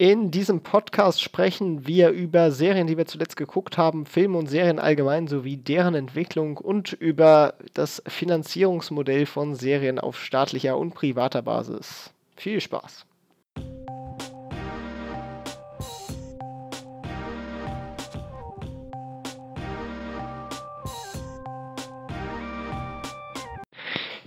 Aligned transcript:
In 0.00 0.30
diesem 0.30 0.60
Podcast 0.60 1.20
sprechen 1.20 1.88
wir 1.88 2.10
über 2.10 2.52
Serien, 2.52 2.86
die 2.86 2.96
wir 2.96 3.06
zuletzt 3.06 3.36
geguckt 3.36 3.76
haben, 3.76 4.06
Filme 4.06 4.38
und 4.38 4.46
Serien 4.46 4.78
allgemein 4.78 5.26
sowie 5.26 5.56
deren 5.56 5.96
Entwicklung 5.96 6.56
und 6.56 6.92
über 6.92 7.54
das 7.74 8.00
Finanzierungsmodell 8.06 9.26
von 9.26 9.56
Serien 9.56 9.98
auf 9.98 10.16
staatlicher 10.22 10.78
und 10.78 10.94
privater 10.94 11.42
Basis. 11.42 12.12
Viel 12.36 12.60
Spaß! 12.60 13.07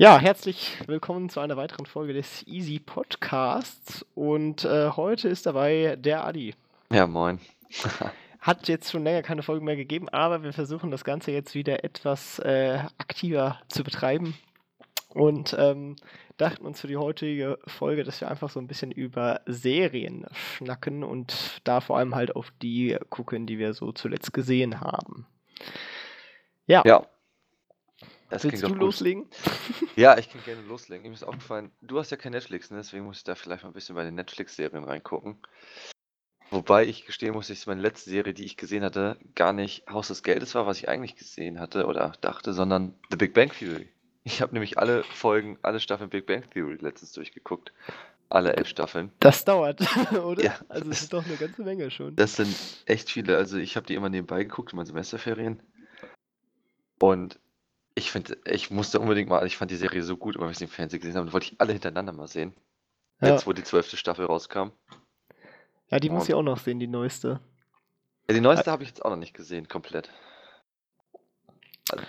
Ja, 0.02 0.18
herzlich 0.18 0.80
willkommen 0.88 1.30
zu 1.30 1.42
einer 1.42 1.58
weiteren 1.58 1.86
Folge 1.86 2.14
des 2.14 2.42
Easy 2.48 2.80
Podcasts. 2.80 4.04
Und 4.16 4.66
äh, 4.66 4.90
heute 4.90 5.30
ist 5.30 5.46
dabei 5.46 5.96
der 5.96 6.26
Adi. 6.26 6.56
Ja, 6.92 7.06
moin. 7.06 7.40
Hat 8.40 8.68
jetzt 8.68 8.90
schon 8.90 9.04
länger 9.04 9.22
keine 9.22 9.44
Folge 9.44 9.64
mehr 9.64 9.76
gegeben, 9.76 10.10
aber 10.10 10.42
wir 10.42 10.54
versuchen 10.54 10.90
das 10.90 11.04
Ganze 11.04 11.30
jetzt 11.32 11.54
wieder 11.54 11.84
etwas 11.84 12.40
äh, 12.40 12.80
aktiver 12.98 13.60
zu 13.68 13.84
betreiben. 13.84 14.34
Und 15.10 15.56
ähm, 15.60 15.98
dachten 16.38 16.66
uns 16.66 16.82
für 16.82 16.88
die 16.88 16.98
heutige 16.98 17.60
Folge, 17.68 18.04
dass 18.04 18.22
wir 18.22 18.32
einfach 18.32 18.50
so 18.50 18.60
ein 18.60 18.68
bisschen 18.68 18.92
über 18.92 19.42
Serien 19.46 20.26
schnacken 20.34 21.04
und 21.04 21.62
da 21.64 21.80
vor 21.80 22.00
allem 22.00 22.16
halt 22.16 22.36
auf 22.36 22.52
die 22.64 22.98
gucken, 23.12 23.46
die 23.46 23.60
wir 23.60 23.76
so 23.76 23.92
zuletzt 23.92 24.34
gesehen 24.34 24.82
haben. 24.82 25.28
Ja. 26.66 26.82
Ja, 26.88 27.06
das 28.32 28.44
Willst 28.44 28.64
du 28.64 28.74
loslegen? 28.74 29.28
Ja, 29.98 30.18
ich 30.18 30.30
kann 30.30 30.42
gerne 30.46 30.62
loslegen. 30.62 31.08
Mir 31.08 31.14
ist 31.14 31.24
aufgefallen, 31.24 31.70
du 31.82 32.00
hast 32.00 32.12
ja 32.12 32.18
kein 32.18 32.32
Netflix, 32.32 32.72
ne? 32.72 32.78
deswegen 32.78 33.04
muss 33.04 33.18
ich 33.18 33.24
da 33.26 33.36
vielleicht 33.36 33.64
mal 33.64 33.70
ein 33.70 33.74
bisschen 33.74 33.96
bei 33.96 34.06
den 34.06 34.16
Netflix-Serien 34.16 34.86
reingucken. 34.86 35.38
Wobei 36.50 36.86
ich 36.86 37.06
gestehen 37.06 37.34
muss, 37.34 37.48
dass 37.48 37.66
meine 37.66 37.82
letzte 37.82 38.10
Serie, 38.10 38.34
die 38.34 38.46
ich 38.46 38.58
gesehen 38.58 38.84
hatte, 38.84 39.18
gar 39.36 39.54
nicht 39.54 39.88
Haus 39.90 40.10
des 40.10 40.24
Geldes 40.24 40.56
war, 40.56 40.66
was 40.66 40.78
ich 40.78 40.90
eigentlich 40.90 41.16
gesehen 41.16 41.60
hatte 41.60 41.86
oder 41.86 42.14
dachte, 42.22 42.54
sondern 42.54 42.94
The 43.10 43.18
Big 43.18 43.34
Bang 43.34 43.52
Theory. 43.52 43.90
Ich 44.24 44.42
habe 44.42 44.54
nämlich 44.54 44.78
alle 44.78 45.04
Folgen, 45.04 45.58
alle 45.62 45.80
Staffeln 45.80 46.10
Big 46.10 46.26
Bang 46.26 46.50
Theory 46.50 46.78
letztens 46.80 47.14
durchgeguckt. 47.14 47.72
Alle 48.30 48.56
elf 48.56 48.68
Staffeln. 48.68 49.12
Das 49.20 49.44
dauert, 49.44 49.82
oder? 50.14 50.42
Ja, 50.42 50.60
also 50.70 50.90
es 50.90 51.02
ist 51.02 51.14
doch 51.14 51.26
eine 51.26 51.36
ganze 51.36 51.64
Menge 51.64 51.92
schon. 51.92 52.16
Das 52.16 52.36
sind 52.38 52.56
echt 52.86 53.10
viele. 53.10 53.36
Also 53.36 53.58
ich 53.58 53.76
habe 53.76 53.86
die 53.86 53.96
immer 53.96 54.10
nebenbei 54.10 54.44
geguckt 54.44 54.72
in 54.72 54.78
meinen 54.78 54.86
Semesterferien. 54.86 55.62
Und 57.00 57.40
ich 57.96 58.12
finde, 58.12 58.38
ich 58.46 58.72
musste 58.72 59.00
unbedingt 59.00 59.30
mal, 59.30 59.46
ich 59.46 59.58
fand 59.58 59.72
die 59.72 59.76
Serie 59.76 60.04
so 60.04 60.18
gut, 60.18 60.38
weil 60.40 60.48
wir 60.48 60.56
sie 60.56 60.66
im 60.66 60.70
Fernsehen 60.70 61.00
gesehen 61.00 61.18
haben, 61.18 61.34
wollte 61.34 61.48
ich 61.48 61.60
alle 61.60 61.74
hintereinander 61.74 62.14
mal 62.14 62.28
sehen. 62.28 62.54
Ja. 63.22 63.30
Jetzt, 63.30 63.46
wo 63.46 63.54
die 63.54 63.64
zwölfte 63.64 63.98
Staffel 63.98 64.26
rauskam. 64.26 64.70
Ja, 65.90 66.00
die 66.00 66.10
muss 66.10 66.28
ich 66.28 66.34
auch 66.34 66.42
noch 66.42 66.58
sehen, 66.58 66.80
die 66.80 66.88
neueste. 66.88 67.42
Ja, 68.28 68.34
die 68.34 68.42
neueste 68.42 68.72
habe 68.72 68.84
ich 68.84 68.90
jetzt 68.90 69.04
auch 69.04 69.10
noch 69.10 69.18
nicht 69.18 69.34
gesehen, 69.34 69.68
komplett. 69.68 70.10
Also, 71.92 72.06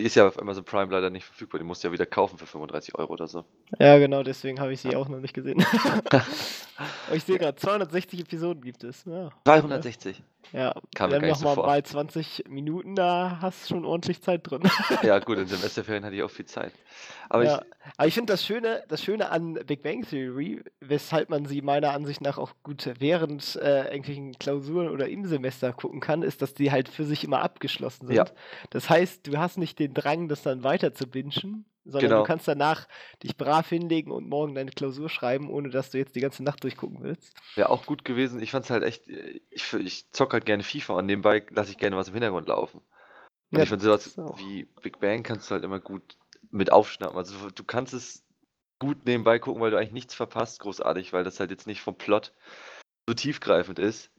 die 0.00 0.06
ist 0.06 0.14
ja 0.14 0.26
auf 0.26 0.40
Amazon 0.40 0.64
Prime 0.64 0.90
leider 0.90 1.10
nicht 1.10 1.24
verfügbar. 1.24 1.58
Die 1.58 1.64
musst 1.64 1.84
du 1.84 1.88
ja 1.88 1.92
wieder 1.92 2.06
kaufen 2.06 2.38
für 2.38 2.46
35 2.46 2.94
Euro 2.94 3.12
oder 3.12 3.28
so. 3.28 3.44
Ja, 3.78 3.98
genau, 3.98 4.22
deswegen 4.22 4.58
habe 4.58 4.72
ich 4.72 4.80
sie 4.80 4.96
auch 4.96 5.08
noch 5.08 5.20
nicht 5.20 5.34
gesehen. 5.34 5.64
ich 7.12 7.24
sehe 7.24 7.38
gerade, 7.38 7.56
260 7.56 8.20
Episoden 8.20 8.62
gibt 8.62 8.82
es. 8.82 9.04
Ja. 9.04 9.30
260? 9.44 10.22
Ja, 10.52 10.74
Kam 10.94 11.10
dann 11.10 11.26
nochmal 11.28 11.54
bei 11.56 11.80
20 11.80 12.44
Minuten, 12.48 12.96
da 12.96 13.38
hast 13.40 13.64
du 13.64 13.74
schon 13.74 13.84
ordentlich 13.84 14.20
Zeit 14.20 14.50
drin. 14.50 14.62
ja, 15.02 15.18
gut, 15.20 15.38
in 15.38 15.46
Semesterferien 15.46 16.04
hatte 16.04 16.16
ich 16.16 16.22
auch 16.22 16.30
viel 16.30 16.46
Zeit. 16.46 16.72
Aber 17.28 17.44
ja. 17.44 17.58
ich, 17.58 17.92
aber 17.96 18.08
ich 18.08 18.14
finde 18.14 18.32
das 18.32 18.44
Schöne, 18.44 18.82
das 18.88 19.02
Schöne 19.02 19.30
an 19.30 19.54
Big 19.54 19.82
Bang 19.82 20.02
Theory, 20.02 20.64
weshalb 20.80 21.30
man 21.30 21.46
sie 21.46 21.62
meiner 21.62 21.92
Ansicht 21.92 22.20
nach 22.20 22.38
auch 22.38 22.54
gut 22.64 22.90
während 22.98 23.54
äh, 23.56 23.84
irgendwelchen 23.84 24.32
Klausuren 24.38 24.88
oder 24.88 25.08
im 25.08 25.24
Semester 25.26 25.72
gucken 25.72 26.00
kann, 26.00 26.22
ist, 26.22 26.42
dass 26.42 26.54
die 26.54 26.72
halt 26.72 26.88
für 26.88 27.04
sich 27.04 27.22
immer 27.22 27.42
abgeschlossen 27.42 28.08
sind. 28.08 28.16
Ja. 28.16 28.24
Das 28.70 28.90
heißt, 28.90 29.28
du 29.28 29.38
hast 29.38 29.58
nicht 29.58 29.78
den 29.78 29.89
Drang, 29.94 30.28
das 30.28 30.42
dann 30.42 30.64
weiter 30.64 30.94
zu 30.94 31.06
bingen, 31.06 31.64
sondern 31.84 32.10
genau. 32.10 32.22
du 32.22 32.26
kannst 32.26 32.46
danach 32.48 32.86
dich 33.22 33.36
brav 33.36 33.68
hinlegen 33.68 34.10
und 34.10 34.28
morgen 34.28 34.54
deine 34.54 34.70
Klausur 34.70 35.08
schreiben, 35.08 35.50
ohne 35.50 35.70
dass 35.70 35.90
du 35.90 35.98
jetzt 35.98 36.14
die 36.16 36.20
ganze 36.20 36.42
Nacht 36.42 36.62
durchgucken 36.62 37.02
willst. 37.02 37.34
Wäre 37.54 37.70
auch 37.70 37.86
gut 37.86 38.04
gewesen. 38.04 38.40
Ich 38.42 38.50
fand 38.50 38.64
es 38.64 38.70
halt 38.70 38.82
echt, 38.82 39.08
ich, 39.08 39.72
ich 39.72 40.10
zocke 40.12 40.34
halt 40.34 40.46
gerne 40.46 40.62
FIFA 40.62 40.94
und 40.94 41.06
nebenbei 41.06 41.44
lasse 41.50 41.70
ich 41.70 41.78
gerne 41.78 41.96
was 41.96 42.08
im 42.08 42.14
Hintergrund 42.14 42.48
laufen. 42.48 42.80
Und 43.50 43.58
ja, 43.58 43.62
ich 43.64 43.68
finde 43.68 43.84
sowas 43.84 44.16
wie 44.36 44.64
Big 44.82 45.00
Bang 45.00 45.22
kannst 45.22 45.50
du 45.50 45.54
halt 45.54 45.64
immer 45.64 45.80
gut 45.80 46.16
mit 46.50 46.70
aufschnappen. 46.70 47.16
Also 47.16 47.50
du 47.50 47.64
kannst 47.64 47.94
es 47.94 48.24
gut 48.78 49.04
nebenbei 49.06 49.38
gucken, 49.38 49.60
weil 49.60 49.70
du 49.70 49.76
eigentlich 49.76 49.92
nichts 49.92 50.14
verpasst, 50.14 50.60
großartig, 50.60 51.12
weil 51.12 51.24
das 51.24 51.40
halt 51.40 51.50
jetzt 51.50 51.66
nicht 51.66 51.80
vom 51.80 51.96
Plot 51.96 52.32
so 53.06 53.14
tiefgreifend 53.14 53.78
ist. 53.78 54.10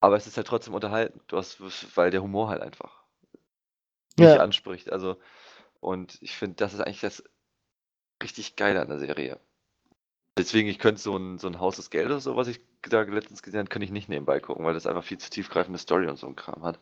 Aber 0.00 0.16
es 0.16 0.26
ist 0.26 0.36
halt 0.36 0.48
trotzdem 0.48 0.74
unterhalten. 0.74 1.20
Du 1.28 1.36
hast, 1.36 1.60
weil 1.96 2.10
der 2.10 2.22
Humor 2.22 2.48
halt 2.48 2.60
einfach 2.60 3.01
ja. 4.18 4.36
anspricht. 4.36 4.92
Also 4.92 5.16
und 5.80 6.18
ich 6.22 6.36
finde, 6.36 6.56
das 6.56 6.74
ist 6.74 6.80
eigentlich 6.80 7.00
das 7.00 7.24
richtig 8.22 8.56
Geile 8.56 8.80
an 8.80 8.88
der 8.88 8.98
Serie. 8.98 9.40
Deswegen, 10.38 10.68
ich 10.68 10.78
könnte 10.78 11.00
so 11.00 11.16
ein, 11.16 11.38
so 11.38 11.46
ein 11.46 11.60
Haus 11.60 11.76
des 11.76 11.90
Geldes 11.90 12.12
oder 12.12 12.20
so, 12.20 12.36
was 12.36 12.48
ich 12.48 12.60
da 12.82 13.02
letztens 13.02 13.42
gesehen 13.42 13.58
habe, 13.58 13.68
könnte 13.68 13.84
ich 13.84 13.90
nicht 13.90 14.08
nebenbei 14.08 14.40
gucken, 14.40 14.64
weil 14.64 14.74
das 14.74 14.86
einfach 14.86 15.04
viel 15.04 15.18
zu 15.18 15.28
tiefgreifende 15.28 15.78
Story 15.78 16.08
und 16.08 16.16
so 16.16 16.26
ein 16.26 16.36
Kram 16.36 16.62
hat. 16.62 16.78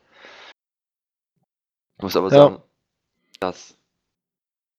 Ich 1.96 2.02
muss 2.02 2.16
aber 2.16 2.28
ja. 2.28 2.36
sagen, 2.36 2.62
dass 3.40 3.76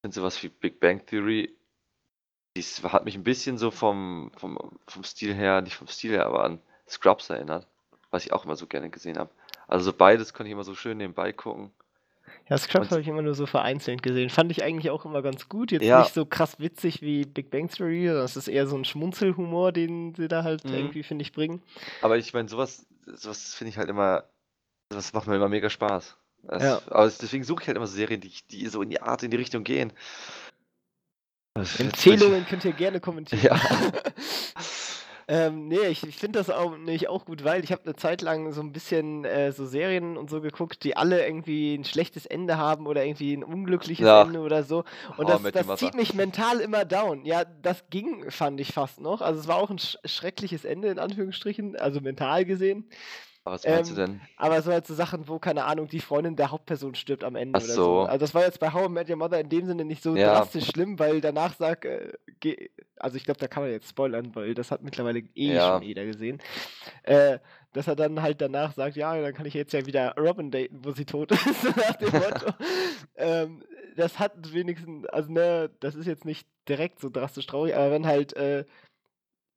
sind 0.02 0.14
sowas 0.14 0.42
wie 0.42 0.48
Big 0.48 0.80
Bang 0.80 1.04
Theory, 1.06 1.56
dies 2.56 2.82
hat 2.82 3.04
mich 3.04 3.14
ein 3.14 3.24
bisschen 3.24 3.56
so 3.56 3.70
vom, 3.70 4.32
vom, 4.36 4.58
vom 4.86 5.04
Stil 5.04 5.34
her, 5.34 5.62
nicht 5.62 5.76
vom 5.76 5.86
Stil 5.86 6.12
her, 6.12 6.26
aber 6.26 6.44
an 6.44 6.60
Scrubs 6.88 7.30
erinnert, 7.30 7.66
was 8.10 8.24
ich 8.24 8.32
auch 8.32 8.44
immer 8.44 8.56
so 8.56 8.66
gerne 8.66 8.90
gesehen 8.90 9.18
habe. 9.18 9.30
Also 9.68 9.86
so 9.86 9.92
beides 9.96 10.34
konnte 10.34 10.48
ich 10.48 10.52
immer 10.52 10.64
so 10.64 10.74
schön 10.74 10.98
nebenbei 10.98 11.32
gucken. 11.32 11.72
Ja, 12.48 12.58
Scrubs 12.58 12.90
habe 12.90 13.00
ich 13.00 13.08
immer 13.08 13.22
nur 13.22 13.34
so 13.34 13.46
vereinzelt 13.46 14.02
gesehen. 14.02 14.28
Fand 14.28 14.50
ich 14.50 14.62
eigentlich 14.62 14.90
auch 14.90 15.04
immer 15.04 15.22
ganz 15.22 15.48
gut. 15.48 15.72
Jetzt 15.72 15.84
ja. 15.84 16.00
nicht 16.00 16.12
so 16.12 16.26
krass 16.26 16.58
witzig 16.58 17.00
wie 17.00 17.24
Big 17.24 17.50
Bang 17.50 17.68
Theory. 17.68 18.06
Das 18.06 18.36
ist 18.36 18.48
eher 18.48 18.66
so 18.66 18.76
ein 18.76 18.84
Schmunzelhumor, 18.84 19.72
den 19.72 20.14
sie 20.14 20.28
da 20.28 20.42
halt 20.42 20.64
mhm. 20.64 20.74
irgendwie, 20.74 21.02
finde 21.02 21.22
ich, 21.22 21.32
bringen. 21.32 21.62
Aber 22.02 22.18
ich 22.18 22.32
meine, 22.34 22.48
sowas, 22.48 22.86
sowas 23.06 23.54
finde 23.54 23.70
ich 23.70 23.78
halt 23.78 23.88
immer, 23.88 24.24
sowas 24.90 25.12
macht 25.12 25.28
mir 25.28 25.36
immer 25.36 25.48
mega 25.48 25.70
Spaß. 25.70 26.16
Das, 26.42 26.62
ja. 26.62 26.82
Aber 26.88 27.04
deswegen 27.04 27.44
suche 27.44 27.62
ich 27.62 27.68
halt 27.68 27.76
immer 27.76 27.86
so 27.86 27.94
Serien, 27.94 28.20
die, 28.20 28.32
die 28.50 28.66
so 28.66 28.82
in 28.82 28.90
die 28.90 29.00
Art, 29.00 29.22
in 29.22 29.30
die 29.30 29.36
Richtung 29.36 29.64
gehen. 29.64 29.92
Empfehlungen 31.54 32.46
könnt 32.46 32.64
ihr 32.64 32.72
gerne 32.72 33.00
kommentieren. 33.00 33.42
Ja. 33.44 33.60
Ähm, 35.28 35.68
nee, 35.68 35.86
ich, 35.88 36.06
ich 36.06 36.16
finde 36.16 36.38
das 36.38 36.50
auch 36.50 36.76
nicht 36.76 37.08
auch 37.08 37.24
gut, 37.24 37.44
weil 37.44 37.62
ich 37.64 37.72
habe 37.72 37.82
eine 37.84 37.96
Zeit 37.96 38.22
lang 38.22 38.52
so 38.52 38.60
ein 38.60 38.72
bisschen 38.72 39.24
äh, 39.24 39.52
so 39.52 39.66
Serien 39.66 40.16
und 40.16 40.30
so 40.30 40.40
geguckt, 40.40 40.84
die 40.84 40.96
alle 40.96 41.24
irgendwie 41.24 41.74
ein 41.74 41.84
schlechtes 41.84 42.26
Ende 42.26 42.56
haben 42.56 42.86
oder 42.86 43.04
irgendwie 43.04 43.34
ein 43.34 43.44
unglückliches 43.44 44.06
ja. 44.06 44.22
Ende 44.22 44.40
oder 44.40 44.62
so. 44.62 44.84
Und 45.16 45.26
oh, 45.26 45.38
das, 45.38 45.66
das 45.66 45.78
zieht 45.78 45.94
mich 45.94 46.14
mental 46.14 46.60
immer 46.60 46.84
down. 46.84 47.24
Ja, 47.24 47.44
das 47.44 47.84
ging, 47.90 48.30
fand 48.30 48.60
ich 48.60 48.72
fast 48.72 49.00
noch. 49.00 49.20
Also 49.20 49.40
es 49.40 49.48
war 49.48 49.56
auch 49.56 49.70
ein 49.70 49.78
sch 49.78 49.96
schreckliches 50.04 50.64
Ende 50.64 50.88
in 50.88 50.98
Anführungsstrichen, 50.98 51.76
also 51.76 52.00
mental 52.00 52.44
gesehen. 52.44 52.88
Aber 53.44 53.54
was 53.56 53.64
meinst 53.66 53.90
ähm, 53.90 53.96
du 53.96 54.02
denn? 54.02 54.20
Aber 54.36 54.62
so 54.62 54.70
halt 54.70 54.86
so 54.86 54.94
Sachen, 54.94 55.26
wo, 55.26 55.38
keine 55.40 55.64
Ahnung, 55.64 55.88
die 55.88 56.00
Freundin 56.00 56.36
der 56.36 56.52
Hauptperson 56.52 56.94
stirbt 56.94 57.24
am 57.24 57.34
Ende 57.34 57.58
Ach 57.58 57.64
oder 57.64 57.72
so. 57.72 58.00
Also 58.02 58.18
das 58.18 58.34
war 58.34 58.42
jetzt 58.42 58.60
bei 58.60 58.72
How 58.72 58.86
I 58.86 58.88
Met 58.88 59.10
Your 59.10 59.16
Mother 59.16 59.40
in 59.40 59.48
dem 59.48 59.66
Sinne 59.66 59.84
nicht 59.84 60.02
so 60.02 60.14
ja. 60.14 60.34
drastisch 60.34 60.66
schlimm, 60.66 60.98
weil 60.98 61.20
danach 61.20 61.54
sagt, 61.54 61.84
äh, 61.84 62.12
also 62.96 63.16
ich 63.16 63.24
glaube, 63.24 63.40
da 63.40 63.48
kann 63.48 63.64
man 63.64 63.72
jetzt 63.72 63.88
spoilern, 63.88 64.34
weil 64.34 64.54
das 64.54 64.70
hat 64.70 64.82
mittlerweile 64.82 65.20
eh 65.34 65.54
ja. 65.54 65.72
schon 65.72 65.82
jeder 65.82 66.04
gesehen, 66.04 66.38
äh, 67.02 67.40
dass 67.72 67.88
er 67.88 67.96
dann 67.96 68.22
halt 68.22 68.40
danach 68.40 68.74
sagt, 68.74 68.96
ja, 68.96 69.20
dann 69.20 69.34
kann 69.34 69.46
ich 69.46 69.54
jetzt 69.54 69.72
ja 69.72 69.86
wieder 69.86 70.14
Robin 70.16 70.52
daten, 70.52 70.84
wo 70.84 70.92
sie 70.92 71.04
tot 71.04 71.30
ist, 71.32 71.76
nach 71.76 71.96
dem 71.96 72.12
Motto. 72.12 72.52
ähm, 73.16 73.64
das 73.96 74.20
hat 74.20 74.52
wenigstens, 74.52 75.06
also 75.06 75.32
ne, 75.32 75.70
das 75.80 75.96
ist 75.96 76.06
jetzt 76.06 76.24
nicht 76.24 76.46
direkt 76.68 77.00
so 77.00 77.10
drastisch 77.10 77.46
traurig, 77.46 77.74
aber 77.74 77.90
wenn 77.90 78.06
halt, 78.06 78.36
äh, 78.36 78.64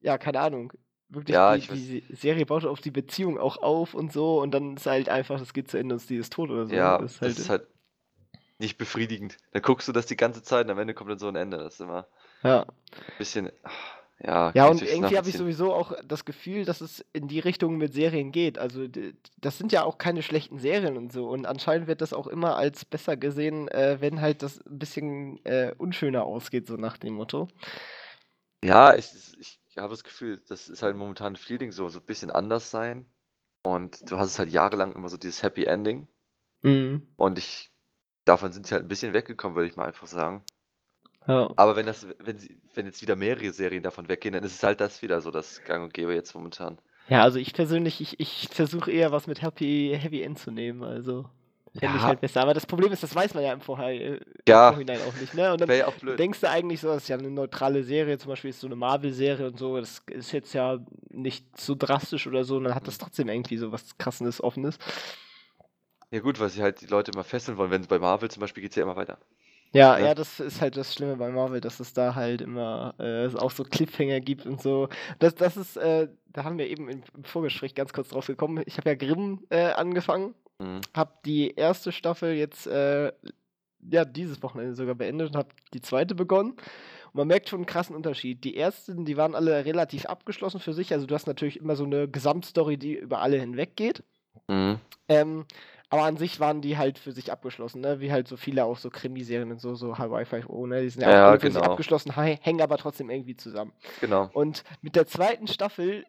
ja, 0.01 0.17
keine 0.17 0.39
Ahnung, 0.39 0.73
wirklich 1.09 1.35
ja, 1.35 1.57
die, 1.57 2.01
die 2.01 2.15
Serie 2.15 2.45
baut 2.45 2.65
auf 2.65 2.81
die 2.81 2.91
Beziehung 2.91 3.37
auch 3.37 3.57
auf 3.57 3.93
und 3.93 4.11
so 4.11 4.41
und 4.41 4.51
dann 4.51 4.75
ist 4.75 4.85
halt 4.85 5.09
einfach, 5.09 5.39
das 5.39 5.53
geht 5.53 5.69
zu 5.69 5.77
Ende 5.77 5.95
und 5.95 5.99
sie 5.99 6.17
ist 6.17 6.33
tot 6.33 6.49
oder 6.49 6.67
so. 6.67 6.75
Ja, 6.75 6.97
das 6.97 7.13
ist 7.13 7.21
halt, 7.21 7.31
das 7.31 7.39
ist 7.39 7.49
halt 7.49 7.67
nicht 8.57 8.77
befriedigend. 8.77 9.37
Da 9.51 9.59
guckst 9.59 9.87
du 9.87 9.91
das 9.91 10.05
die 10.05 10.17
ganze 10.17 10.43
Zeit 10.43 10.65
und 10.65 10.71
am 10.71 10.79
Ende 10.79 10.93
kommt 10.93 11.11
dann 11.11 11.19
so 11.19 11.27
ein 11.27 11.35
Ende. 11.35 11.57
Das 11.57 11.75
ist 11.75 11.81
immer 11.81 12.07
ja. 12.43 12.61
ein 12.61 13.17
bisschen. 13.17 13.51
Ja, 14.23 14.51
ja 14.55 14.67
und 14.67 14.81
irgendwie 14.81 15.17
habe 15.17 15.27
ich 15.27 15.35
sowieso 15.35 15.73
auch 15.73 15.91
das 16.05 16.23
Gefühl, 16.23 16.63
dass 16.63 16.79
es 16.79 17.03
in 17.11 17.27
die 17.27 17.39
Richtung 17.39 17.77
mit 17.77 17.93
Serien 17.93 18.31
geht. 18.31 18.57
Also 18.57 18.87
das 19.41 19.57
sind 19.57 19.73
ja 19.73 19.83
auch 19.83 19.97
keine 19.97 20.23
schlechten 20.23 20.57
Serien 20.57 20.95
und 20.95 21.11
so. 21.11 21.27
Und 21.27 21.45
anscheinend 21.45 21.87
wird 21.87 22.01
das 22.01 22.13
auch 22.13 22.27
immer 22.27 22.55
als 22.55 22.85
besser 22.85 23.17
gesehen, 23.17 23.67
äh, 23.67 23.97
wenn 23.99 24.21
halt 24.21 24.41
das 24.41 24.65
ein 24.65 24.79
bisschen 24.79 25.45
äh, 25.45 25.73
unschöner 25.77 26.23
ausgeht, 26.23 26.67
so 26.67 26.75
nach 26.77 26.97
dem 26.97 27.15
Motto. 27.15 27.49
Ja, 28.63 28.95
ich, 28.95 29.11
ich 29.37 29.59
ich 29.75 29.81
habe 29.81 29.91
das 29.91 30.05
Gefühl, 30.05 30.41
das 30.47 30.69
ist 30.69 30.83
halt 30.83 30.95
momentan 30.95 31.33
ein 31.33 31.37
Feeling 31.37 31.71
so, 31.73 31.89
so 31.89 31.99
ein 31.99 32.05
bisschen 32.05 32.31
anders 32.31 32.71
sein. 32.71 33.05
Und 33.61 34.09
du 34.09 34.17
hast 34.17 34.31
es 34.31 34.39
halt 34.39 34.49
jahrelang 34.49 34.93
immer 34.93 35.09
so 35.09 35.17
dieses 35.17 35.43
Happy 35.43 35.65
Ending. 35.65 36.07
Mhm. 36.61 37.07
Und 37.17 37.37
ich, 37.37 37.71
davon 38.23 38.53
sind 38.53 38.65
sie 38.65 38.73
halt 38.73 38.85
ein 38.85 38.87
bisschen 38.87 39.13
weggekommen, 39.13 39.55
würde 39.55 39.67
ich 39.67 39.75
mal 39.75 39.87
einfach 39.87 40.07
sagen. 40.07 40.43
Ja. 41.27 41.51
Aber 41.57 41.75
wenn 41.75 41.85
das, 41.85 42.07
wenn 42.19 42.37
sie, 42.37 42.57
wenn 42.73 42.85
jetzt 42.85 43.01
wieder 43.01 43.15
mehrere 43.17 43.51
Serien 43.51 43.83
davon 43.83 44.07
weggehen, 44.07 44.33
dann 44.33 44.43
ist 44.43 44.55
es 44.55 44.63
halt 44.63 44.79
das 44.79 45.01
wieder 45.01 45.19
so 45.19 45.31
das 45.31 45.61
Gang 45.63 45.83
und 45.83 45.93
Gäbe 45.93 46.13
jetzt 46.13 46.35
momentan. 46.35 46.79
Ja, 47.09 47.23
also 47.23 47.37
ich 47.37 47.53
persönlich, 47.53 47.99
ich, 47.99 48.19
ich 48.19 48.47
versuche 48.51 48.91
eher 48.91 49.11
was 49.11 49.27
mit 49.27 49.41
Happy, 49.41 49.97
Heavy 49.99 50.21
End 50.21 50.39
zu 50.39 50.51
nehmen, 50.51 50.83
also. 50.83 51.29
Fände 51.77 51.95
ja. 51.95 51.95
ich 51.95 52.03
halt 52.03 52.21
besser. 52.21 52.41
Aber 52.41 52.53
das 52.53 52.65
Problem 52.65 52.91
ist, 52.91 53.03
das 53.03 53.13
weiß 53.13 53.33
man 53.33 53.43
ja 53.43 53.53
im, 53.53 53.61
Vorher, 53.61 53.89
äh, 53.89 54.19
ja. 54.47 54.71
Vorhinein 54.71 54.99
auch 55.07 55.19
nicht. 55.19 55.33
Ne? 55.33 55.51
Und 55.51 55.61
dann 55.61 55.69
ja 55.69 55.91
denkst 56.15 56.39
du 56.39 56.49
eigentlich 56.49 56.79
so, 56.79 56.87
das 56.87 57.03
ist 57.03 57.09
ja 57.09 57.17
eine 57.17 57.29
neutrale 57.29 57.83
Serie, 57.83 58.17
zum 58.17 58.29
Beispiel 58.29 58.49
ist 58.49 58.61
so 58.61 58.67
eine 58.67 58.75
Marvel-Serie 58.75 59.47
und 59.47 59.59
so, 59.59 59.77
das 59.77 60.01
ist 60.07 60.31
jetzt 60.31 60.53
ja 60.53 60.79
nicht 61.09 61.45
so 61.59 61.75
drastisch 61.75 62.27
oder 62.27 62.43
so, 62.43 62.57
und 62.57 62.65
dann 62.65 62.75
hat 62.75 62.87
das 62.87 62.97
trotzdem 62.97 63.27
irgendwie 63.27 63.57
so 63.57 63.71
was 63.71 63.97
krasses, 63.97 64.41
offenes. 64.41 64.77
Ja 66.11 66.19
gut, 66.21 66.39
weil 66.39 66.49
sie 66.49 66.61
halt 66.61 66.81
die 66.81 66.87
Leute 66.87 67.11
immer 67.11 67.23
fesseln 67.23 67.57
wollen, 67.57 67.71
wenn 67.71 67.81
es 67.81 67.87
bei 67.87 67.99
Marvel 67.99 68.29
zum 68.29 68.41
Beispiel 68.41 68.61
geht 68.61 68.71
es 68.71 68.75
ja 68.77 68.83
immer 68.83 68.95
weiter. 68.95 69.17
Ja, 69.73 69.97
ja, 69.97 70.15
das 70.15 70.39
ist 70.39 70.61
halt 70.61 70.77
das 70.77 70.93
Schlimme 70.93 71.17
bei 71.17 71.29
Marvel, 71.29 71.59
dass 71.59 71.81
es 71.81 71.91
da 71.91 72.15
halt 72.15 72.39
immer 72.39 72.93
äh, 72.97 73.27
auch 73.35 73.51
so 73.51 73.65
Cliffhanger 73.65 74.21
gibt 74.21 74.45
und 74.45 74.61
so. 74.61 74.87
Das, 75.19 75.35
das 75.35 75.57
ist, 75.57 75.75
äh, 75.75 76.07
da 76.31 76.45
haben 76.45 76.57
wir 76.57 76.69
eben 76.69 76.87
im, 76.87 77.03
Vorgespräch 77.23 77.75
ganz 77.75 77.91
kurz 77.91 78.07
drauf 78.07 78.27
gekommen. 78.27 78.63
Ich 78.65 78.77
habe 78.77 78.89
ja 78.89 78.95
Grimm 78.95 79.45
äh, 79.49 79.71
angefangen, 79.71 80.33
mhm. 80.59 80.81
habe 80.93 81.13
die 81.25 81.51
erste 81.51 81.91
Staffel 81.91 82.33
jetzt, 82.33 82.67
äh, 82.67 83.11
ja, 83.89 84.05
dieses 84.05 84.41
Wochenende 84.41 84.75
sogar 84.75 84.95
beendet 84.95 85.29
und 85.29 85.37
habe 85.37 85.49
die 85.73 85.81
zweite 85.81 86.15
begonnen. 86.15 86.51
Und 86.51 87.15
man 87.15 87.27
merkt 87.27 87.49
schon 87.49 87.59
einen 87.59 87.65
krassen 87.65 87.95
Unterschied. 87.95 88.43
Die 88.43 88.57
ersten, 88.57 89.05
die 89.05 89.17
waren 89.17 89.35
alle 89.35 89.65
relativ 89.65 90.05
abgeschlossen 90.05 90.59
für 90.59 90.73
sich. 90.73 90.91
Also 90.91 91.05
du 91.05 91.15
hast 91.15 91.27
natürlich 91.27 91.59
immer 91.59 91.75
so 91.75 91.85
eine 91.85 92.07
Gesamtstory, 92.07 92.77
die 92.77 92.95
über 92.95 93.21
alle 93.21 93.39
hinweg 93.39 93.75
geht. 93.75 94.03
Mhm. 94.47 94.79
Ähm, 95.07 95.45
aber 95.89 96.03
an 96.03 96.17
sich 96.17 96.39
waren 96.39 96.61
die 96.61 96.77
halt 96.77 96.97
für 96.97 97.11
sich 97.11 97.31
abgeschlossen, 97.31 97.81
ne? 97.81 97.99
Wie 97.99 98.11
halt 98.11 98.27
so 98.27 98.37
viele 98.37 98.65
auch 98.65 98.77
so 98.77 98.89
Krimiserien 98.89 99.51
und 99.51 99.61
so, 99.61 99.75
so 99.75 99.97
Hawaii 99.97 100.25
5.0, 100.25 100.67
ne? 100.67 100.81
Die 100.81 100.89
sind 100.89 101.03
ja, 101.03 101.11
ja 101.11 101.29
auch 101.29 101.33
für 101.33 101.47
genau. 101.47 101.59
sich 101.59 101.69
abgeschlossen, 101.69 102.11
hängen 102.11 102.61
aber 102.61 102.77
trotzdem 102.77 103.09
irgendwie 103.09 103.35
zusammen. 103.35 103.71
Genau. 104.01 104.29
Und 104.33 104.63
mit 104.81 104.95
der 104.95 105.05
zweiten 105.05 105.47
Staffel 105.47 106.05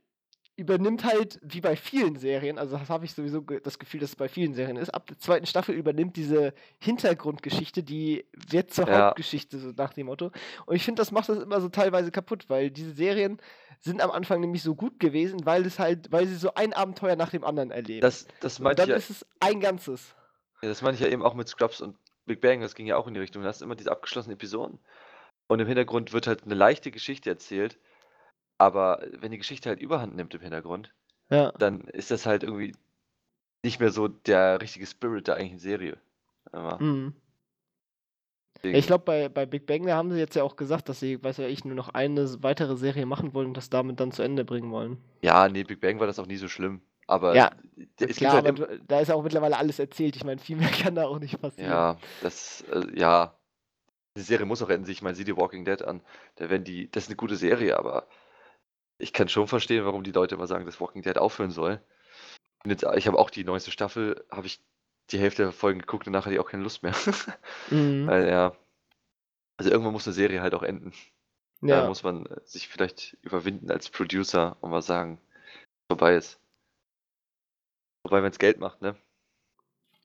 übernimmt 0.56 1.04
halt, 1.04 1.38
wie 1.42 1.60
bei 1.60 1.76
vielen 1.76 2.16
Serien, 2.16 2.58
also 2.58 2.78
das 2.78 2.88
habe 2.88 3.04
ich 3.04 3.12
sowieso 3.12 3.40
das 3.40 3.78
Gefühl, 3.78 4.00
dass 4.00 4.10
es 4.10 4.16
bei 4.16 4.28
vielen 4.28 4.54
Serien 4.54 4.76
ist, 4.76 4.88
ab 4.90 5.06
der 5.06 5.18
zweiten 5.18 5.44
Staffel 5.44 5.74
übernimmt 5.74 6.16
diese 6.16 6.54
Hintergrundgeschichte, 6.78 7.82
die 7.82 8.24
wird 8.48 8.72
zur 8.72 8.88
ja. 8.88 9.08
Hauptgeschichte, 9.08 9.58
so 9.58 9.72
nach 9.76 9.92
dem 9.92 10.06
Motto. 10.06 10.32
Und 10.64 10.74
ich 10.74 10.82
finde, 10.82 11.00
das 11.00 11.12
macht 11.12 11.28
das 11.28 11.42
immer 11.42 11.60
so 11.60 11.68
teilweise 11.68 12.10
kaputt, 12.10 12.46
weil 12.48 12.70
diese 12.70 12.92
Serien 12.92 13.38
sind 13.80 14.00
am 14.00 14.10
Anfang 14.10 14.40
nämlich 14.40 14.62
so 14.62 14.74
gut 14.74 14.98
gewesen, 14.98 15.44
weil 15.44 15.66
es 15.66 15.78
halt, 15.78 16.10
weil 16.10 16.26
sie 16.26 16.36
so 16.36 16.54
ein 16.54 16.72
Abenteuer 16.72 17.16
nach 17.16 17.30
dem 17.30 17.44
anderen 17.44 17.70
erleben. 17.70 18.00
Das, 18.00 18.26
das 18.40 18.58
meinte 18.58 18.82
und 18.82 18.88
dann 18.88 18.94
ja, 18.94 18.96
ist 18.96 19.10
es 19.10 19.26
ein 19.40 19.60
Ganzes. 19.60 20.14
Ja, 20.62 20.70
das 20.70 20.80
meine 20.80 20.94
ich 20.94 21.00
ja 21.00 21.08
eben 21.08 21.22
auch 21.22 21.34
mit 21.34 21.48
Scrubs 21.48 21.82
und 21.82 21.96
Big 22.24 22.40
Bang, 22.40 22.62
das 22.62 22.74
ging 22.74 22.86
ja 22.86 22.96
auch 22.96 23.06
in 23.06 23.12
die 23.12 23.20
Richtung. 23.20 23.42
Du 23.42 23.48
hast 23.48 23.60
immer 23.60 23.76
diese 23.76 23.92
abgeschlossenen 23.92 24.36
Episoden. 24.36 24.80
Und 25.48 25.60
im 25.60 25.66
Hintergrund 25.66 26.12
wird 26.14 26.26
halt 26.26 26.44
eine 26.44 26.54
leichte 26.54 26.90
Geschichte 26.90 27.30
erzählt, 27.30 27.78
aber 28.58 29.02
wenn 29.18 29.30
die 29.30 29.38
Geschichte 29.38 29.68
halt 29.68 29.80
überhand 29.80 30.16
nimmt 30.16 30.34
im 30.34 30.40
Hintergrund, 30.40 30.92
ja. 31.30 31.52
dann 31.52 31.82
ist 31.82 32.10
das 32.10 32.26
halt 32.26 32.42
irgendwie 32.42 32.74
nicht 33.62 33.80
mehr 33.80 33.90
so 33.90 34.08
der 34.08 34.60
richtige 34.60 34.86
Spirit 34.86 35.28
der 35.28 35.36
eigentlichen 35.36 35.58
Serie. 35.58 35.98
Mhm. 36.52 37.14
Ich 38.62 38.86
glaube, 38.86 39.04
bei, 39.04 39.28
bei 39.28 39.46
Big 39.46 39.66
Bang, 39.66 39.86
da 39.86 39.96
haben 39.96 40.10
sie 40.10 40.18
jetzt 40.18 40.34
ja 40.34 40.42
auch 40.42 40.56
gesagt, 40.56 40.88
dass 40.88 41.00
sie, 41.00 41.22
weiß 41.22 41.36
ja 41.38 41.46
ich, 41.46 41.64
nur 41.64 41.74
noch 41.74 41.90
eine 41.90 42.42
weitere 42.42 42.76
Serie 42.76 43.06
machen 43.06 43.34
wollen 43.34 43.48
und 43.48 43.56
das 43.56 43.70
damit 43.70 44.00
dann 44.00 44.12
zu 44.12 44.22
Ende 44.22 44.44
bringen 44.44 44.70
wollen. 44.70 44.98
Ja, 45.20 45.48
nee, 45.48 45.62
Big 45.62 45.80
Bang 45.80 46.00
war 46.00 46.06
das 46.06 46.18
auch 46.18 46.26
nie 46.26 46.36
so 46.36 46.48
schlimm. 46.48 46.80
Aber 47.06 47.36
ja, 47.36 47.50
es 48.00 48.16
klar, 48.16 48.32
halt 48.32 48.46
aber 48.46 48.78
da 48.88 49.00
ist 49.00 49.10
auch 49.10 49.22
mittlerweile 49.22 49.56
alles 49.56 49.78
erzählt. 49.78 50.16
Ich 50.16 50.24
meine, 50.24 50.40
viel 50.40 50.56
mehr 50.56 50.68
kann 50.82 50.94
da 50.94 51.06
auch 51.06 51.20
nicht 51.20 51.40
passieren. 51.40 51.70
Ja, 51.70 51.98
das, 52.22 52.64
äh, 52.72 52.98
ja. 52.98 53.36
Die 54.16 54.22
Serie 54.22 54.46
muss 54.46 54.62
auch 54.62 54.70
enden 54.70 54.86
sich. 54.86 54.96
Ich 54.96 55.02
meine, 55.02 55.14
sieh 55.14 55.24
die 55.24 55.36
Walking 55.36 55.64
Dead 55.64 55.82
an. 55.82 56.00
Da 56.36 56.48
werden 56.48 56.64
die, 56.64 56.90
das 56.90 57.04
ist 57.04 57.10
eine 57.10 57.16
gute 57.16 57.36
Serie, 57.36 57.78
aber 57.78 58.08
ich 58.98 59.12
kann 59.12 59.28
schon 59.28 59.48
verstehen, 59.48 59.84
warum 59.84 60.04
die 60.04 60.12
Leute 60.12 60.34
immer 60.34 60.46
sagen, 60.46 60.66
dass 60.66 60.80
Walking 60.80 61.02
Dead 61.02 61.18
aufhören 61.18 61.50
soll. 61.50 61.80
Jetzt, 62.64 62.84
ich 62.96 63.06
habe 63.06 63.18
auch 63.18 63.30
die 63.30 63.44
neueste 63.44 63.70
Staffel, 63.70 64.24
habe 64.30 64.46
ich 64.46 64.60
die 65.10 65.18
Hälfte 65.18 65.42
der 65.42 65.52
Folgen 65.52 65.80
geguckt 65.80 66.06
und 66.06 66.12
nachher 66.12 66.26
hatte 66.26 66.34
ich 66.34 66.40
auch 66.40 66.50
keine 66.50 66.62
Lust 66.62 66.82
mehr. 66.82 66.94
mhm. 67.70 68.06
Weil, 68.06 68.28
ja. 68.28 68.56
Also 69.56 69.70
irgendwann 69.70 69.92
muss 69.92 70.06
eine 70.06 70.14
Serie 70.14 70.42
halt 70.42 70.54
auch 70.54 70.62
enden. 70.62 70.92
Ja. 71.62 71.82
Da 71.82 71.88
muss 71.88 72.02
man 72.02 72.26
äh, 72.26 72.40
sich 72.44 72.68
vielleicht 72.68 73.16
überwinden 73.22 73.70
als 73.70 73.88
Producer 73.88 74.56
und 74.60 74.70
mal 74.70 74.82
sagen, 74.82 75.20
vorbei 75.88 76.16
ist. 76.16 76.40
Wobei, 78.04 78.22
wenn 78.22 78.30
es 78.30 78.38
Geld 78.38 78.58
macht, 78.58 78.82
ne? 78.82 78.96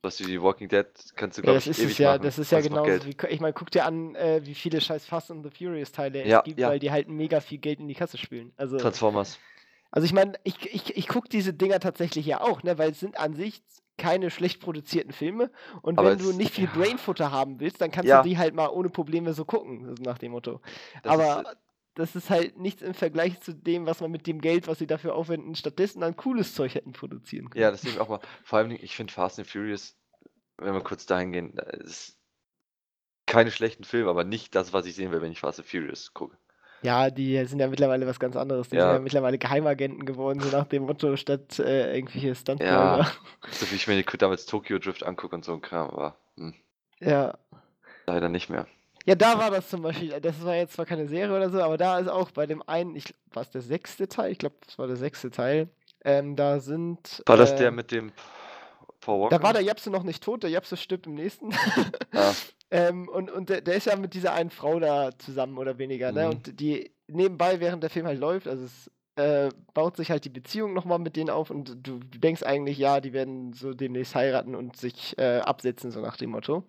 Was 0.04 0.20
wie 0.20 0.26
die 0.26 0.42
Walking 0.42 0.68
Dead 0.68 0.88
kannst 1.16 1.38
du, 1.38 1.44
glaube 1.44 1.60
ja, 1.60 1.72
ich, 1.72 1.80
ewig 1.80 2.00
ja, 2.00 2.14
machen. 2.14 2.24
Das 2.24 2.40
ist 2.40 2.52
ja 2.52 2.60
genauso 2.60 3.06
wie, 3.06 3.16
ich 3.30 3.40
meine, 3.40 3.54
guck 3.54 3.70
dir 3.70 3.86
an, 3.86 4.16
äh, 4.16 4.42
wie 4.44 4.56
viele 4.56 4.82
scheiß 4.82 5.06
Fast 5.06 5.30
and 5.30 5.46
the 5.46 5.52
Furious 5.52 5.92
Teile 5.92 6.26
ja, 6.26 6.40
es 6.40 6.44
gibt, 6.44 6.60
ja. 6.60 6.70
weil 6.70 6.80
die 6.80 6.92
halt 6.92 7.08
mega 7.08 7.40
viel 7.40 7.60
Geld 7.60 7.80
in 7.80 7.88
die 7.88 7.94
Kasse 7.94 8.18
spielen. 8.18 8.52
Also, 8.58 8.78
Transformers. 8.78 9.38
Also 9.92 10.06
ich 10.06 10.14
meine, 10.14 10.34
ich, 10.44 10.74
ich, 10.74 10.96
ich 10.98 11.08
gucke 11.08 11.28
diese 11.30 11.54
Dinger 11.54 11.80
tatsächlich 11.80 12.26
ja 12.26 12.42
auch, 12.42 12.64
ne, 12.64 12.78
weil 12.78 12.92
es 12.92 13.00
sind 13.00 13.20
an 13.20 13.36
sich 13.36 13.62
keine 13.98 14.32
schlecht 14.32 14.62
produzierten 14.62 15.12
Filme 15.12 15.52
und 15.82 16.00
Aber 16.00 16.12
wenn 16.12 16.18
du 16.18 16.32
nicht 16.32 16.54
viel 16.54 16.68
Brainfutter 16.68 17.32
haben 17.32 17.60
willst, 17.60 17.82
dann 17.82 17.92
kannst 17.92 18.10
du 18.10 18.24
die 18.24 18.38
halt 18.38 18.56
mal 18.56 18.70
ohne 18.70 18.90
Probleme 18.90 19.34
so 19.34 19.46
gucken, 19.46 19.94
nach 20.00 20.18
dem 20.18 20.32
Motto. 20.32 20.62
Das 21.04 21.14
Aber 21.14 21.42
ist, 21.42 21.58
das 21.96 22.16
ist 22.16 22.30
halt 22.30 22.58
nichts 22.58 22.82
im 22.82 22.94
Vergleich 22.94 23.40
zu 23.42 23.54
dem, 23.54 23.86
was 23.86 24.00
man 24.00 24.12
mit 24.12 24.28
dem 24.28 24.40
Geld, 24.42 24.68
was 24.68 24.80
sie 24.80 24.88
dafür 24.88 25.16
aufwenden, 25.16 25.56
stattdessen 25.56 26.02
dann 26.02 26.16
cooles 26.16 26.56
Zeug 26.56 26.76
hätten 26.76 26.94
produzieren 26.94 27.50
können. 27.50 27.62
Ja, 27.62 27.72
das 27.72 27.82
deswegen 27.82 28.02
auch 28.02 28.10
mal. 28.10 28.20
Vor 28.44 28.60
allem, 28.60 28.72
ich 28.72 28.96
finde 28.96 29.12
Fast 29.12 29.40
and 29.40 29.48
Furious, 29.48 29.98
wenn 30.58 30.74
wir 30.74 30.82
kurz 30.82 31.06
dahin 31.06 31.32
gehen, 31.32 31.58
ist 31.84 32.18
keine 33.26 33.52
schlechten 33.52 33.84
Filme, 33.84 34.10
aber 34.10 34.24
nicht 34.24 34.56
das, 34.56 34.74
was 34.74 34.86
ich 34.86 34.96
sehen 34.96 35.12
will, 35.12 35.22
wenn 35.22 35.32
ich 35.32 35.40
Fast 35.40 35.60
and 35.60 35.68
Furious 35.68 36.14
gucke. 36.14 36.38
Ja, 36.84 37.12
die 37.12 37.44
sind 37.46 37.60
ja 37.60 37.68
mittlerweile 37.68 38.08
was 38.08 38.20
ganz 38.20 38.36
anderes. 38.36 38.70
Die 38.70 38.76
ja. 38.76 38.88
sind 38.88 38.94
ja 38.94 39.00
mittlerweile 39.00 39.38
Geheimagenten 39.38 40.06
geworden, 40.06 40.40
so 40.40 40.50
nach 40.56 40.66
dem 40.66 40.84
Motto, 40.84 41.16
statt 41.16 41.60
äh, 41.60 41.96
irgendwelche 41.96 42.34
Stuntmänner. 42.34 42.72
Ja, 42.72 43.12
so 43.52 43.70
wie 43.70 43.76
ich 43.76 43.88
mir 43.88 44.02
damals 44.04 44.46
Tokyo 44.48 44.80
Drift 44.80 45.04
angucke 45.04 45.36
und 45.36 45.46
so 45.46 45.54
ein 45.54 45.62
Kram, 45.62 45.90
aber 45.90 46.18
hm. 46.38 46.56
ja. 47.00 47.38
leider 48.08 48.30
nicht 48.30 48.50
mehr. 48.50 48.66
Ja, 49.06 49.16
da 49.16 49.38
war 49.38 49.52
das 49.52 49.70
zum 49.70 49.82
Beispiel, 49.82 50.20
das 50.20 50.44
war 50.44 50.56
jetzt 50.56 50.74
zwar 50.74 50.86
keine 50.86 51.08
Serie 51.08 51.36
oder 51.36 51.50
so, 51.50 51.62
aber 51.62 51.78
da 51.78 52.00
ist 52.00 52.08
auch 52.08 52.32
bei 52.32 52.46
dem 52.46 52.62
einen, 52.68 52.96
ich 52.96 53.14
war 53.34 53.44
es 53.44 53.50
der 53.50 53.62
sechste 53.62 54.08
Teil? 54.08 54.32
Ich 54.32 54.38
glaube, 54.38 54.56
das 54.66 54.78
war 54.78 54.88
der 54.88 54.98
sechste 54.98 55.32
Teil. 55.32 55.70
Ähm, 56.04 56.36
da 56.36 56.60
sind. 56.60 57.22
War 57.26 57.38
das 57.38 57.52
äh, 57.52 57.58
der 57.58 57.72
mit 57.72 57.92
dem 57.92 58.12
Paul 59.00 59.22
Walker? 59.22 59.38
Da 59.38 59.44
war 59.44 59.54
der 59.54 59.62
Japse 59.62 59.90
noch 59.90 60.04
nicht 60.04 60.24
tot, 60.24 60.44
der 60.44 60.50
Japse 60.50 60.78
stirbt 60.78 61.08
im 61.08 61.16
nächsten. 61.16 61.52
Ah. 62.14 62.34
ähm, 62.72 63.08
und 63.08 63.32
und 63.32 63.50
der, 63.50 63.62
der, 63.62 63.76
ist 63.76 63.86
ja 63.86 63.96
mit 63.96 64.14
dieser 64.14 64.34
einen 64.34 64.50
Frau 64.50 64.82
da 64.82 65.18
zusammen 65.18 65.58
oder 65.58 65.78
weniger, 65.78 66.12
ne? 66.12 66.26
Mhm. 66.26 66.30
Und 66.30 66.60
die 66.60 66.92
nebenbei, 67.08 67.62
während 67.62 67.84
der 67.84 67.90
Film 67.90 68.06
halt 68.06 68.20
läuft, 68.20 68.50
also 68.50 68.66
es 68.66 68.92
äh, 69.16 69.50
baut 69.74 69.98
sich 69.98 70.12
halt 70.12 70.26
die 70.26 70.30
Beziehung 70.30 70.74
nochmal 70.74 71.00
mit 71.00 71.16
denen 71.16 71.30
auf 71.30 71.52
und 71.52 71.70
du, 71.88 72.00
du, 72.00 72.20
denkst 72.20 72.44
eigentlich, 72.44 72.78
ja, 72.78 73.00
die 73.00 73.14
werden 73.14 73.54
so 73.54 73.74
demnächst 73.74 74.16
heiraten 74.16 74.56
und 74.56 74.76
sich 74.76 75.18
äh, 75.18 75.40
absetzen, 75.40 75.92
so 75.92 76.02
nach 76.02 76.18
dem 76.18 76.32
Motto. 76.32 76.64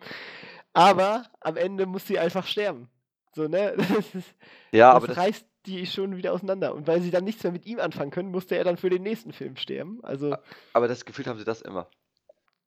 Aber 0.73 1.25
am 1.41 1.57
Ende 1.57 1.87
muss 1.87 2.07
sie 2.07 2.19
einfach 2.19 2.47
sterben. 2.47 2.89
So, 3.35 3.49
ne? 3.49 3.75
Das, 3.77 4.15
ist, 4.15 4.35
ja, 4.71 4.95
das 4.95 5.05
aber 5.05 5.17
reißt 5.17 5.47
die 5.67 5.87
schon 5.87 6.17
wieder 6.17 6.33
auseinander. 6.33 6.75
Und 6.75 6.87
weil 6.87 7.01
sie 7.01 7.11
dann 7.11 7.25
nichts 7.25 7.43
mehr 7.43 7.53
mit 7.53 7.67
ihm 7.67 7.79
anfangen 7.79 8.11
können, 8.11 8.31
musste 8.31 8.57
er 8.57 8.65
dann 8.65 8.77
für 8.77 8.91
den 8.91 9.03
nächsten 9.03 9.33
Film 9.33 9.57
sterben. 9.57 10.01
Also, 10.03 10.37
aber 10.73 10.89
das 10.89 11.05
Gefühl 11.05 11.27
haben 11.27 11.39
sie 11.39 11.45
das 11.45 11.63
immer. 11.63 11.89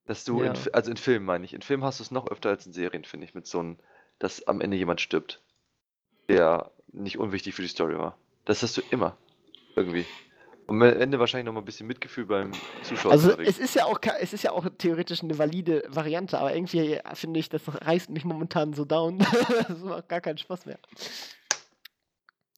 Dass 0.06 0.24
du, 0.24 0.44
ja. 0.44 0.52
in, 0.52 0.74
also 0.74 0.92
in 0.92 0.98
Filmen 0.98 1.26
meine 1.26 1.46
ich, 1.46 1.54
in 1.54 1.62
Filmen 1.62 1.84
hast 1.84 2.00
du 2.00 2.04
es 2.04 2.12
noch 2.12 2.28
öfter 2.28 2.50
als 2.50 2.66
in 2.66 2.74
Serien, 2.74 3.06
finde 3.06 3.26
ich, 3.26 3.34
mit 3.34 3.48
so 3.48 3.60
einem, 3.60 3.78
dass 4.20 4.48
am 4.48 4.62
Ende 4.62 4.78
jemand 4.78 5.02
stirbt, 5.02 5.42
der 6.30 6.72
nicht 6.92 7.18
unwichtig 7.18 7.56
für 7.56 7.64
die 7.64 7.68
Story 7.68 7.98
war. 7.98 8.18
Das 8.46 8.62
hast 8.62 8.78
du 8.78 8.82
immer. 8.92 9.18
Irgendwie. 9.76 10.06
Und 10.68 10.82
am 10.82 11.00
Ende 11.00 11.20
wahrscheinlich 11.20 11.46
noch 11.46 11.54
mal 11.54 11.62
ein 11.62 11.66
bisschen 11.66 11.86
Mitgefühl 11.86 12.26
beim 12.26 12.52
Zuschauer. 12.82 13.12
Also 13.12 13.38
es 13.38 13.60
ist 13.60 13.76
ja 13.76 13.86
auch 13.86 14.00
es 14.20 14.34
ist 14.34 14.44
ja 14.44 14.52
auch 14.52 14.66
theoretisch 14.78 15.22
eine 15.22 15.38
valide 15.38 15.84
Variante, 15.88 16.40
aber 16.40 16.56
irgendwie 16.56 17.00
finde 17.14 17.40
ich, 17.40 17.50
das 17.50 17.62
reißt 17.68 18.10
mich 18.10 18.26
momentan 18.26 18.74
so 18.74 18.84
down. 18.84 19.20
das 19.68 19.80
macht 19.80 20.10
gar 20.10 20.22
keinen 20.22 20.40
Spaß 20.40 20.66
mehr. 20.66 20.80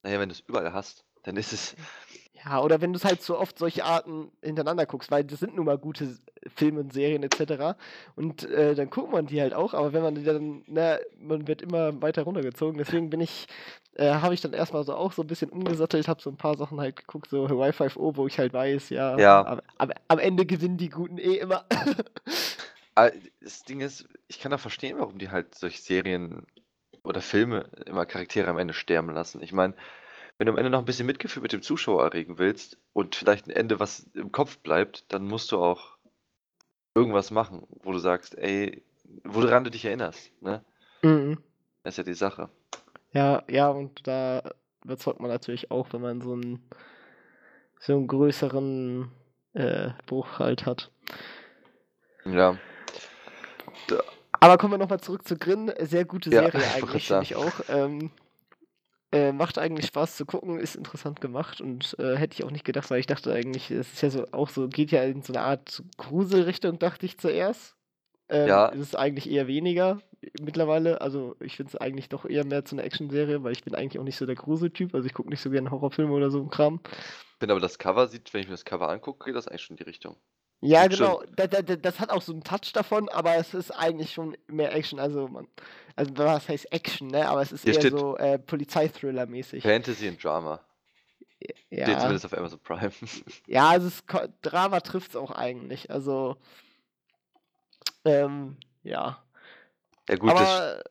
Naja, 0.03 0.19
wenn 0.19 0.29
du 0.29 0.33
es 0.33 0.39
überall 0.39 0.71
hast, 0.71 1.03
dann 1.23 1.35
ist 1.35 1.51
es. 1.51 1.75
Ja, 2.47 2.61
oder 2.61 2.79
wenn 2.79 2.93
du 2.93 2.97
es 2.97 3.03
halt 3.03 3.21
so 3.21 3.37
oft 3.37 3.57
solche 3.57 3.83
Arten 3.83 4.31
hintereinander 4.41 4.85
guckst, 4.85 5.11
weil 5.11 5.23
das 5.23 5.39
sind 5.39 5.55
nun 5.55 5.65
mal 5.65 5.77
gute 5.77 6.17
Filme 6.55 6.79
und 6.79 6.93
Serien 6.93 7.23
etc. 7.23 7.77
Und 8.15 8.49
äh, 8.49 8.73
dann 8.73 8.89
guckt 8.89 9.11
man 9.11 9.25
die 9.25 9.41
halt 9.41 9.53
auch, 9.53 9.73
aber 9.73 9.91
wenn 9.91 10.01
man 10.01 10.15
die 10.15 10.23
dann, 10.23 10.63
na, 10.67 10.97
man 11.19 11.47
wird 11.47 11.61
immer 11.61 12.01
weiter 12.01 12.23
runtergezogen. 12.23 12.77
Deswegen 12.77 13.09
bin 13.09 13.19
ich, 13.19 13.47
äh, 13.95 14.11
habe 14.11 14.33
ich 14.33 14.39
dann 14.41 14.53
erstmal 14.53 14.85
so 14.85 14.95
auch 14.95 15.11
so 15.11 15.23
ein 15.23 15.27
bisschen 15.27 15.49
umgesattelt, 15.49 16.07
habe 16.07 16.21
so 16.21 16.29
ein 16.29 16.37
paar 16.37 16.55
Sachen 16.55 16.79
halt 16.79 16.95
geguckt, 16.95 17.29
so 17.29 17.49
Hawaii 17.49 17.71
5.0, 17.71 18.15
wo 18.15 18.27
ich 18.27 18.39
halt 18.39 18.53
weiß, 18.53 18.91
ja, 18.91 19.17
ja. 19.17 19.45
Am, 19.45 19.61
am, 19.77 19.91
am 20.07 20.19
Ende 20.19 20.45
gewinnen 20.45 20.77
die 20.77 20.89
Guten 20.89 21.17
eh 21.17 21.35
immer. 21.35 21.65
das 23.41 23.63
Ding 23.63 23.81
ist, 23.81 24.07
ich 24.29 24.39
kann 24.39 24.51
da 24.51 24.57
verstehen, 24.57 24.99
warum 24.99 25.17
die 25.17 25.31
halt 25.31 25.55
solche 25.55 25.81
Serien 25.81 26.45
oder 27.03 27.21
Filme 27.21 27.69
immer 27.85 28.05
Charaktere 28.05 28.49
am 28.49 28.57
Ende 28.57 28.73
sterben 28.73 29.09
lassen. 29.09 29.41
Ich 29.41 29.51
meine, 29.51 29.73
wenn 30.37 30.45
du 30.45 30.51
am 30.51 30.57
Ende 30.57 30.69
noch 30.69 30.79
ein 30.79 30.85
bisschen 30.85 31.05
Mitgefühl 31.05 31.41
mit 31.41 31.53
dem 31.53 31.61
Zuschauer 31.61 32.03
erregen 32.03 32.37
willst 32.37 32.77
und 32.93 33.15
vielleicht 33.15 33.47
ein 33.47 33.51
Ende, 33.51 33.79
was 33.79 34.09
im 34.13 34.31
Kopf 34.31 34.59
bleibt, 34.59 35.11
dann 35.11 35.25
musst 35.25 35.51
du 35.51 35.57
auch 35.57 35.97
irgendwas 36.95 37.31
machen, 37.31 37.65
wo 37.83 37.91
du 37.91 37.99
sagst, 37.99 38.37
ey, 38.37 38.83
woran 39.23 39.63
du 39.63 39.71
dich 39.71 39.85
erinnerst, 39.85 40.31
ne? 40.41 40.63
Mhm. 41.01 41.39
Das 41.83 41.93
ist 41.93 41.97
ja 41.97 42.03
die 42.03 42.13
Sache. 42.13 42.49
Ja, 43.13 43.43
ja, 43.49 43.69
und 43.69 44.05
da 44.07 44.43
überzeugt 44.83 45.19
man 45.19 45.29
natürlich 45.29 45.71
auch, 45.71 45.93
wenn 45.93 46.01
man 46.01 46.21
so 46.21 46.35
ein 46.35 46.61
so 47.79 47.93
einen 47.93 48.07
größeren 48.07 49.11
äh, 49.53 49.89
Bruch 50.05 50.39
halt 50.39 50.65
hat. 50.65 50.91
Ja. 52.25 52.57
Da. 53.87 54.03
Aber 54.39 54.57
kommen 54.57 54.73
wir 54.73 54.77
nochmal 54.77 54.99
zurück 54.99 55.27
zu 55.27 55.37
Grin. 55.37 55.71
Sehr 55.79 56.05
gute 56.05 56.29
Serie 56.31 56.61
ja, 56.61 56.73
eigentlich, 56.75 57.07
finde 57.07 57.23
ich 57.23 57.35
auch. 57.35 57.53
Ähm, 57.69 58.11
äh, 59.11 59.31
macht 59.31 59.57
eigentlich 59.57 59.87
Spaß 59.87 60.17
zu 60.17 60.25
gucken, 60.25 60.59
ist 60.59 60.75
interessant 60.75 61.21
gemacht 61.21 61.61
und 61.61 61.95
äh, 61.99 62.15
hätte 62.15 62.33
ich 62.33 62.43
auch 62.43 62.51
nicht 62.51 62.65
gedacht, 62.65 62.89
weil 62.91 62.99
ich 62.99 63.07
dachte 63.07 63.33
eigentlich, 63.33 63.71
es 63.71 63.93
ist 63.93 64.01
ja 64.01 64.09
so 64.09 64.25
auch 64.31 64.49
so, 64.49 64.67
geht 64.67 64.91
ja 64.91 65.03
in 65.03 65.21
so 65.21 65.33
eine 65.33 65.43
Art 65.43 65.83
Gruselrichtung, 65.97 66.79
dachte 66.79 67.05
ich 67.05 67.17
zuerst. 67.17 67.75
Ähm, 68.29 68.47
ja. 68.49 68.67
Ist 68.67 68.81
es 68.81 68.95
eigentlich 68.95 69.29
eher 69.29 69.47
weniger 69.47 70.01
mittlerweile. 70.41 70.99
Also 70.99 71.35
ich 71.39 71.55
finde 71.55 71.69
es 71.69 71.75
eigentlich 71.77 72.09
doch 72.09 72.25
eher 72.25 72.45
mehr 72.45 72.65
zu 72.65 72.75
einer 72.75 72.83
Action-Serie, 72.83 73.43
weil 73.43 73.53
ich 73.53 73.63
bin 73.63 73.75
eigentlich 73.75 73.99
auch 73.99 74.03
nicht 74.03 74.17
so 74.17 74.25
der 74.25 74.35
Gruseltyp. 74.35 74.93
Also 74.93 75.05
ich 75.05 75.13
gucke 75.13 75.29
nicht 75.29 75.41
so 75.41 75.49
gerne 75.49 75.71
Horrorfilme 75.71 76.11
oder 76.11 76.29
so 76.29 76.41
ein 76.41 76.49
Kram. 76.49 76.81
Wenn 77.39 77.51
aber 77.51 77.59
das 77.59 77.77
Cover 77.77 78.07
sieht, 78.07 78.33
wenn 78.33 78.41
ich 78.41 78.47
mir 78.47 78.53
das 78.53 78.65
Cover 78.65 78.89
angucke, 78.89 79.25
geht 79.25 79.35
das 79.35 79.47
eigentlich 79.47 79.61
schon 79.61 79.75
in 79.75 79.83
die 79.83 79.89
Richtung. 79.89 80.17
Ja, 80.61 80.87
genau. 80.87 81.23
Das, 81.35 81.49
das, 81.49 81.77
das, 81.81 81.99
hat 81.99 82.09
auch 82.09 82.21
so 82.21 82.33
einen 82.33 82.43
Touch 82.43 82.73
davon, 82.73 83.09
aber 83.09 83.35
es 83.35 83.53
ist 83.53 83.71
eigentlich 83.71 84.13
schon 84.13 84.35
mehr 84.47 84.73
Action. 84.73 84.99
Also, 84.99 85.27
man, 85.27 85.47
also 85.95 86.17
was 86.17 86.49
heißt 86.49 86.71
Action, 86.71 87.09
ne? 87.09 87.27
Aber 87.29 87.41
es 87.41 87.51
ist 87.51 87.63
Hier 87.63 87.75
eher 87.75 87.91
so 87.91 88.17
äh, 88.17 88.39
Polizeithriller-mäßig. 88.39 89.61
Fantasy 89.61 90.09
und 90.09 90.23
Drama. 90.23 90.59
Ja. 91.69 91.83
Steht 91.83 91.99
zumindest 91.99 92.25
auf 92.25 92.37
Amazon 92.37 92.59
Prime. 92.59 92.91
ja, 93.47 93.69
also 93.69 93.87
es, 93.87 94.03
Drama 94.41 94.79
trifft 94.79 95.11
es 95.11 95.15
auch 95.15 95.31
eigentlich. 95.31 95.91
Also, 95.91 96.37
ähm, 98.03 98.57
ja. 98.83 99.23
Ja, 100.09 100.15
gut, 100.15 100.31
aber, 100.31 100.39
das, 100.39 100.83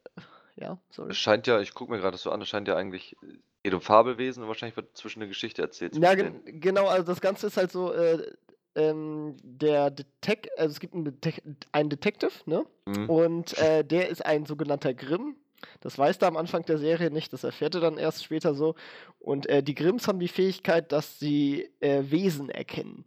ja, 0.55 0.79
sorry. 0.91 1.13
scheint 1.15 1.47
ja, 1.49 1.61
ich 1.61 1.75
gucke 1.75 1.91
mir 1.91 1.99
gerade 1.99 2.19
so 2.19 2.31
an, 2.31 2.41
es 2.41 2.49
scheint 2.49 2.69
ja 2.69 2.77
eigentlich 2.77 3.17
geht 3.65 3.75
um 3.75 3.81
Fabelwesen 3.81 4.45
und 4.45 4.49
wahrscheinlich 4.49 4.77
wird 4.77 4.97
zwischen 4.97 5.21
eine 5.21 5.29
Geschichte 5.29 5.61
erzählt. 5.61 5.97
Ja, 5.97 6.15
gen 6.15 6.41
genau, 6.61 6.87
also 6.87 7.05
das 7.05 7.21
Ganze 7.21 7.49
ist 7.49 7.57
halt 7.57 7.73
so, 7.73 7.93
äh, 7.93 8.33
ähm, 8.76 9.37
der 9.42 9.90
Detec 9.90 10.49
also 10.56 10.71
es 10.71 10.80
gibt 10.80 10.95
einen, 10.95 11.21
Det 11.21 11.42
einen 11.73 11.90
Detective, 11.90 12.33
ne? 12.45 12.64
Mhm. 12.87 13.11
Und 13.11 13.59
äh, 13.59 13.85
der 13.85 14.09
ist 14.09 14.25
ein 14.25 14.47
sogenannter 14.47 14.95
Grimm. 14.95 15.37
Das 15.80 15.99
weiß 15.99 16.18
er 16.18 16.28
am 16.28 16.37
Anfang 16.37 16.64
der 16.64 16.78
Serie 16.78 17.11
nicht, 17.11 17.33
das 17.33 17.42
erfährt 17.42 17.75
er 17.75 17.80
dann 17.80 17.99
erst 17.99 18.25
später 18.25 18.54
so. 18.54 18.75
Und 19.18 19.49
äh, 19.49 19.62
die 19.62 19.75
Grimms 19.75 20.06
haben 20.06 20.21
die 20.21 20.28
Fähigkeit, 20.28 20.92
dass 20.92 21.18
sie 21.18 21.71
äh, 21.80 22.02
Wesen 22.04 22.50
erkennen. 22.50 23.04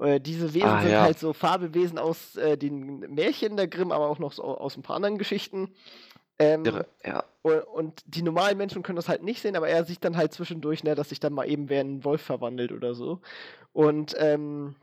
Äh, 0.00 0.20
diese 0.20 0.54
Wesen 0.54 0.68
ah, 0.68 0.80
sind 0.80 0.90
ja. 0.90 1.02
halt 1.02 1.18
so 1.18 1.32
Fabelwesen 1.32 1.98
aus 1.98 2.36
äh, 2.36 2.56
den 2.56 3.00
Märchen 3.14 3.56
der 3.56 3.68
Grimm, 3.68 3.92
aber 3.92 4.08
auch 4.08 4.18
noch 4.18 4.32
so 4.32 4.42
aus 4.42 4.76
ein 4.76 4.82
paar 4.82 4.96
anderen 4.96 5.18
Geschichten. 5.18 5.74
Ähm, 6.38 6.64
ja. 7.04 7.24
Und 7.42 8.02
die 8.06 8.22
normalen 8.22 8.56
Menschen 8.56 8.82
können 8.82 8.96
das 8.96 9.08
halt 9.08 9.22
nicht 9.22 9.42
sehen, 9.42 9.54
aber 9.54 9.68
er 9.68 9.84
sieht 9.84 10.04
dann 10.04 10.16
halt 10.16 10.32
zwischendurch, 10.32 10.82
ne, 10.82 10.94
dass 10.94 11.10
sich 11.10 11.20
dann 11.20 11.34
mal 11.34 11.48
eben 11.48 11.68
wer 11.68 11.82
in 11.82 11.88
einen 11.88 12.04
Wolf 12.04 12.22
verwandelt 12.22 12.72
oder 12.72 12.94
so. 12.94 13.20
Und 13.72 14.14
ähm, 14.18 14.76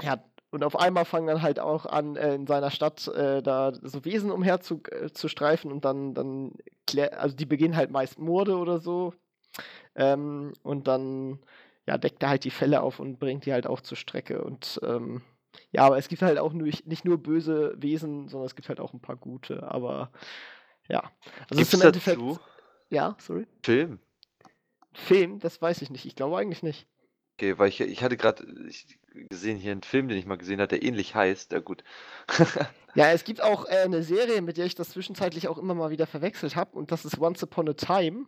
ja, 0.00 0.22
und 0.50 0.64
auf 0.64 0.78
einmal 0.78 1.06
fangen 1.06 1.26
dann 1.26 1.42
halt 1.42 1.58
auch 1.58 1.86
an, 1.86 2.16
äh, 2.16 2.34
in 2.34 2.46
seiner 2.46 2.70
Stadt 2.70 3.08
äh, 3.08 3.42
da 3.42 3.72
so 3.74 4.04
Wesen 4.04 4.30
umher 4.30 4.60
zu, 4.60 4.82
äh, 4.90 5.10
zu 5.10 5.28
streifen 5.28 5.72
und 5.72 5.84
dann, 5.84 6.14
dann 6.14 6.52
klär, 6.86 7.20
also 7.20 7.34
die 7.34 7.46
beginnen 7.46 7.74
halt 7.74 7.90
meist 7.90 8.18
Morde 8.18 8.56
oder 8.58 8.78
so. 8.78 9.14
Ähm, 9.94 10.52
und 10.62 10.88
dann 10.88 11.38
ja, 11.86 11.98
deckt 11.98 12.22
er 12.22 12.28
halt 12.28 12.44
die 12.44 12.50
Fälle 12.50 12.82
auf 12.82 13.00
und 13.00 13.18
bringt 13.18 13.46
die 13.46 13.52
halt 13.52 13.66
auch 13.66 13.80
zur 13.80 13.96
Strecke. 13.96 14.44
Und 14.44 14.78
ähm, 14.82 15.22
ja, 15.70 15.84
aber 15.84 15.98
es 15.98 16.08
gibt 16.08 16.22
halt 16.22 16.38
auch 16.38 16.52
nur, 16.52 16.66
nicht 16.66 17.04
nur 17.04 17.18
böse 17.18 17.74
Wesen, 17.76 18.28
sondern 18.28 18.46
es 18.46 18.54
gibt 18.54 18.68
halt 18.68 18.80
auch 18.80 18.92
ein 18.92 19.00
paar 19.00 19.16
gute. 19.16 19.70
Aber 19.70 20.12
ja. 20.88 21.10
Also 21.48 21.58
Gibt's 21.58 21.74
im 21.74 21.82
Endeffekt. 21.82 22.20
Dazu? 22.20 22.38
Ja, 22.90 23.16
sorry. 23.18 23.46
Film. 23.62 23.98
Film, 24.92 25.38
das 25.38 25.60
weiß 25.60 25.80
ich 25.82 25.90
nicht. 25.90 26.04
Ich 26.04 26.14
glaube 26.14 26.36
eigentlich 26.36 26.62
nicht. 26.62 26.86
Okay, 27.36 27.58
weil 27.58 27.68
ich, 27.68 27.80
ich 27.80 28.02
hatte 28.02 28.16
gerade 28.16 28.46
gesehen 29.28 29.58
hier 29.58 29.72
einen 29.72 29.82
Film, 29.82 30.08
den 30.08 30.18
ich 30.18 30.26
mal 30.26 30.36
gesehen 30.38 30.60
habe, 30.60 30.68
der 30.68 30.82
ähnlich 30.82 31.14
heißt. 31.14 31.52
Ja, 31.52 31.60
gut. 31.60 31.82
ja, 32.94 33.10
es 33.10 33.24
gibt 33.24 33.42
auch 33.42 33.66
äh, 33.66 33.82
eine 33.84 34.02
Serie, 34.02 34.42
mit 34.42 34.58
der 34.58 34.66
ich 34.66 34.74
das 34.74 34.90
zwischenzeitlich 34.90 35.48
auch 35.48 35.58
immer 35.58 35.74
mal 35.74 35.90
wieder 35.90 36.06
verwechselt 36.06 36.56
habe, 36.56 36.76
und 36.76 36.92
das 36.92 37.04
ist 37.04 37.18
Once 37.18 37.42
Upon 37.42 37.68
a 37.68 37.72
Time. 37.72 38.26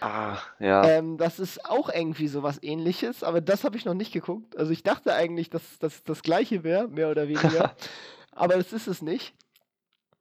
Ah, 0.00 0.38
ja. 0.58 0.84
Ähm, 0.88 1.18
das 1.18 1.38
ist 1.38 1.64
auch 1.64 1.90
irgendwie 1.90 2.28
sowas 2.28 2.58
ähnliches, 2.62 3.22
aber 3.22 3.40
das 3.40 3.64
habe 3.64 3.76
ich 3.76 3.84
noch 3.84 3.94
nicht 3.94 4.12
geguckt. 4.12 4.56
Also 4.56 4.72
ich 4.72 4.82
dachte 4.82 5.14
eigentlich, 5.14 5.50
dass 5.50 5.78
das 5.78 6.02
das 6.04 6.22
gleiche 6.22 6.64
wäre, 6.64 6.88
mehr 6.88 7.10
oder 7.10 7.28
weniger. 7.28 7.74
aber 8.32 8.54
das 8.54 8.72
ist 8.72 8.86
es 8.86 9.02
nicht. 9.02 9.34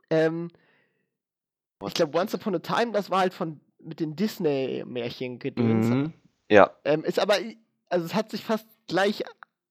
Ähm, 0.10 0.50
ich 1.86 1.94
glaube, 1.94 2.18
Once 2.18 2.34
Upon 2.34 2.56
a 2.56 2.60
Time, 2.60 2.92
das 2.92 3.10
war 3.10 3.20
halt 3.20 3.34
von 3.34 3.60
mit 3.80 4.00
den 4.00 4.16
Disney-Märchen 4.16 5.40
gedöns. 5.40 5.88
Mhm. 5.88 6.14
Ja. 6.50 6.72
Ähm, 6.84 7.04
ist 7.04 7.20
aber, 7.20 7.38
also 7.90 8.06
es 8.06 8.14
hat 8.14 8.32
sich 8.32 8.44
fast 8.44 8.68
gleich 8.88 9.24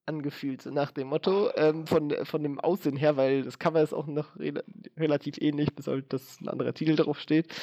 angefühlt, 0.06 0.62
so 0.62 0.70
nach 0.70 0.90
dem 0.90 1.08
Motto, 1.08 1.50
ähm, 1.56 1.86
von, 1.86 2.12
von 2.24 2.42
dem 2.42 2.60
Aussehen 2.60 2.96
her, 2.96 3.16
weil 3.16 3.42
das 3.42 3.58
Cover 3.58 3.82
ist 3.82 3.94
auch 3.94 4.06
noch 4.06 4.36
re 4.36 4.62
relativ 4.96 5.38
ähnlich, 5.38 5.74
bis 5.74 5.86
halt 5.86 6.12
dass 6.12 6.40
ein 6.40 6.48
anderer 6.48 6.74
Titel 6.74 6.96
drauf 6.96 7.18
steht. 7.18 7.54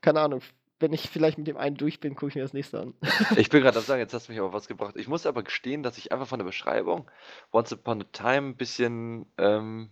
Keine 0.00 0.20
Ahnung, 0.20 0.42
wenn 0.82 0.92
ich 0.92 1.08
vielleicht 1.08 1.38
mit 1.38 1.46
dem 1.46 1.56
einen 1.56 1.76
durch 1.76 2.00
bin, 2.00 2.14
gucke 2.14 2.28
ich 2.28 2.34
mir 2.34 2.42
das 2.42 2.52
nächste 2.52 2.80
an. 2.80 2.94
ich 3.36 3.48
bin 3.48 3.62
gerade 3.62 3.78
am 3.78 3.84
sagen, 3.84 4.00
jetzt 4.00 4.12
hast 4.14 4.28
du 4.28 4.32
mich 4.32 4.40
aber 4.40 4.52
was 4.52 4.68
gebracht. 4.68 4.96
Ich 4.96 5.08
muss 5.08 5.26
aber 5.26 5.42
gestehen, 5.42 5.82
dass 5.82 5.98
ich 5.98 6.12
einfach 6.12 6.26
von 6.26 6.38
der 6.38 6.44
Beschreibung 6.46 7.10
Once 7.52 7.72
Upon 7.72 8.02
a 8.02 8.04
Time 8.12 8.48
ein 8.50 8.56
bisschen 8.56 9.26
ähm, 9.38 9.90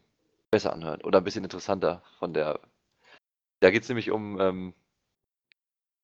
besser 0.50 0.72
anhört 0.72 1.04
oder 1.04 1.18
ein 1.18 1.24
bisschen 1.24 1.44
interessanter 1.44 2.02
von 2.18 2.34
der. 2.34 2.60
Da 3.60 3.70
geht 3.70 3.82
es 3.82 3.88
nämlich 3.88 4.10
um, 4.10 4.40
ähm, 4.40 4.74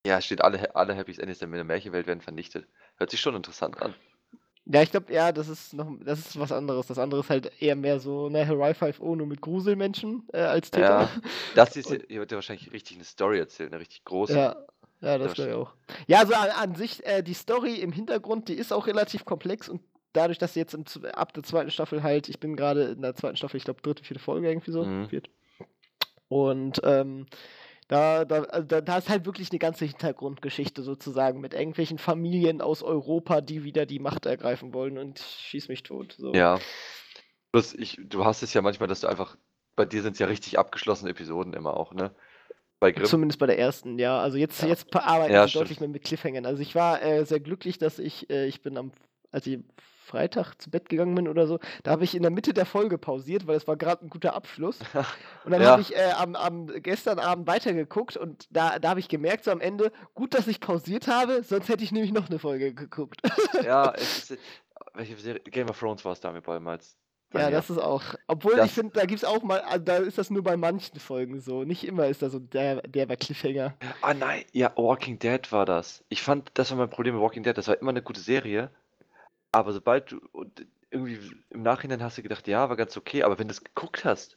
ja, 0.07 0.21
steht 0.21 0.43
alle, 0.43 0.77
alle 0.77 0.95
Happy 0.95 1.13
Endings 1.13 1.39
der 1.39 1.49
Märchenwelt 1.49 2.07
werden 2.07 2.21
vernichtet. 2.21 2.69
Hört 2.97 3.11
sich 3.11 3.21
schon 3.21 3.35
interessant 3.35 3.81
an. 3.81 3.95
Ja, 4.69 4.83
ich 4.83 4.91
glaube, 4.91 5.13
ja, 5.13 5.31
das 5.31 5.49
ist 5.49 5.75
noch, 5.75 5.89
das 6.05 6.19
ist 6.19 6.41
was 6.41 6.51
anderes. 6.51 6.89
Das 6.89 6.99
andere 6.99 7.21
ist 7.21 7.31
halt 7.31 7.53
eher 7.63 7.77
mehr 7.77 8.01
so, 8.01 8.29
ne, 8.29 8.47
Hawaii 8.47 8.73
5.0 8.73 9.17
nur 9.17 9.27
mit 9.27 9.41
Gruselmenschen 9.41 10.25
äh, 10.33 10.41
als 10.41 10.73
Täter. 10.73 11.03
Ja, 11.03 11.11
das 11.55 11.77
ist, 11.77 11.89
hier 12.09 12.21
wird 12.21 12.33
ja 12.33 12.37
wahrscheinlich 12.37 12.73
richtig 12.73 12.97
eine 12.97 13.05
Story 13.05 13.39
erzählen, 13.39 13.71
eine 13.71 13.81
richtig 13.81 14.05
große. 14.05 14.35
Ja, 14.35 14.57
ja 15.03 15.19
das 15.19 15.35
glaube 15.35 15.51
ich 15.51 15.57
auch. 15.57 15.73
Ja, 16.09 16.19
also 16.19 16.35
an, 16.35 16.51
an 16.51 16.75
sich, 16.75 17.07
äh, 17.07 17.23
die 17.23 17.35
Story 17.35 17.77
im 17.77 17.93
Hintergrund, 17.93 18.49
die 18.49 18.55
ist 18.55 18.73
auch 18.73 18.89
relativ 18.89 19.25
komplex 19.25 19.69
und 19.69 19.83
dadurch, 20.13 20.39
dass 20.39 20.55
sie 20.55 20.61
jetzt 20.61 20.75
im, 20.75 20.85
ab 21.13 21.33
der 21.33 21.45
zweiten 21.45 21.71
Staffel 21.71 22.03
halt, 22.03 22.29
ich 22.29 22.41
bin 22.41 22.57
gerade 22.57 22.87
in 22.87 23.03
der 23.03 23.15
zweiten 23.15 23.37
Staffel, 23.37 23.59
ich 23.59 23.65
glaube, 23.65 23.83
dritte, 23.83 24.03
vierte 24.03 24.23
Folge 24.23 24.49
irgendwie 24.49 24.73
so, 24.73 24.85
mhm. 24.85 25.09
viert. 25.09 25.31
Und, 26.27 26.81
ähm, 26.83 27.27
da, 27.89 28.25
da, 28.25 28.43
also 28.43 28.67
da, 28.67 28.81
da 28.81 28.99
ist 28.99 29.09
halt 29.09 29.27
wirklich 29.27 29.51
eine 29.51 29.59
ganze 29.59 29.85
Hintergrundgeschichte 29.85 30.83
sozusagen 30.83 31.41
mit 31.41 31.55
irgendwelchen 31.55 31.99
Familien 31.99 32.61
aus 32.61 32.83
Europa, 32.83 33.41
die 33.41 33.63
wieder 33.63 33.87
die 33.87 34.01
Macht 34.01 34.27
ergreifen 34.27 34.75
wollen 34.75 34.99
und 34.99 35.21
schieß 35.21 35.69
mich 35.69 35.85
tot. 35.85 36.17
So. 36.19 36.35
Ja. 36.35 36.59
Plus 37.53 37.75
ich, 37.75 38.01
du 38.03 38.25
hast 38.25 38.43
es 38.43 38.53
ja 38.55 38.63
manchmal, 38.63 38.89
dass 38.89 39.01
du 39.01 39.07
einfach, 39.07 39.37
bei 39.77 39.85
dir 39.85 40.03
sind 40.03 40.15
es 40.15 40.19
ja 40.19 40.27
richtig 40.27 40.59
abgeschlossene 40.59 41.11
Episoden 41.11 41.53
immer 41.53 41.77
auch, 41.77 41.93
ne? 41.95 42.15
Bei 42.81 42.93
Grimm. 42.93 43.07
Zumindest 43.07 43.39
bei 43.39 43.47
der 43.47 43.59
ersten, 43.59 43.99
ja. 43.99 44.19
Also 44.19 44.37
jetzt, 44.37 44.61
ja. 44.63 44.69
jetzt 44.69 44.95
arbeiten 44.95 45.33
ja, 45.33 45.47
wir 45.47 45.53
deutlich 45.53 45.81
mehr 45.81 45.89
mit 45.89 46.05
Cliffhangern. 46.05 46.45
Also 46.45 46.61
ich 46.61 46.75
war 46.75 47.03
äh, 47.03 47.25
sehr 47.25 47.41
glücklich, 47.41 47.79
dass 47.79 47.99
ich, 47.99 48.29
äh, 48.29 48.47
ich 48.47 48.63
bin 48.63 48.77
am, 48.77 48.93
als 49.31 49.47
ich 49.47 49.61
Freitag 50.07 50.55
zu 50.55 50.71
Bett 50.71 50.89
gegangen 50.89 51.15
bin 51.15 51.29
oder 51.29 51.47
so, 51.47 51.59
da 51.83 51.91
habe 51.91 52.05
ich 52.05 52.15
in 52.15 52.23
der 52.23 52.31
Mitte 52.31 52.55
der 52.55 52.65
Folge 52.65 52.97
pausiert, 52.97 53.47
weil 53.47 53.57
es 53.57 53.67
war 53.67 53.77
gerade 53.77 54.05
ein 54.05 54.11
guter 54.11 54.35
Abschluss. 54.35 54.79
Und 55.45 55.51
dann 55.51 55.61
ja. 55.61 55.73
habe 55.73 55.83
ich 55.83 55.95
äh, 55.95 56.13
am, 56.17 56.37
am, 56.37 56.67
gestern 56.83 57.19
Abend 57.19 57.47
weitergeguckt 57.47 58.17
und 58.17 58.47
da, 58.51 58.79
da 58.79 58.91
habe 58.91 59.01
ich 59.01 59.09
gemerkt, 59.09 59.45
so 59.45 59.51
am 59.51 59.61
Ende, 59.61 59.93
gut, 60.15 60.35
dass 60.35 60.47
ich 60.47 60.61
pausiert 60.61 61.07
habe, 61.07 61.43
sonst 61.43 61.69
hätte 61.69 61.85
ich 61.85 61.93
nämlich 61.93 62.13
noch 62.13 62.29
eine 62.29 62.39
Folge 62.39 62.75
geguckt. 62.75 63.21
ja, 63.65 63.93
es 63.97 64.31
ist, 64.31 64.41
welche 64.95 65.17
Serie? 65.17 65.41
Game 65.41 65.69
of 65.69 65.79
Thrones 65.79 66.05
war 66.05 66.13
es 66.13 66.21
damit 66.21 66.47
damals. 66.47 66.97
Ja, 67.35 67.51
das 67.51 67.71
ist 67.71 67.79
auch. 67.79 68.03
Obwohl 68.29 68.57
das 68.57 68.67
ich 68.67 68.73
finde, 68.73 68.93
da 68.95 69.05
gibt 69.05 69.23
es 69.23 69.25
auch 69.25 69.43
mal, 69.43 69.61
also 69.61 69.85
da 69.85 69.97
ist 69.97 70.17
das 70.17 70.31
nur 70.31 70.43
bei 70.43 70.57
manchen 70.57 70.99
Folgen 71.01 71.41
so. 71.41 71.65
Nicht 71.65 71.85
immer 71.85 72.07
ist 72.07 72.23
da 72.23 72.31
so 72.31 72.39
der, 72.39 72.83
der 72.83 73.07
bei 73.07 73.17
Cliffhanger. 73.17 73.75
Ah 74.01 74.15
nein, 74.15 74.45
ja, 74.53 74.73
Walking 74.77 75.19
Dead 75.19 75.51
war 75.53 75.67
das. 75.67 76.05
Ich 76.09 76.23
fand, 76.23 76.51
das 76.55 76.71
war 76.71 76.79
mein 76.79 76.91
Problem 76.91 77.15
mit 77.15 77.23
Walking 77.23 77.43
Dead. 77.43 77.57
Das 77.57 77.69
war 77.69 77.81
immer 77.81 77.91
eine 77.91 78.03
gute 78.03 78.21
Serie, 78.21 78.71
aber 79.57 79.73
sobald 79.73 80.13
du 80.13 80.21
irgendwie 80.91 81.19
im 81.49 81.63
Nachhinein 81.63 82.03
hast 82.03 82.19
du 82.19 82.23
gedacht, 82.23 82.47
ja, 82.47 82.69
war 82.69 82.77
ganz 82.77 82.97
okay, 82.97 83.23
aber 83.23 83.39
wenn 83.39 83.49
du 83.49 83.53
es 83.53 83.65
geguckt 83.65 84.05
hast, 84.05 84.37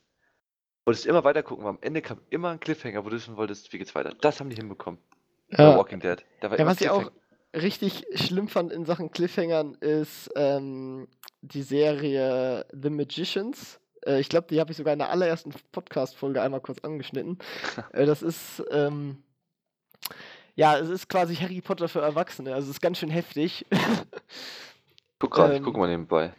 wolltest 0.86 1.06
du 1.06 1.10
immer 1.10 1.26
weiter 1.26 1.44
gucken, 1.44 1.66
weil 1.66 1.72
am 1.72 1.80
Ende 1.82 2.02
kam 2.02 2.22
immer 2.30 2.52
ein 2.52 2.60
Cliffhanger, 2.62 3.04
wo 3.04 3.10
du 3.10 3.18
wissen 3.18 3.36
wolltest, 3.36 3.72
wie 3.74 3.78
geht's 3.78 3.94
weiter. 3.96 4.16
Das 4.22 4.40
haben 4.40 4.50
die 4.50 4.56
hinbekommen. 4.56 5.00
Ja. 5.50 5.72
Bei 5.72 5.78
Walking 5.78 6.00
Dead. 6.00 6.24
ja, 6.42 6.66
was 6.66 6.80
ich 6.80 6.90
auch 6.90 7.12
richtig 7.54 8.06
schlimm 8.14 8.48
fand 8.48 8.72
in 8.72 8.86
Sachen 8.86 9.12
Cliffhangern 9.12 9.74
ist 9.76 10.30
ähm, 10.36 11.08
die 11.42 11.64
Serie 11.64 12.66
The 12.72 12.90
Magicians. 12.90 13.80
Äh, 14.06 14.22
ich 14.22 14.30
glaube, 14.30 14.48
die 14.50 14.60
habe 14.62 14.72
ich 14.72 14.78
sogar 14.78 14.94
in 14.94 15.00
der 15.00 15.10
allerersten 15.10 15.52
Podcast-Folge 15.72 16.42
einmal 16.42 16.62
kurz 16.62 16.80
angeschnitten. 16.80 17.40
äh, 17.92 18.06
das 18.06 18.22
ist, 18.22 18.64
ähm, 18.72 19.24
ja, 20.56 20.78
es 20.78 20.90
ist 20.90 21.10
quasi 21.10 21.36
Harry 21.36 21.60
Potter 21.60 21.90
für 21.90 22.02
Erwachsene. 22.02 22.54
Also 22.54 22.70
es 22.70 22.78
ist 22.78 22.82
ganz 22.82 23.00
schön 23.00 23.10
heftig. 23.10 23.66
Guck 25.20 25.32
gerade, 25.32 25.58
ich 25.58 25.64
gucke 25.64 25.76
ähm, 25.78 25.82
mal 25.82 25.90
nebenbei. 25.90 26.34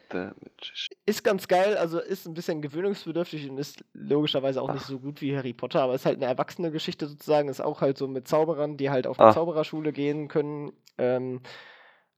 ist 1.04 1.22
ganz 1.22 1.48
geil, 1.48 1.76
also 1.76 2.00
ist 2.00 2.26
ein 2.26 2.32
bisschen 2.32 2.62
gewöhnungsbedürftig 2.62 3.50
und 3.50 3.58
ist 3.58 3.84
logischerweise 3.92 4.62
auch 4.62 4.72
nicht 4.72 4.86
so 4.86 4.98
gut 4.98 5.20
wie 5.20 5.36
Harry 5.36 5.52
Potter, 5.52 5.82
aber 5.82 5.94
ist 5.94 6.06
halt 6.06 6.16
eine 6.16 6.24
erwachsene 6.26 6.70
Geschichte 6.70 7.06
sozusagen, 7.06 7.50
ist 7.50 7.60
auch 7.60 7.82
halt 7.82 7.98
so 7.98 8.08
mit 8.08 8.26
Zauberern, 8.26 8.78
die 8.78 8.88
halt 8.88 9.06
auf 9.06 9.20
eine 9.20 9.28
Ah. 9.28 9.32
Zaubererschule 9.34 9.92
gehen 9.92 10.28
können. 10.28 10.72
Ähm, 10.96 11.42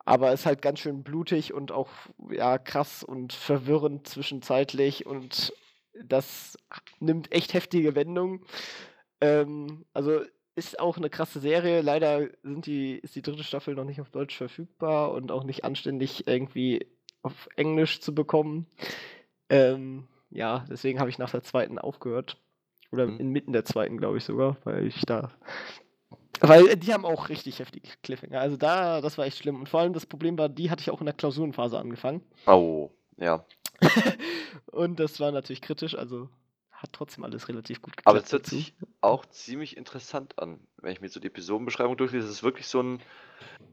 aber 0.05 0.33
ist 0.33 0.47
halt 0.47 0.63
ganz 0.63 0.81
schön 0.81 1.03
blutig 1.03 1.53
und 1.53 1.73
auch 1.73 1.91
ja 2.31 2.59
krass 2.59 3.03
und 3.05 3.33
verwirrend 3.33 4.07
zwischenzeitlich 4.09 5.07
und 5.07 5.53
das 6.05 6.57
nimmt 7.01 7.33
echt 7.33 7.55
heftige 7.55 7.95
Wendungen. 7.95 8.45
Ähm, 9.21 9.85
also 9.93 10.23
ist 10.55 10.79
auch 10.79 10.97
eine 10.97 11.11
krasse 11.11 11.41
Serie. 11.41 11.81
Leider 11.81 12.29
sind 12.43 12.67
die, 12.67 12.95
ist 12.95 13.17
die 13.17 13.23
dritte 13.23 13.45
Staffel 13.45 13.75
noch 13.75 13.85
nicht 13.85 14.01
auf 14.01 14.11
Deutsch 14.11 14.37
verfügbar 14.37 15.13
und 15.13 15.33
auch 15.33 15.45
nicht 15.45 15.65
anständig 15.65 16.27
irgendwie 16.27 16.87
auf 17.23 17.49
Englisch 17.57 18.01
zu 18.01 18.15
bekommen. 18.15 18.67
Ähm, 19.49 20.09
ja, 20.31 20.65
deswegen 20.71 20.99
habe 21.01 21.11
ich 21.11 21.19
nach 21.19 21.31
der 21.31 21.43
zweiten 21.43 21.79
aufgehört. 21.79 22.39
Oder 22.91 23.07
mhm. 23.07 23.21
inmitten 23.21 23.53
der 23.53 23.65
zweiten, 23.65 23.97
glaube 23.97 24.19
ich 24.19 24.25
sogar, 24.25 24.59
weil 24.65 24.87
ich 24.87 25.01
da. 25.07 25.31
Weil 26.41 26.77
die 26.77 26.93
haben 26.93 27.07
auch 27.07 27.29
richtig 27.29 27.61
heftige 27.61 27.89
Cliffhanger. 28.03 28.41
Also 28.41 28.57
da, 28.57 29.01
das 29.01 29.17
war 29.17 29.25
echt 29.25 29.39
schlimm. 29.39 29.61
Und 29.61 29.69
vor 29.69 29.81
allem 29.81 29.93
das 29.93 30.07
Problem 30.07 30.37
war, 30.37 30.49
die 30.49 30.71
hatte 30.71 30.83
ich 30.83 30.91
auch 30.91 31.01
in 31.01 31.07
der 31.07 31.15
Klausurenphase 31.15 31.79
angefangen. 31.79 32.23
Oh, 32.47 32.91
ja. 33.17 33.47
und 34.67 35.01
das 35.01 35.21
war 35.21 35.33
natürlich 35.33 35.63
kritisch, 35.63 35.95
also 35.97 36.29
hat 36.83 36.93
trotzdem 36.93 37.25
alles 37.25 37.49
relativ 37.49 37.81
gut 37.81 37.97
geklappt. 37.97 38.17
Aber 38.17 38.25
es 38.25 38.33
hört 38.33 38.47
sich 38.47 38.75
auch 39.01 39.25
ziemlich 39.27 39.77
interessant 39.77 40.39
an, 40.39 40.59
wenn 40.79 40.93
ich 40.93 41.01
mir 41.01 41.09
so 41.09 41.21
die 41.21 41.29
Episodenbeschreibung 41.29 41.97
durchlese. 41.97 42.27
Es 42.27 42.33
ist 42.33 42.43
wirklich 42.43 42.67
so 42.67 42.83
ein 42.83 43.01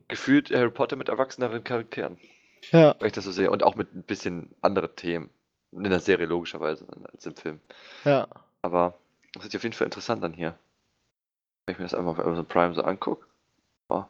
gefühlt 0.07 0.51
Harry 0.51 0.69
Potter 0.69 0.95
mit 0.95 1.09
erwachseneren 1.09 1.63
Charakteren. 1.63 2.19
Ja. 2.71 2.95
Wenn 2.99 3.07
ich 3.07 3.13
das 3.13 3.25
so 3.25 3.31
sehe. 3.31 3.49
Und 3.49 3.63
auch 3.63 3.75
mit 3.75 3.93
ein 3.93 4.03
bisschen 4.03 4.53
anderen 4.61 4.95
Themen. 4.95 5.29
In 5.71 5.83
der 5.83 5.99
Serie 5.99 6.25
logischerweise 6.25 6.85
als 7.11 7.25
im 7.25 7.35
Film. 7.35 7.59
Ja. 8.03 8.27
Aber 8.61 8.97
das 9.33 9.43
hört 9.43 9.51
sich 9.51 9.59
auf 9.59 9.63
jeden 9.63 9.75
Fall 9.75 9.85
interessant 9.85 10.23
an 10.23 10.33
hier. 10.33 10.57
Wenn 11.65 11.73
ich 11.73 11.79
mir 11.79 11.85
das 11.85 11.93
einfach 11.93 12.17
auf 12.17 12.19
Amazon 12.19 12.47
Prime 12.47 12.73
so 12.73 12.81
angucke. 12.81 13.25
Oh. 13.89 14.03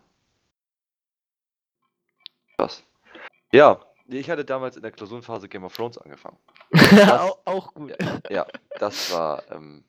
Was? 2.57 2.83
Ja, 3.51 3.79
ich 4.17 4.29
hatte 4.29 4.45
damals 4.45 4.75
in 4.75 4.81
der 4.81 4.91
Klausurenphase 4.91 5.47
Game 5.49 5.63
of 5.63 5.75
Thrones 5.75 5.97
angefangen. 5.97 6.37
Das, 6.91 7.31
auch 7.45 7.73
gut. 7.73 7.95
Ja, 8.29 8.45
das 8.79 9.11
war 9.11 9.43
ähm, 9.51 9.83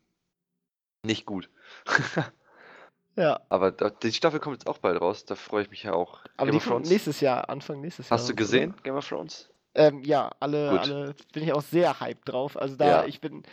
nicht 1.03 1.27
gut. 1.27 1.49
ja. 3.17 3.41
Aber 3.49 3.73
da, 3.73 3.91
die 3.91 4.13
Staffel 4.13 4.41
kommt 4.41 4.57
jetzt 4.57 4.67
auch 4.67 4.79
bald 4.79 5.01
raus, 5.01 5.25
da 5.25 5.35
freue 5.35 5.63
ich 5.63 5.71
mich 5.71 5.83
ja 5.83 5.93
auch. 5.93 6.21
Aber 6.37 6.51
Game 6.51 6.61
die 6.61 6.67
kommt 6.67 6.89
nächstes 6.89 7.21
Jahr, 7.21 7.49
Anfang 7.49 7.81
nächstes 7.81 8.09
Jahr. 8.09 8.19
Hast 8.19 8.29
du 8.29 8.35
gesehen, 8.35 8.73
oder? 8.73 8.83
Game 8.83 8.97
of 8.97 9.09
Thrones? 9.09 9.51
Ähm, 9.75 10.03
ja, 10.03 10.31
alle, 10.41 10.81
alle 10.81 11.15
bin 11.33 11.45
ich 11.45 11.53
auch 11.53 11.63
sehr 11.63 12.01
hyped 12.01 12.29
drauf. 12.29 12.57
Also 12.57 12.77
da, 12.77 12.87
ja. 12.87 13.05
ich 13.07 13.21
bin, 13.21 13.45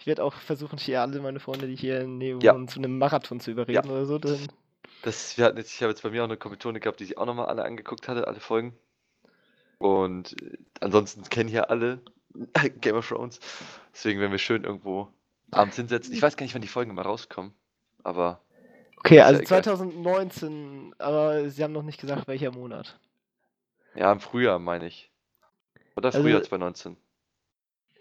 ich 0.00 0.06
werde 0.06 0.24
auch 0.24 0.32
versuchen, 0.34 0.78
hier 0.78 1.02
alle 1.02 1.20
meine 1.20 1.40
Freunde, 1.40 1.66
die 1.66 1.76
hier 1.76 2.00
in 2.00 2.18
Neo 2.18 2.38
ja. 2.40 2.54
zu 2.66 2.78
einem 2.78 2.98
Marathon 2.98 3.40
zu 3.40 3.50
überreden 3.50 3.86
ja. 3.86 3.92
oder 3.92 4.06
so. 4.06 4.18
Dann 4.18 4.48
das, 5.02 5.36
wir 5.36 5.44
hatten 5.44 5.58
jetzt, 5.58 5.72
ich 5.72 5.82
habe 5.82 5.90
jetzt 5.90 6.02
bei 6.02 6.10
mir 6.10 6.22
auch 6.22 6.28
eine 6.28 6.36
Kommilitone 6.36 6.80
gehabt, 6.80 7.00
die 7.00 7.04
sich 7.04 7.18
auch 7.18 7.26
nochmal 7.26 7.46
alle 7.46 7.64
angeguckt 7.64 8.08
hatte, 8.08 8.26
alle 8.26 8.40
Folgen. 8.40 8.76
Und 9.78 10.40
äh, 10.42 10.56
ansonsten 10.80 11.22
kennen 11.24 11.48
hier 11.48 11.70
alle 11.70 12.00
Game 12.80 12.96
of 12.96 13.08
Thrones. 13.08 13.40
Deswegen 13.92 14.20
werden 14.20 14.32
wir 14.32 14.38
schön 14.38 14.64
irgendwo 14.64 15.08
abends 15.50 15.76
hinsetzen. 15.76 16.12
Ich 16.14 16.22
weiß 16.22 16.36
gar 16.36 16.44
nicht, 16.44 16.54
wann 16.54 16.62
die 16.62 16.68
Folgen 16.68 16.94
mal 16.94 17.02
rauskommen, 17.02 17.52
aber. 18.02 18.40
Okay, 18.98 19.20
also 19.20 19.40
ja 19.40 19.46
2019, 19.46 20.94
aber 20.98 21.48
Sie 21.50 21.62
haben 21.62 21.72
noch 21.72 21.82
nicht 21.82 22.00
gesagt, 22.00 22.26
welcher 22.26 22.50
Monat. 22.50 22.98
Ja, 23.94 24.10
im 24.10 24.20
Frühjahr 24.20 24.58
meine 24.58 24.86
ich. 24.86 25.10
Oder 25.96 26.06
also, 26.06 26.22
Frühjahr 26.22 26.42
2019. 26.42 26.96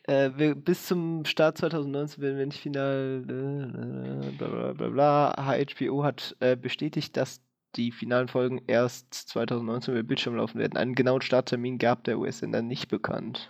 Äh, 0.03 0.31
wir, 0.35 0.55
bis 0.55 0.85
zum 0.85 1.25
Start 1.25 1.57
2019 1.57 2.21
werden 2.21 2.37
wir 2.37 2.45
nicht 2.45 2.59
final. 2.59 3.23
Äh, 3.23 4.31
bla 4.37 4.47
bla 4.47 4.73
bla 4.73 4.89
bla. 4.89 5.65
HBO 5.75 6.03
hat 6.03 6.35
äh, 6.39 6.55
bestätigt, 6.55 7.15
dass 7.17 7.41
die 7.75 7.91
finalen 7.91 8.27
Folgen 8.27 8.61
erst 8.67 9.13
2019 9.13 9.93
über 9.93 10.03
Bildschirm 10.03 10.35
laufen 10.35 10.59
werden. 10.59 10.77
Einen 10.77 10.95
genauen 10.95 11.21
Starttermin 11.21 11.77
gab 11.77 12.03
der 12.03 12.17
US-Sender 12.17 12.61
nicht 12.61 12.87
bekannt. 12.87 13.49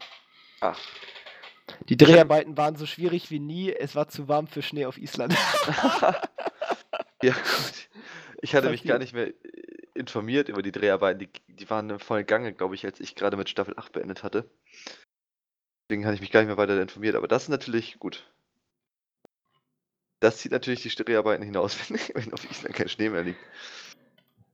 Ach. 0.61 0.79
Die 1.89 1.97
Dreharbeiten 1.97 2.57
waren 2.57 2.75
so 2.75 2.85
schwierig 2.85 3.31
wie 3.31 3.39
nie. 3.39 3.71
Es 3.71 3.95
war 3.95 4.07
zu 4.07 4.27
warm 4.27 4.47
für 4.47 4.61
Schnee 4.61 4.85
auf 4.85 4.97
Island. 4.97 5.33
ja, 7.23 7.33
gut. 7.33 7.89
Ich 8.41 8.53
hatte 8.53 8.69
mich 8.69 8.83
gar 8.83 8.99
nicht 8.99 9.13
mehr 9.13 9.33
informiert 9.95 10.49
über 10.49 10.61
die 10.61 10.71
Dreharbeiten. 10.71 11.19
Die, 11.19 11.29
die 11.47 11.69
waren 11.69 11.97
voll 11.99 12.23
Gange, 12.23 12.53
glaube 12.53 12.75
ich, 12.75 12.85
als 12.85 12.99
ich 12.99 13.15
gerade 13.15 13.37
mit 13.37 13.49
Staffel 13.49 13.73
8 13.77 13.91
beendet 13.93 14.23
hatte. 14.23 14.49
Deswegen 15.89 16.05
hatte 16.05 16.15
ich 16.15 16.21
mich 16.21 16.31
gar 16.31 16.41
nicht 16.41 16.47
mehr 16.47 16.57
weiter 16.57 16.79
informiert. 16.79 17.15
Aber 17.15 17.27
das 17.27 17.43
ist 17.43 17.49
natürlich 17.49 17.99
gut. 17.99 18.31
Das 20.19 20.37
zieht 20.37 20.51
natürlich 20.51 20.81
die 20.83 20.89
Dreharbeiten 20.89 21.43
hinaus, 21.43 21.77
wenn, 21.89 21.99
wenn 22.13 22.33
auf 22.33 22.49
Island 22.49 22.75
kein 22.75 22.89
Schnee 22.89 23.09
mehr 23.09 23.23
liegt. 23.23 23.39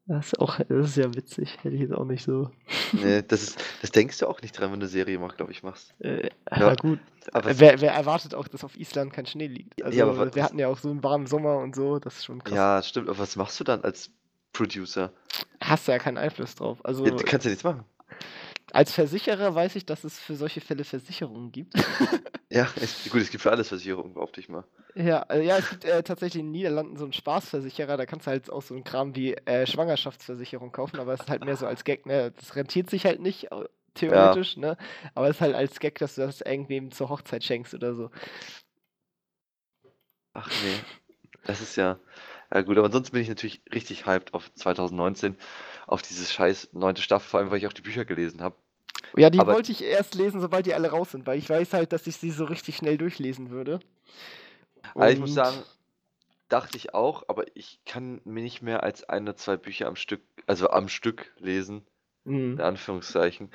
Das 0.07 0.27
ist 0.27 0.39
auch, 0.39 0.59
das 0.67 0.89
ist 0.89 0.97
ja 0.97 1.13
witzig, 1.13 1.57
hätte 1.61 1.75
ich 1.75 1.81
jetzt 1.81 1.93
auch 1.93 2.05
nicht 2.05 2.23
so. 2.23 2.49
Nee, 2.91 3.21
das 3.21 3.43
ist, 3.43 3.63
das 3.81 3.91
denkst 3.91 4.17
du 4.19 4.27
auch 4.27 4.41
nicht 4.41 4.57
dran, 4.57 4.71
wenn 4.71 4.79
du 4.79 4.85
eine 4.85 4.89
Serie 4.89 5.19
machst, 5.19 5.37
glaube 5.37 5.51
ich, 5.51 5.63
machst. 5.63 5.93
Äh, 5.99 6.29
ja, 6.49 6.59
ja, 6.59 6.75
gut. 6.75 6.99
Aber 7.31 7.59
wer, 7.59 7.79
wer, 7.79 7.93
erwartet 7.93 8.33
auch, 8.33 8.47
dass 8.47 8.63
auf 8.63 8.75
Island 8.75 9.13
kein 9.13 9.25
Schnee 9.25 9.47
liegt? 9.47 9.81
Also, 9.83 9.97
ja, 9.97 10.05
aber 10.05 10.33
wir 10.33 10.43
hatten 10.43 10.59
ja 10.59 10.67
auch 10.67 10.79
so 10.79 10.89
einen 10.89 11.03
warmen 11.03 11.27
Sommer 11.27 11.57
und 11.57 11.75
so, 11.75 11.99
das 11.99 12.17
ist 12.17 12.25
schon 12.25 12.43
krass. 12.43 12.55
Ja, 12.55 12.83
stimmt, 12.83 13.09
aber 13.09 13.19
was 13.19 13.35
machst 13.35 13.59
du 13.59 13.63
dann 13.63 13.83
als 13.83 14.09
Producer? 14.53 15.13
Hast 15.61 15.87
du 15.87 15.91
ja 15.91 15.99
keinen 15.99 16.17
Einfluss 16.17 16.55
drauf. 16.55 16.83
Also, 16.83 17.05
ja, 17.05 17.11
du 17.11 17.23
kannst 17.23 17.45
ja 17.45 17.51
nichts 17.51 17.63
machen. 17.63 17.85
Als 18.71 18.93
Versicherer 18.93 19.53
weiß 19.53 19.75
ich, 19.75 19.86
dass 19.86 20.03
es 20.03 20.19
für 20.19 20.36
solche 20.36 20.62
Fälle 20.62 20.84
Versicherungen 20.84 21.51
gibt. 21.51 21.73
ja, 22.49 22.67
es, 22.81 23.10
gut, 23.10 23.21
es 23.21 23.29
gibt 23.29 23.43
für 23.43 23.51
alles 23.51 23.67
Versicherungen, 23.67 24.13
behaupte 24.13 24.39
ich 24.39 24.49
mal. 24.49 24.63
Ja, 24.95 25.23
äh, 25.29 25.45
ja, 25.45 25.57
es 25.57 25.69
gibt 25.69 25.86
äh, 25.86 26.03
tatsächlich 26.03 26.39
in 26.39 26.47
den 26.47 26.51
Niederlanden 26.51 26.97
so 26.97 27.03
einen 27.03 27.13
Spaßversicherer, 27.13 27.97
da 27.97 28.05
kannst 28.05 28.27
du 28.27 28.31
halt 28.31 28.49
auch 28.49 28.62
so 28.62 28.73
einen 28.73 28.84
Kram 28.84 29.15
wie 29.15 29.34
äh, 29.34 29.67
Schwangerschaftsversicherung 29.67 30.71
kaufen, 30.71 30.99
aber 30.99 31.13
es 31.13 31.21
ist 31.21 31.29
halt 31.29 31.43
mehr 31.43 31.57
so 31.57 31.67
als 31.67 31.84
Gag, 31.84 32.05
ne? 32.05 32.31
Das 32.31 32.55
rentiert 32.55 32.89
sich 32.89 33.05
halt 33.05 33.19
nicht, 33.19 33.49
theoretisch, 33.93 34.55
ja. 34.55 34.62
ne? 34.62 34.77
Aber 35.15 35.27
es 35.27 35.38
ist 35.38 35.41
halt 35.41 35.55
als 35.55 35.79
Gag, 35.79 35.99
dass 35.99 36.15
du 36.15 36.21
das 36.21 36.41
irgendwem 36.41 36.91
zur 36.91 37.10
Hochzeit 37.10 37.43
schenkst 37.43 37.73
oder 37.73 37.93
so. 37.93 38.10
Ach 40.34 40.49
nee. 40.63 40.79
Das 41.43 41.62
ist 41.62 41.75
ja. 41.75 41.99
Ja 42.53 42.62
gut, 42.62 42.77
aber 42.77 42.88
ansonsten 42.88 43.13
bin 43.13 43.21
ich 43.21 43.29
natürlich 43.29 43.62
richtig 43.73 44.05
hyped 44.05 44.34
auf 44.34 44.53
2019, 44.53 45.38
auf 45.88 46.01
dieses 46.01 46.34
scheiß 46.34 46.69
neunte 46.73 47.01
Staffel, 47.01 47.29
vor 47.29 47.39
allem 47.39 47.49
weil 47.49 47.57
ich 47.57 47.67
auch 47.67 47.73
die 47.73 47.81
Bücher 47.81 48.05
gelesen 48.05 48.41
habe. 48.41 48.55
Ja, 49.17 49.29
die 49.29 49.39
aber 49.39 49.53
wollte 49.53 49.71
ich 49.71 49.83
erst 49.83 50.15
lesen, 50.15 50.41
sobald 50.41 50.65
die 50.65 50.73
alle 50.73 50.89
raus 50.89 51.11
sind, 51.11 51.27
weil 51.27 51.37
ich 51.37 51.49
weiß 51.49 51.73
halt, 51.73 51.93
dass 51.93 52.07
ich 52.07 52.17
sie 52.17 52.31
so 52.31 52.45
richtig 52.45 52.77
schnell 52.77 52.97
durchlesen 52.97 53.49
würde. 53.49 53.79
Also 54.95 55.13
ich 55.13 55.19
muss 55.19 55.33
sagen, 55.33 55.57
dachte 56.49 56.77
ich 56.77 56.93
auch, 56.93 57.23
aber 57.27 57.45
ich 57.55 57.79
kann 57.85 58.21
mir 58.25 58.43
nicht 58.43 58.61
mehr 58.61 58.83
als 58.83 59.07
ein 59.07 59.23
oder 59.23 59.35
zwei 59.35 59.57
Bücher 59.57 59.87
am 59.87 59.95
Stück, 59.95 60.21
also 60.47 60.69
am 60.69 60.89
Stück 60.89 61.31
lesen, 61.37 61.85
mhm. 62.25 62.53
in 62.53 62.61
Anführungszeichen. 62.61 63.51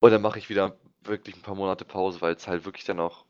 Und 0.00 0.10
dann 0.10 0.22
mache 0.22 0.38
ich 0.38 0.48
wieder 0.48 0.76
wirklich 1.02 1.36
ein 1.36 1.42
paar 1.42 1.54
Monate 1.54 1.84
Pause, 1.84 2.20
weil 2.20 2.34
es 2.34 2.48
halt 2.48 2.64
wirklich 2.64 2.84
dann 2.84 3.00
auch 3.00 3.24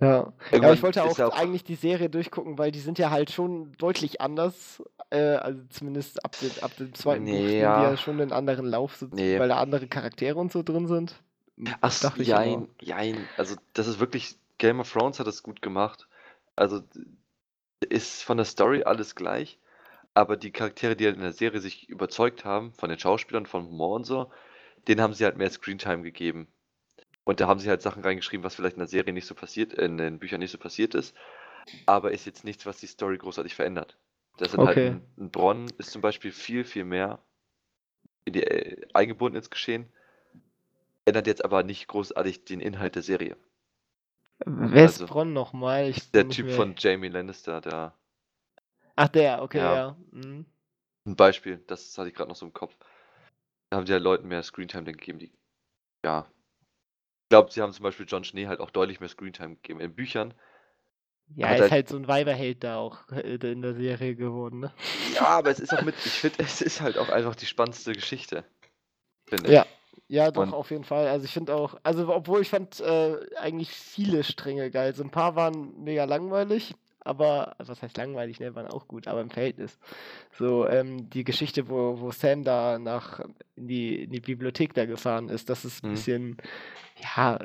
ja. 0.00 0.32
ja, 0.52 0.72
ich 0.72 0.82
wollte 0.82 1.02
auch, 1.04 1.18
auch, 1.18 1.36
eigentlich 1.36 1.64
die 1.64 1.74
Serie 1.74 2.08
durchgucken, 2.08 2.58
weil 2.58 2.70
die 2.70 2.80
sind 2.80 2.98
ja 2.98 3.10
halt 3.10 3.30
schon 3.30 3.72
deutlich 3.78 4.20
anders. 4.20 4.82
Äh, 5.10 5.34
also 5.36 5.60
zumindest 5.70 6.24
ab, 6.24 6.36
dem, 6.40 6.50
ab 6.62 6.76
dem 6.76 6.94
zweiten 6.94 7.24
nee, 7.24 7.56
Buch 7.56 7.62
ja. 7.62 7.78
die 7.78 7.90
ja 7.90 7.96
schon 7.96 8.20
einen 8.20 8.32
anderen 8.32 8.66
Lauf, 8.66 8.96
so, 8.96 9.08
nee. 9.12 9.38
weil 9.38 9.48
da 9.48 9.58
andere 9.58 9.88
Charaktere 9.88 10.38
und 10.38 10.52
so 10.52 10.62
drin 10.62 10.86
sind. 10.86 11.14
Ach, 11.80 12.16
jein, 12.16 12.68
jein. 12.80 13.28
Also 13.36 13.56
das 13.74 13.86
ist 13.86 14.00
wirklich, 14.00 14.36
Game 14.58 14.80
of 14.80 14.90
Thrones 14.90 15.18
hat 15.18 15.26
das 15.26 15.42
gut 15.42 15.60
gemacht. 15.62 16.08
Also 16.56 16.82
ist 17.80 18.22
von 18.22 18.36
der 18.36 18.46
Story 18.46 18.82
alles 18.84 19.14
gleich, 19.14 19.58
aber 20.14 20.36
die 20.36 20.50
Charaktere, 20.50 20.96
die 20.96 21.06
halt 21.06 21.16
in 21.16 21.22
der 21.22 21.32
Serie 21.32 21.60
sich 21.60 21.88
überzeugt 21.88 22.44
haben, 22.44 22.72
von 22.72 22.88
den 22.88 22.98
Schauspielern, 22.98 23.46
von 23.46 23.66
Humor 23.66 23.96
und 23.96 24.04
so, 24.04 24.30
denen 24.88 25.00
haben 25.00 25.14
sie 25.14 25.24
halt 25.24 25.36
mehr 25.36 25.50
Screentime 25.50 26.02
gegeben. 26.02 26.48
Und 27.30 27.38
da 27.38 27.46
haben 27.46 27.60
sie 27.60 27.68
halt 27.68 27.80
Sachen 27.80 28.02
reingeschrieben, 28.02 28.42
was 28.42 28.56
vielleicht 28.56 28.74
in 28.74 28.80
der 28.80 28.88
Serie 28.88 29.12
nicht 29.12 29.28
so 29.28 29.36
passiert, 29.36 29.72
in 29.72 29.98
den 29.98 30.18
Büchern 30.18 30.40
nicht 30.40 30.50
so 30.50 30.58
passiert 30.58 30.96
ist. 30.96 31.16
Aber 31.86 32.10
ist 32.10 32.24
jetzt 32.24 32.42
nichts, 32.42 32.66
was 32.66 32.78
die 32.78 32.88
Story 32.88 33.18
großartig 33.18 33.54
verändert. 33.54 33.96
Das 34.38 34.50
sind 34.50 34.58
halt 34.58 34.70
okay. 34.70 34.88
halt 34.88 34.96
ein, 34.96 35.26
ein 35.26 35.30
Bronn 35.30 35.70
ist 35.78 35.92
zum 35.92 36.02
Beispiel 36.02 36.32
viel, 36.32 36.64
viel 36.64 36.82
mehr 36.82 37.20
in 38.24 38.32
die, 38.32 38.42
äh, 38.42 38.84
eingebunden 38.94 39.36
ins 39.36 39.48
Geschehen. 39.48 39.86
Ändert 41.04 41.28
jetzt 41.28 41.44
aber 41.44 41.62
nicht 41.62 41.86
großartig 41.86 42.46
den 42.46 42.58
Inhalt 42.58 42.96
der 42.96 43.02
Serie. 43.02 43.36
Wer 44.44 44.86
ist 44.86 45.00
also, 45.00 45.06
Bronn 45.06 45.32
nochmal? 45.32 45.94
Der 46.12 46.28
Typ 46.28 46.46
mehr... 46.46 46.56
von 46.56 46.74
Jamie 46.76 47.10
Lannister, 47.10 47.60
der. 47.60 47.94
Ach, 48.96 49.06
der, 49.06 49.40
okay, 49.40 49.58
ja. 49.58 49.74
ja. 49.76 49.96
Mhm. 50.10 50.46
Ein 51.06 51.14
Beispiel, 51.14 51.62
das 51.68 51.96
hatte 51.96 52.08
ich 52.08 52.14
gerade 52.16 52.28
noch 52.30 52.36
so 52.36 52.44
im 52.44 52.52
Kopf. 52.52 52.74
Da 53.68 53.76
haben 53.76 53.86
sie 53.86 53.92
ja 53.92 54.00
Leuten 54.00 54.26
mehr 54.26 54.42
Screentime 54.42 54.82
gegeben, 54.82 55.20
die 55.20 55.30
ja 56.04 56.26
glaube, 57.30 57.50
sie 57.50 57.62
haben 57.62 57.72
zum 57.72 57.84
Beispiel 57.84 58.06
John 58.06 58.24
Schnee 58.24 58.46
halt 58.46 58.60
auch 58.60 58.70
deutlich 58.70 59.00
mehr 59.00 59.08
Screentime 59.08 59.54
gegeben. 59.54 59.80
In 59.80 59.94
Büchern. 59.94 60.34
Ja, 61.36 61.46
er 61.46 61.54
ist 61.54 61.60
halt, 61.62 61.70
halt 61.70 61.88
so 61.88 61.96
ein 61.96 62.08
Weiberheld 62.08 62.64
da 62.64 62.76
auch 62.76 63.08
äh, 63.12 63.36
in 63.36 63.62
der 63.62 63.74
Serie 63.74 64.16
geworden, 64.16 64.60
ne? 64.60 64.72
Ja, 65.14 65.22
aber 65.22 65.50
es 65.50 65.60
ist 65.60 65.72
auch 65.72 65.82
mit, 65.82 65.94
ich 66.04 66.12
finde, 66.12 66.42
es 66.42 66.60
ist 66.60 66.80
halt 66.80 66.98
auch 66.98 67.08
einfach 67.08 67.36
die 67.36 67.46
spannendste 67.46 67.92
Geschichte. 67.92 68.44
Ja, 69.46 69.64
ja, 70.08 70.32
doch, 70.32 70.42
Und 70.42 70.54
auf 70.54 70.72
jeden 70.72 70.82
Fall. 70.82 71.06
Also 71.06 71.24
ich 71.24 71.30
finde 71.30 71.54
auch, 71.54 71.78
also 71.84 72.12
obwohl 72.12 72.42
ich 72.42 72.50
fand 72.50 72.80
äh, 72.80 73.16
eigentlich 73.36 73.70
viele 73.70 74.24
Stränge 74.24 74.68
geil. 74.72 74.92
So 74.92 75.04
ein 75.04 75.10
paar 75.10 75.36
waren 75.36 75.84
mega 75.84 76.04
langweilig, 76.04 76.74
aber, 77.00 77.58
also 77.58 77.72
was 77.72 77.82
heißt 77.82 77.96
langweilig, 77.96 78.40
ne, 78.40 78.54
waren 78.54 78.66
auch 78.66 78.86
gut, 78.86 79.08
aber 79.08 79.20
im 79.20 79.30
Verhältnis. 79.30 79.78
So, 80.38 80.68
ähm, 80.68 81.08
die 81.10 81.24
Geschichte, 81.24 81.68
wo, 81.68 82.00
wo 82.00 82.10
Sam 82.10 82.44
da 82.44 82.78
nach 82.78 83.20
in 83.56 83.68
die, 83.68 84.04
in 84.04 84.10
die 84.10 84.20
Bibliothek 84.20 84.74
da 84.74 84.86
gefahren 84.86 85.28
ist, 85.28 85.48
das 85.48 85.64
ist 85.64 85.82
ein 85.82 85.90
mhm. 85.90 85.94
bisschen, 85.94 86.36
ja, 87.16 87.38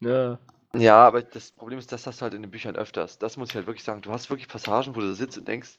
ne. 0.00 0.38
Ja, 0.74 1.06
aber 1.06 1.22
das 1.22 1.52
Problem 1.52 1.78
ist, 1.78 1.92
das 1.92 2.06
hast 2.06 2.20
du 2.20 2.22
halt 2.24 2.34
in 2.34 2.42
den 2.42 2.50
Büchern 2.50 2.76
öfters. 2.76 3.18
Das 3.18 3.36
muss 3.36 3.48
ich 3.50 3.54
halt 3.54 3.66
wirklich 3.66 3.84
sagen. 3.84 4.02
Du 4.02 4.12
hast 4.12 4.28
wirklich 4.28 4.48
Passagen, 4.48 4.94
wo 4.94 5.00
du 5.00 5.08
da 5.08 5.14
sitzt 5.14 5.38
und 5.38 5.48
denkst, 5.48 5.78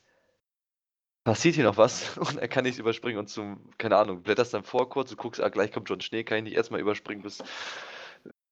passiert 1.24 1.56
hier 1.56 1.64
noch 1.64 1.78
was? 1.78 2.18
Und 2.18 2.38
er 2.38 2.48
kann 2.48 2.64
nicht 2.64 2.80
überspringen 2.80 3.20
und 3.20 3.30
zum, 3.30 3.70
keine 3.78 3.98
Ahnung, 3.98 4.24
blätterst 4.24 4.54
dann 4.54 4.64
vor 4.64 4.90
kurz, 4.90 5.12
du 5.12 5.16
guckst, 5.16 5.42
ah, 5.42 5.50
gleich 5.50 5.72
kommt 5.72 5.88
schon 5.88 6.02
Schnee, 6.02 6.24
kann 6.24 6.40
ich 6.40 6.44
nicht 6.46 6.56
erstmal 6.56 6.80
überspringen 6.80 7.22
bis 7.22 7.44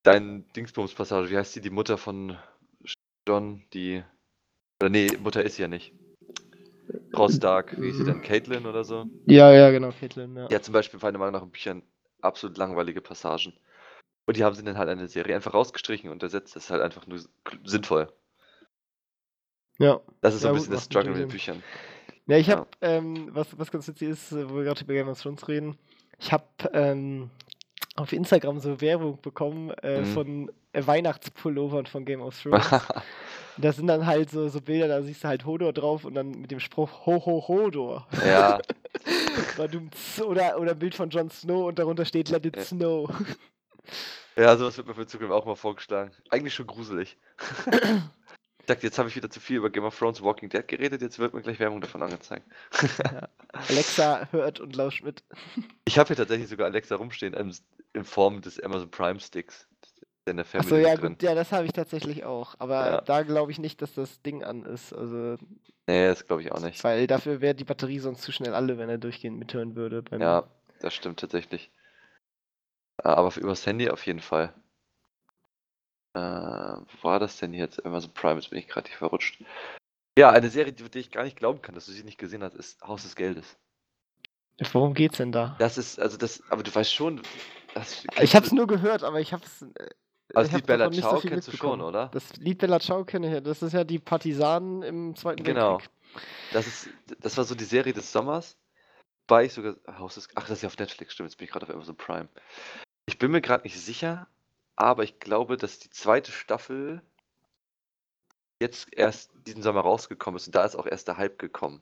dein 0.04 0.46
Dingsbums-Passage. 0.56 1.30
Wie 1.30 1.38
heißt 1.38 1.56
die? 1.56 1.62
Die 1.62 1.70
Mutter 1.70 1.98
von 1.98 2.38
John, 3.28 3.64
die. 3.74 4.04
Oder 4.82 4.90
nee, 4.90 5.10
Mutter 5.22 5.44
ist 5.44 5.58
ja 5.58 5.68
nicht. 5.68 5.94
Frau 7.12 7.28
Stark, 7.28 7.80
wie 7.80 7.88
hieß 7.88 7.98
sie 7.98 8.04
denn? 8.06 8.22
Caitlin 8.22 8.66
oder 8.66 8.84
so? 8.84 9.06
Ja, 9.26 9.52
ja, 9.52 9.72
genau, 9.72 9.92
Caitlin, 9.92 10.36
ja. 10.36 10.50
Hat 10.50 10.64
zum 10.64 10.74
Beispiel 10.74 11.00
meiner 11.02 11.18
Meinung 11.18 11.34
nach 11.34 11.44
in 11.44 11.52
Büchern 11.52 11.84
absolut 12.22 12.58
langweilige 12.58 13.02
Passagen. 13.02 13.54
Und 14.26 14.38
die 14.38 14.44
haben 14.44 14.56
sie 14.56 14.64
dann 14.64 14.78
halt 14.78 14.90
in 14.90 15.00
der 15.00 15.08
Serie 15.08 15.36
einfach 15.36 15.54
rausgestrichen 15.54 16.10
und 16.10 16.24
ersetzt. 16.24 16.56
Das 16.56 16.66
ist 16.66 16.70
halt 16.70 16.82
einfach 16.82 17.08
nur 17.08 17.20
sinnvoll. 17.66 18.12
Ja. 19.80 20.00
Das 20.22 20.34
ist 20.34 20.42
so 20.42 20.48
ja, 20.48 20.54
ein 20.54 20.58
bisschen 20.58 20.74
das 20.74 20.86
Struggle 20.86 21.12
mit 21.12 21.22
den 21.22 21.30
Büchern. 21.30 21.64
Ja, 22.28 22.38
ich 22.38 22.50
habe, 22.50 22.68
ja. 22.82 22.90
ähm, 22.90 23.30
was, 23.32 23.58
was 23.58 23.72
ganz 23.72 23.88
witzig 23.88 24.10
ist, 24.10 24.32
wo 24.34 24.56
wir 24.56 24.64
gerade 24.64 24.84
über 24.84 24.94
Game 24.94 25.08
of 25.08 25.22
Thrones 25.22 25.48
reden, 25.48 25.78
ich 26.20 26.32
habe 26.32 26.46
ähm, 26.74 27.30
auf 27.96 28.12
Instagram 28.12 28.60
so 28.60 28.82
Werbung 28.82 29.20
bekommen 29.22 29.72
äh, 29.82 30.02
mhm. 30.02 30.06
von 30.06 30.52
Weihnachtspullovern 30.86 31.86
von 31.86 32.06
Game 32.06 32.22
of 32.22 32.40
Thrones. 32.40 32.70
da 33.58 33.72
sind 33.72 33.88
dann 33.88 34.06
halt 34.06 34.30
so, 34.30 34.50
so 34.50 34.62
Bilder, 34.62 34.88
da 34.88 35.02
siehst 35.02 35.24
du 35.24 35.28
halt 35.28 35.46
Hodor 35.46 35.74
drauf 35.74 36.06
und 36.06 36.14
dann 36.14 36.32
mit 36.32 36.52
dem 36.52 36.60
Spruch 36.60 37.06
Ho 37.06 37.26
Ho 37.26 37.48
Hodor. 37.48 38.08
Ja. 38.26 38.60
oder, 40.24 40.60
oder 40.60 40.72
ein 40.72 40.80
Bild 40.80 40.96
von 40.96 41.10
Jon 41.10 41.30
Snow 41.32 41.68
und 41.68 41.80
darunter 41.80 42.06
steht 42.06 42.30
Let 42.30 42.46
it 42.46 42.60
snow. 42.60 43.10
Ja, 44.36 44.56
sowas 44.56 44.78
wird 44.78 44.88
mir 44.88 44.94
für 44.94 45.08
Zukunft 45.08 45.34
auch 45.34 45.46
mal 45.46 45.56
vorgeschlagen. 45.56 46.12
Eigentlich 46.30 46.54
schon 46.54 46.68
gruselig. 46.68 47.18
dachte, 48.68 48.86
jetzt 48.86 49.00
habe 49.00 49.10
ich 49.10 49.16
wieder 49.16 49.30
zu 49.30 49.40
viel 49.40 49.58
über 49.58 49.70
Game 49.70 49.86
of 49.86 49.98
Thrones 49.98 50.22
Walking 50.22 50.50
Dead 50.50 50.68
geredet, 50.68 51.02
jetzt 51.02 51.20
wird 51.20 51.34
mir 51.34 51.42
gleich 51.42 51.60
Werbung 51.60 51.82
davon 51.82 52.04
angezeigt. 52.04 52.46
Ja. 53.12 53.30
Alexa 53.54 54.28
hört 54.32 54.60
und 54.60 54.76
lauscht 54.76 55.04
mit. 55.04 55.24
Ich 55.86 55.98
habe 55.98 56.08
hier 56.08 56.18
tatsächlich 56.18 56.50
sogar 56.50 56.68
Alexa 56.68 56.96
rumstehen 56.96 57.34
in, 57.34 57.56
in 57.94 58.04
Form 58.04 58.42
des 58.42 58.62
Amazon 58.62 58.92
Prime 58.92 59.20
Sticks. 59.20 59.68
In 60.28 60.38
der 60.38 60.46
Family 60.46 60.66
Achso, 60.66 60.76
ja, 60.76 60.96
drin. 60.96 61.14
gut, 61.14 61.24
ja, 61.24 61.36
das 61.36 61.52
habe 61.52 61.66
ich 61.66 61.72
tatsächlich 61.72 62.26
auch. 62.26 62.56
Aber 62.60 62.86
ja. 62.86 63.02
da 63.02 63.24
glaube 63.24 63.52
ich 63.52 63.60
nicht, 63.60 63.82
dass 63.82 63.94
das 63.94 64.22
Ding 64.22 64.44
an 64.44 64.64
ist. 64.64 64.94
Also, 64.94 65.38
nee, 65.88 66.08
das 66.08 66.28
glaube 66.28 66.42
ich 66.42 66.52
auch 66.52 66.60
nicht. 66.60 66.84
Weil 66.84 67.08
dafür 67.08 67.40
wäre 67.42 67.56
die 67.56 67.64
Batterie 67.64 68.00
sonst 68.00 68.22
zu 68.22 68.32
schnell 68.32 68.54
alle, 68.54 68.78
wenn 68.78 68.90
er 68.90 68.98
durchgehend 68.98 69.40
mithören 69.40 69.76
würde. 69.76 70.04
ja, 70.20 70.44
das 70.82 70.94
stimmt 70.94 71.20
tatsächlich. 71.20 71.72
Aber 72.98 73.36
übers 73.38 73.66
Handy 73.66 73.90
auf 73.90 74.06
jeden 74.06 74.22
Fall. 74.22 74.54
Äh, 76.14 76.20
wo 76.20 77.04
war 77.04 77.20
das 77.20 77.38
denn 77.38 77.54
jetzt? 77.54 77.86
Amazon 77.86 78.12
Prime, 78.14 78.36
jetzt 78.36 78.50
bin 78.50 78.60
ich 78.60 78.68
gerade 78.68 78.88
nicht 78.88 78.98
verrutscht. 78.98 79.44
Ja, 80.18 80.32
eine 80.32 80.50
Serie, 80.50 80.74
die, 80.74 80.90
die 80.90 81.00
ich 81.00 81.12
gar 81.12 81.24
nicht 81.24 81.38
glauben 81.38 81.62
kann, 81.62 81.76
dass 81.76 81.86
du 81.86 81.92
sie 81.92 82.04
nicht 82.04 82.18
gesehen 82.18 82.44
hast, 82.44 82.56
ist 82.56 82.82
Haus 82.82 83.04
des 83.04 83.16
Geldes. 83.16 83.56
Worum 84.72 84.96
geht's 84.96 85.18
denn 85.18 85.32
da? 85.32 85.56
Das 85.60 85.78
ist, 85.78 86.00
also 86.00 86.18
das, 86.18 86.42
aber 86.50 86.64
du 86.64 86.74
weißt 86.74 86.92
schon. 86.92 87.22
Das, 87.76 88.04
ich 88.20 88.36
hab's 88.36 88.52
nur 88.52 88.66
gehört, 88.66 89.04
aber 89.04 89.22
ich 89.22 89.34
hab's. 89.34 89.64
Also 90.38 90.52
das 90.52 90.58
Lied 90.58 90.68
Bella 90.68 90.92
Ciao 90.92 91.20
so 91.20 91.28
kennst 91.28 91.48
du 91.48 91.58
schon, 91.58 91.82
oder? 91.82 92.10
Das 92.14 92.36
Lied 92.38 92.60
Bella 92.60 92.80
Ciao 92.80 93.04
kenne 93.04 93.28
ich 93.28 93.34
ja. 93.34 93.42
Das 93.42 93.62
ist 93.62 93.74
ja 93.74 93.84
die 93.84 94.00
Partisanen 94.00 94.84
im 94.84 95.16
Zweiten 95.16 95.44
genau. 95.44 95.80
Weltkrieg. 95.80 95.90
Genau. 96.14 96.24
Das 96.54 96.68
ist, 96.68 96.90
das 97.20 97.38
war 97.38 97.44
so 97.44 97.56
die 97.56 97.64
Serie 97.64 97.94
des 97.94 98.12
Sommers. 98.12 98.56
Wobei 99.28 99.46
ich 99.46 99.54
sogar. 99.54 99.76
Haus 99.98 100.16
des, 100.16 100.30
ach, 100.36 100.48
das 100.48 100.60
ist 100.60 100.62
ja 100.62 100.68
auf 100.68 100.78
Netflix, 100.78 101.14
stimmt. 101.14 101.30
Jetzt 101.30 101.38
bin 101.38 101.46
ich 101.46 101.52
gerade 101.52 101.66
auf 101.66 101.74
Amazon 101.74 101.98
Prime. 101.98 102.30
Ich 103.08 103.18
bin 103.18 103.32
mir 103.32 103.42
gerade 103.42 103.64
nicht 103.64 103.80
sicher, 103.80 104.28
aber 104.76 105.04
ich 105.04 105.20
glaube, 105.20 105.58
dass 105.58 105.80
die 105.80 105.90
zweite 105.90 106.32
Staffel 106.32 107.02
jetzt 108.60 108.94
erst 108.94 109.32
diesen 109.46 109.64
Sommer 109.64 109.82
rausgekommen 109.82 110.38
ist 110.38 110.48
und 110.48 110.56
da 110.56 110.66
ist 110.66 110.76
auch 110.76 110.86
erst 110.86 111.08
der 111.08 111.18
Hype 111.18 111.40
gekommen. 111.40 111.82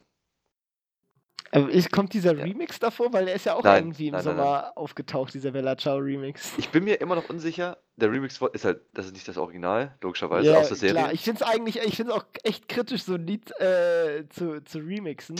Aber 1.51 1.69
ist, 1.69 1.91
kommt 1.91 2.13
dieser 2.13 2.35
ja. 2.35 2.43
Remix 2.43 2.79
davor? 2.79 3.13
Weil 3.13 3.25
der 3.25 3.35
ist 3.35 3.45
ja 3.45 3.53
auch 3.55 3.63
nein, 3.63 3.85
irgendwie 3.85 4.07
im 4.07 4.13
nein, 4.13 4.23
Sommer 4.23 4.61
nein, 4.63 4.71
aufgetaucht, 4.75 5.33
dieser 5.33 5.51
Bella 5.51 5.77
Ciao 5.77 5.97
Remix. 5.97 6.53
Ich 6.57 6.69
bin 6.69 6.83
mir 6.83 6.99
immer 7.01 7.15
noch 7.15 7.29
unsicher. 7.29 7.77
Der 7.97 8.11
Remix 8.11 8.41
ist 8.53 8.65
halt, 8.65 8.81
das 8.93 9.05
ist 9.05 9.13
nicht 9.13 9.27
das 9.27 9.37
Original, 9.37 9.95
logischerweise, 10.01 10.51
ja, 10.51 10.57
aus 10.57 10.67
der 10.67 10.77
Serie. 10.77 10.95
Klar, 10.95 11.13
ich 11.13 11.21
finde 11.21 11.43
es 11.43 11.49
eigentlich, 11.49 11.77
ich 11.81 11.95
finde 11.95 12.13
auch 12.13 12.25
echt 12.43 12.67
kritisch, 12.67 13.03
so 13.03 13.13
ein 13.13 13.25
Lied 13.25 13.51
äh, 13.61 14.27
zu, 14.29 14.61
zu 14.65 14.79
remixen, 14.79 15.37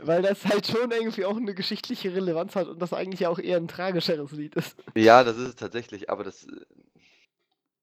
weil 0.00 0.22
das 0.22 0.44
halt 0.44 0.66
schon 0.66 0.92
irgendwie 0.92 1.24
auch 1.24 1.36
eine 1.36 1.54
geschichtliche 1.54 2.14
Relevanz 2.14 2.54
hat 2.54 2.68
und 2.68 2.80
das 2.80 2.92
eigentlich 2.92 3.26
auch 3.26 3.40
eher 3.40 3.56
ein 3.56 3.66
tragischeres 3.66 4.30
Lied 4.32 4.54
ist. 4.54 4.76
Ja, 4.94 5.24
das 5.24 5.36
ist 5.38 5.48
es 5.48 5.56
tatsächlich, 5.56 6.08
aber 6.08 6.22
das. 6.22 6.46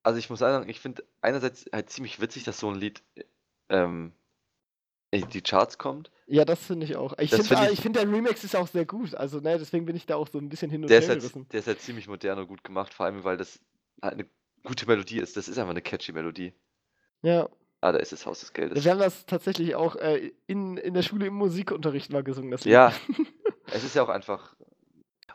Also 0.01 0.19
ich 0.19 0.29
muss 0.29 0.39
sagen, 0.39 0.69
ich 0.69 0.79
finde 0.79 1.03
einerseits 1.21 1.65
halt 1.73 1.89
ziemlich 1.89 2.21
witzig, 2.21 2.43
dass 2.43 2.59
so 2.59 2.69
ein 2.69 2.75
Lied 2.75 3.01
ähm, 3.69 4.13
in 5.23 5.29
die 5.29 5.41
Charts 5.41 5.77
kommt. 5.77 6.11
Ja, 6.27 6.43
das 6.45 6.65
finde 6.65 6.85
ich 6.85 6.95
auch. 6.95 7.17
Ich 7.19 7.29
finde, 7.29 7.45
find, 7.45 7.71
ich, 7.71 7.81
find, 7.81 7.95
der 7.95 8.11
Remix 8.11 8.43
ist 8.43 8.55
auch 8.55 8.67
sehr 8.67 8.85
gut. 8.85 9.13
Also, 9.13 9.39
ne, 9.39 9.57
deswegen 9.59 9.85
bin 9.85 9.95
ich 9.95 10.05
da 10.05 10.15
auch 10.15 10.27
so 10.27 10.39
ein 10.39 10.49
bisschen 10.49 10.71
hin 10.71 10.83
und 10.83 10.89
her 10.89 11.01
halt, 11.01 11.19
gerissen. 11.19 11.47
Der 11.51 11.59
ist 11.59 11.67
halt 11.67 11.81
ziemlich 11.81 12.07
modern 12.07 12.39
und 12.39 12.47
gut 12.47 12.63
gemacht, 12.63 12.93
vor 12.93 13.05
allem, 13.05 13.23
weil 13.23 13.37
das 13.37 13.59
halt 14.01 14.15
eine 14.15 14.25
gute 14.63 14.87
Melodie 14.87 15.19
ist. 15.19 15.37
Das 15.37 15.47
ist 15.47 15.57
einfach 15.57 15.71
eine 15.71 15.81
catchy 15.81 16.11
Melodie. 16.11 16.53
Ja. 17.21 17.49
Ah, 17.81 17.91
da 17.91 17.99
ist 17.99 18.11
das 18.11 18.25
Haus 18.25 18.39
des 18.39 18.53
Geldes. 18.53 18.83
Wir 18.83 18.91
haben 18.91 18.99
das 18.99 19.27
tatsächlich 19.27 19.75
auch 19.75 19.95
äh, 19.97 20.31
in, 20.47 20.77
in 20.77 20.95
der 20.95 21.03
Schule 21.03 21.27
im 21.27 21.35
Musikunterricht 21.35 22.11
mal 22.11 22.23
gesungen. 22.23 22.49
Das 22.49 22.63
ja, 22.63 22.91
es 23.71 23.83
ist 23.83 23.95
ja 23.95 24.03
auch 24.03 24.09
einfach. 24.09 24.55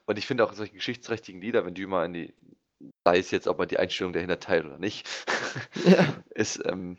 Und 0.07 0.19
ich 0.19 0.27
finde 0.27 0.45
auch 0.45 0.53
solche 0.53 0.73
geschichtsträchtigen 0.73 1.41
Lieder, 1.41 1.65
wenn 1.65 1.75
du 1.75 1.87
mal 1.87 2.07
in 2.07 2.13
die, 2.13 2.35
sei 3.05 3.19
es 3.19 3.31
jetzt, 3.31 3.47
ob 3.47 3.59
man 3.59 3.69
die 3.69 3.79
Einstellung 3.79 4.13
dahinter 4.13 4.41
teilt 4.41 4.65
oder 4.65 4.79
nicht, 4.79 5.09
ja. 5.85 6.05
ist, 6.35 6.61
ähm, 6.67 6.99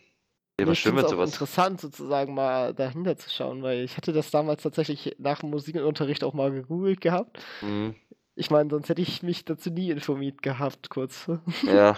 ja, 0.61 0.67
was 0.67 0.77
stimmt 0.77 1.07
sowas? 1.07 1.33
interessant 1.33 1.81
sozusagen 1.81 2.33
mal 2.33 2.73
dahinter 2.73 3.17
zu 3.17 3.29
schauen, 3.29 3.63
weil 3.63 3.83
ich 3.83 3.97
hatte 3.97 4.13
das 4.13 4.31
damals 4.31 4.63
tatsächlich 4.63 5.15
nach 5.17 5.39
dem 5.39 5.49
Musikunterricht 5.49 6.23
auch 6.23 6.33
mal 6.33 6.51
gegoogelt 6.51 7.01
gehabt. 7.01 7.43
Mhm. 7.61 7.95
Ich 8.35 8.49
meine, 8.49 8.69
sonst 8.69 8.89
hätte 8.89 9.01
ich 9.01 9.23
mich 9.23 9.45
dazu 9.45 9.69
nie 9.69 9.91
informiert 9.91 10.41
gehabt, 10.41 10.89
kurz. 10.89 11.29
Ja. 11.63 11.97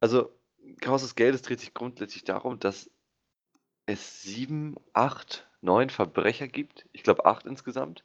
Also, 0.00 0.30
Chaos 0.80 1.02
des 1.02 1.14
Geldes 1.14 1.42
dreht 1.42 1.60
sich 1.60 1.72
grundsätzlich 1.72 2.24
darum, 2.24 2.58
dass 2.58 2.90
es 3.86 4.22
sieben, 4.22 4.76
acht, 4.92 5.48
neun 5.62 5.88
Verbrecher 5.88 6.48
gibt. 6.48 6.86
Ich 6.92 7.02
glaube 7.02 7.24
acht 7.24 7.46
insgesamt. 7.46 8.04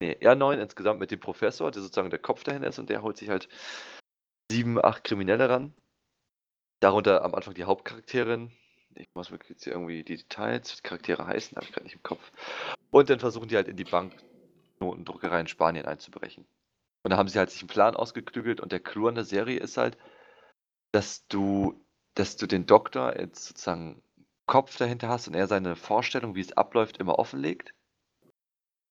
Nee, 0.00 0.16
ja, 0.20 0.34
neun 0.34 0.60
insgesamt 0.60 1.00
mit 1.00 1.10
dem 1.10 1.20
Professor, 1.20 1.70
der 1.70 1.82
sozusagen 1.82 2.10
der 2.10 2.18
Kopf 2.18 2.44
dahinter 2.44 2.68
ist 2.68 2.78
und 2.78 2.88
der 2.88 3.02
holt 3.02 3.16
sich 3.16 3.28
halt 3.28 3.48
sieben, 4.50 4.82
acht 4.84 5.04
Kriminelle 5.04 5.48
ran 5.48 5.72
Darunter 6.84 7.24
am 7.24 7.34
Anfang 7.34 7.54
die 7.54 7.64
Hauptcharakterin. 7.64 8.52
Ich 8.94 9.08
muss 9.14 9.30
mir 9.30 9.38
jetzt 9.48 9.64
hier 9.64 9.72
irgendwie 9.72 10.04
die 10.04 10.18
Details, 10.18 10.76
die 10.76 10.82
Charaktere 10.82 11.26
heißen, 11.26 11.56
habe 11.56 11.64
ich 11.64 11.72
gerade 11.72 11.86
nicht 11.86 11.96
im 11.96 12.02
Kopf. 12.02 12.30
Und 12.90 13.08
dann 13.08 13.20
versuchen 13.20 13.48
die 13.48 13.56
halt 13.56 13.68
in 13.68 13.76
die 13.78 13.84
Banknotendruckerei 13.84 15.40
in 15.40 15.46
Spanien 15.46 15.86
einzubrechen. 15.86 16.44
Und 17.02 17.10
da 17.10 17.16
haben 17.16 17.30
sie 17.30 17.38
halt 17.38 17.48
sich 17.48 17.62
einen 17.62 17.68
Plan 17.68 17.96
ausgeklügelt 17.96 18.60
und 18.60 18.70
der 18.70 18.80
Clou 18.80 19.08
an 19.08 19.14
der 19.14 19.24
Serie 19.24 19.60
ist 19.60 19.78
halt, 19.78 19.96
dass 20.92 21.26
du, 21.28 21.82
dass 22.12 22.36
du 22.36 22.46
den 22.46 22.66
Doktor 22.66 23.18
jetzt 23.18 23.46
sozusagen 23.46 24.02
Kopf 24.44 24.76
dahinter 24.76 25.08
hast 25.08 25.26
und 25.26 25.32
er 25.32 25.46
seine 25.46 25.76
Vorstellung, 25.76 26.34
wie 26.34 26.42
es 26.42 26.52
abläuft, 26.52 26.98
immer 26.98 27.18
offenlegt. 27.18 27.72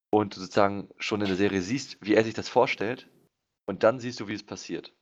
Und 0.09 0.35
du 0.35 0.39
sozusagen 0.39 0.89
schon 0.97 1.21
in 1.21 1.27
der 1.27 1.35
Serie 1.35 1.61
siehst, 1.61 1.97
wie 2.01 2.15
er 2.15 2.23
sich 2.23 2.33
das 2.33 2.49
vorstellt. 2.49 3.07
Und 3.67 3.83
dann 3.83 3.99
siehst 3.99 4.19
du, 4.19 4.27
wie 4.27 4.33
es 4.33 4.43
passiert. 4.43 4.95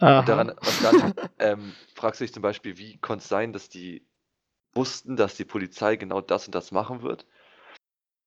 Und, 0.00 0.28
daran, 0.28 0.50
und 0.50 0.82
dann 0.82 1.14
ähm, 1.38 1.72
fragst 1.94 2.20
du 2.20 2.24
dich 2.24 2.32
zum 2.32 2.42
Beispiel, 2.42 2.78
wie 2.78 2.98
konnte 2.98 3.22
es 3.22 3.28
sein, 3.28 3.52
dass 3.52 3.68
die 3.68 4.06
wussten, 4.72 5.16
dass 5.16 5.36
die 5.36 5.44
Polizei 5.44 5.96
genau 5.96 6.20
das 6.20 6.46
und 6.46 6.54
das 6.54 6.72
machen 6.72 7.02
wird. 7.02 7.26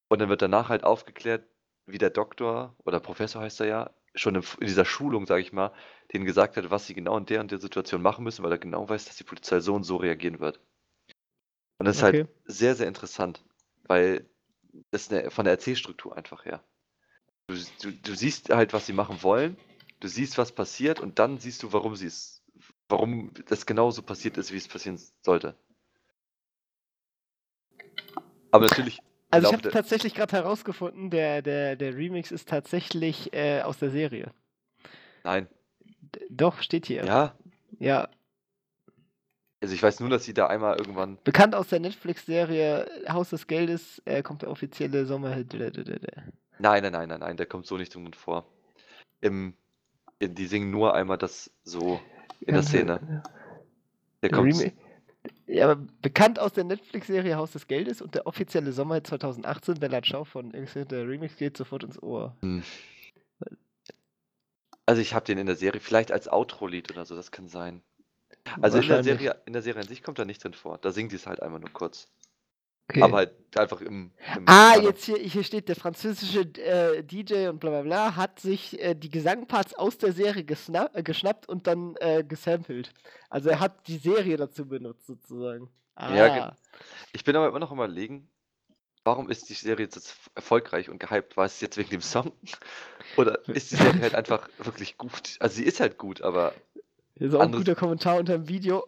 Und 0.07 0.19
dann 0.19 0.29
wird 0.29 0.41
danach 0.41 0.69
halt 0.69 0.83
aufgeklärt, 0.83 1.47
wie 1.85 1.97
der 1.97 2.09
Doktor 2.11 2.75
oder 2.85 2.99
Professor 2.99 3.41
heißt 3.41 3.61
er 3.61 3.67
ja, 3.67 3.89
schon 4.15 4.35
in, 4.35 4.43
in 4.59 4.67
dieser 4.67 4.85
Schulung, 4.85 5.25
sage 5.25 5.41
ich 5.41 5.53
mal, 5.53 5.73
denen 6.13 6.25
gesagt 6.25 6.57
hat, 6.57 6.69
was 6.69 6.85
sie 6.85 6.93
genau 6.93 7.17
in 7.17 7.25
der 7.25 7.41
und 7.41 7.51
der 7.51 7.59
Situation 7.59 8.01
machen 8.01 8.23
müssen, 8.23 8.43
weil 8.43 8.51
er 8.51 8.59
genau 8.59 8.87
weiß, 8.87 9.05
dass 9.05 9.17
die 9.17 9.23
Polizei 9.23 9.59
so 9.59 9.73
und 9.73 9.83
so 9.83 9.97
reagieren 9.97 10.39
wird. 10.39 10.59
Und 11.79 11.87
das 11.87 11.97
ist 11.97 12.03
halt 12.03 12.27
sehr, 12.45 12.75
sehr 12.75 12.87
interessant, 12.87 13.43
weil 13.85 14.29
das 14.91 15.11
eine, 15.11 15.31
von 15.31 15.45
der 15.45 15.53
Erzählstruktur 15.53 16.15
einfach 16.15 16.45
her. 16.45 16.63
Du, 17.47 17.55
du, 17.81 17.91
du 17.91 18.15
siehst 18.15 18.49
halt, 18.51 18.73
was 18.73 18.85
sie 18.85 18.93
machen 18.93 19.23
wollen 19.23 19.57
Du 20.03 20.09
siehst, 20.09 20.37
was 20.37 20.51
passiert 20.51 20.99
und 20.99 21.17
dann 21.17 21.37
siehst 21.37 21.63
du, 21.63 21.71
warum 21.71 21.95
sie 21.95 22.07
es, 22.07 22.43
warum 22.89 23.31
das 23.47 23.65
genauso 23.65 24.01
passiert 24.01 24.37
ist, 24.37 24.51
wie 24.51 24.57
es 24.57 24.67
passieren 24.67 24.99
sollte. 25.21 25.55
Aber 28.51 28.65
natürlich. 28.67 28.99
Also 29.29 29.47
ich 29.47 29.53
habe 29.53 29.69
tatsächlich 29.69 30.13
gerade 30.13 30.33
herausgefunden, 30.33 31.09
der, 31.09 31.41
der, 31.41 31.77
der 31.77 31.95
Remix 31.95 32.31
ist 32.31 32.49
tatsächlich 32.49 33.31
äh, 33.31 33.61
aus 33.61 33.79
der 33.79 33.91
Serie. 33.91 34.33
Nein. 35.23 35.47
D 36.01 36.19
doch, 36.29 36.61
steht 36.61 36.85
hier. 36.85 37.05
Ja. 37.05 37.37
Ja. 37.79 38.09
Also 39.61 39.73
ich 39.73 39.81
weiß 39.81 40.01
nur, 40.01 40.09
dass 40.09 40.25
sie 40.25 40.33
da 40.33 40.47
einmal 40.47 40.77
irgendwann. 40.77 41.17
Bekannt 41.23 41.55
aus 41.55 41.69
der 41.69 41.79
Netflix-Serie 41.79 43.05
Haus 43.07 43.29
des 43.29 43.47
Geldes 43.47 44.01
äh, 44.03 44.21
kommt 44.21 44.41
der 44.41 44.51
offizielle 44.51 45.05
Sommerhit. 45.05 45.53
Nein, 45.53 46.33
nein, 46.59 46.91
nein, 46.91 47.07
nein, 47.07 47.19
nein, 47.21 47.37
der 47.37 47.45
kommt 47.45 47.67
so 47.67 47.77
nicht 47.77 47.95
drin 47.95 48.13
vor. 48.13 48.45
Im, 49.21 49.55
die 50.29 50.45
singen 50.45 50.71
nur 50.71 50.93
einmal 50.93 51.17
das 51.17 51.51
so 51.63 51.99
in 52.41 52.53
der 52.53 52.63
Szene. 52.63 53.23
Der 54.21 54.29
kommt. 54.29 54.73
Ja, 55.45 55.69
aber 55.69 55.81
bekannt 56.01 56.39
aus 56.39 56.53
der 56.53 56.63
Netflix-Serie 56.63 57.35
Haus 57.35 57.51
des 57.51 57.67
Geldes 57.67 58.01
und 58.01 58.15
der 58.15 58.27
offizielle 58.27 58.71
Sommerhit 58.71 59.07
2018, 59.07 59.75
Bella 59.75 60.01
Ciao 60.01 60.25
von 60.25 60.51
der 60.51 61.07
Remix 61.07 61.37
geht 61.37 61.57
sofort 61.57 61.83
ins 61.83 62.01
Ohr. 62.01 62.35
Hm. 62.41 62.63
Also 64.85 65.01
ich 65.01 65.13
habe 65.13 65.25
den 65.25 65.37
in 65.37 65.45
der 65.45 65.55
Serie 65.55 65.79
vielleicht 65.79 66.11
als 66.11 66.27
Outro-Lied 66.27 66.91
oder 66.91 67.05
so, 67.05 67.15
das 67.15 67.31
kann 67.31 67.47
sein. 67.47 67.81
Also 68.61 68.79
in 68.79 68.87
der 68.87 69.03
Serie, 69.03 69.41
in 69.45 69.53
der 69.53 69.61
Serie 69.61 69.81
an 69.81 69.87
sich 69.87 70.03
kommt 70.03 70.19
er 70.19 70.25
nicht 70.25 70.43
drin 70.43 70.53
vor. 70.53 70.77
Da 70.77 70.91
singt 70.91 71.11
die 71.13 71.15
es 71.15 71.27
halt 71.27 71.41
einmal 71.41 71.61
nur 71.61 71.71
kurz. 71.71 72.09
Okay. 72.89 73.01
Aber 73.01 73.17
halt 73.17 73.31
einfach 73.57 73.81
im. 73.81 74.11
im 74.35 74.43
ah, 74.45 74.73
Kader. 74.73 74.83
jetzt 74.83 75.05
hier, 75.05 75.17
hier 75.17 75.43
steht, 75.43 75.69
der 75.69 75.75
französische 75.75 76.41
äh, 76.41 77.03
DJ 77.03 77.47
und 77.47 77.59
bla 77.59 77.69
bla 77.69 77.81
bla 77.81 78.15
hat 78.15 78.39
sich 78.39 78.79
äh, 78.81 78.93
die 78.93 79.09
Gesangparts 79.09 79.73
aus 79.73 79.97
der 79.97 80.11
Serie 80.11 80.43
äh, 80.43 81.03
geschnappt 81.03 81.47
und 81.47 81.67
dann 81.67 81.95
äh, 81.99 82.23
gesampelt. 82.23 82.93
Also 83.29 83.49
er 83.49 83.59
hat 83.59 83.87
die 83.87 83.97
Serie 83.97 84.37
dazu 84.37 84.67
benutzt, 84.67 85.07
sozusagen. 85.07 85.69
Ah. 85.95 86.15
Ja, 86.15 86.55
ich 87.13 87.23
bin 87.23 87.35
aber 87.35 87.47
immer 87.47 87.59
noch 87.59 87.71
am 87.71 87.77
überlegen, 87.77 88.27
warum 89.03 89.29
ist 89.29 89.49
die 89.49 89.53
Serie 89.53 89.85
jetzt 89.85 90.15
erfolgreich 90.35 90.89
und 90.89 90.99
gehypt? 90.99 91.37
War 91.37 91.45
es 91.45 91.61
jetzt 91.61 91.77
wegen 91.77 91.89
dem 91.89 92.01
Song? 92.01 92.31
Oder 93.17 93.47
ist 93.47 93.71
die 93.71 93.75
Serie 93.75 94.01
halt 94.01 94.15
einfach 94.15 94.49
wirklich 94.57 94.97
gut? 94.97 95.37
Also 95.39 95.55
sie 95.57 95.63
ist 95.63 95.79
halt 95.79 95.97
gut, 95.97 96.21
aber 96.21 96.53
hier 97.15 97.27
ist 97.27 97.35
auch 97.35 97.41
ein 97.41 97.51
guter 97.51 97.75
Kommentar 97.75 98.17
unter 98.17 98.37
dem 98.37 98.49
Video. 98.49 98.87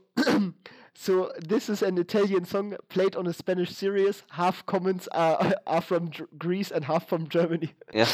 So, 0.97 1.31
this 1.39 1.69
is 1.69 1.83
an 1.83 1.97
Italian 1.97 2.45
song 2.45 2.75
played 2.89 3.15
on 3.15 3.27
a 3.27 3.33
Spanish 3.33 3.71
series. 3.71 4.23
Half 4.29 4.65
comments 4.65 5.07
are, 5.09 5.53
are 5.67 5.81
from 5.81 6.11
Greece 6.37 6.71
and 6.71 6.85
half 6.85 7.07
from 7.07 7.29
Germany. 7.29 7.69
Ja. 7.93 8.07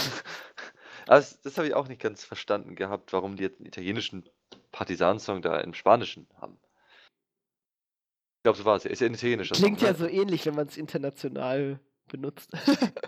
Das, 1.07 1.41
das 1.41 1.57
habe 1.57 1.67
ich 1.67 1.73
auch 1.73 1.87
nicht 1.87 2.01
ganz 2.01 2.23
verstanden 2.23 2.75
gehabt, 2.75 3.11
warum 3.11 3.35
die 3.35 3.43
jetzt 3.43 3.59
einen 3.59 3.65
italienischen 3.65 4.23
Partisansong 4.71 5.41
da 5.41 5.59
im 5.59 5.73
Spanischen 5.73 6.27
haben. 6.39 6.57
Ich 8.37 8.43
glaube, 8.43 8.57
so 8.57 8.65
war 8.65 8.75
es. 8.75 8.85
Ist 8.85 9.01
ja 9.01 9.07
ein 9.07 9.13
italienischer 9.13 9.55
Klingt 9.55 9.79
Song, 9.79 9.87
ja 9.87 9.93
ne? 9.93 9.99
so 9.99 10.07
ähnlich, 10.07 10.45
wenn 10.45 10.55
man 10.55 10.67
es 10.67 10.77
international 10.77 11.79
benutzt. 12.07 12.51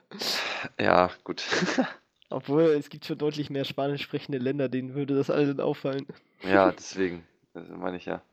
ja, 0.79 1.11
gut. 1.23 1.43
Obwohl, 2.29 2.63
es 2.63 2.89
gibt 2.89 3.05
schon 3.05 3.17
deutlich 3.17 3.49
mehr 3.49 3.63
spanisch 3.63 4.01
sprechende 4.01 4.39
Länder, 4.39 4.69
denen 4.69 4.95
würde 4.95 5.15
das 5.15 5.29
allen 5.29 5.59
auffallen. 5.59 6.07
Ja, 6.41 6.71
deswegen. 6.71 7.25
Das 7.53 7.69
meine 7.69 7.97
ich 7.97 8.05
ja. 8.05 8.23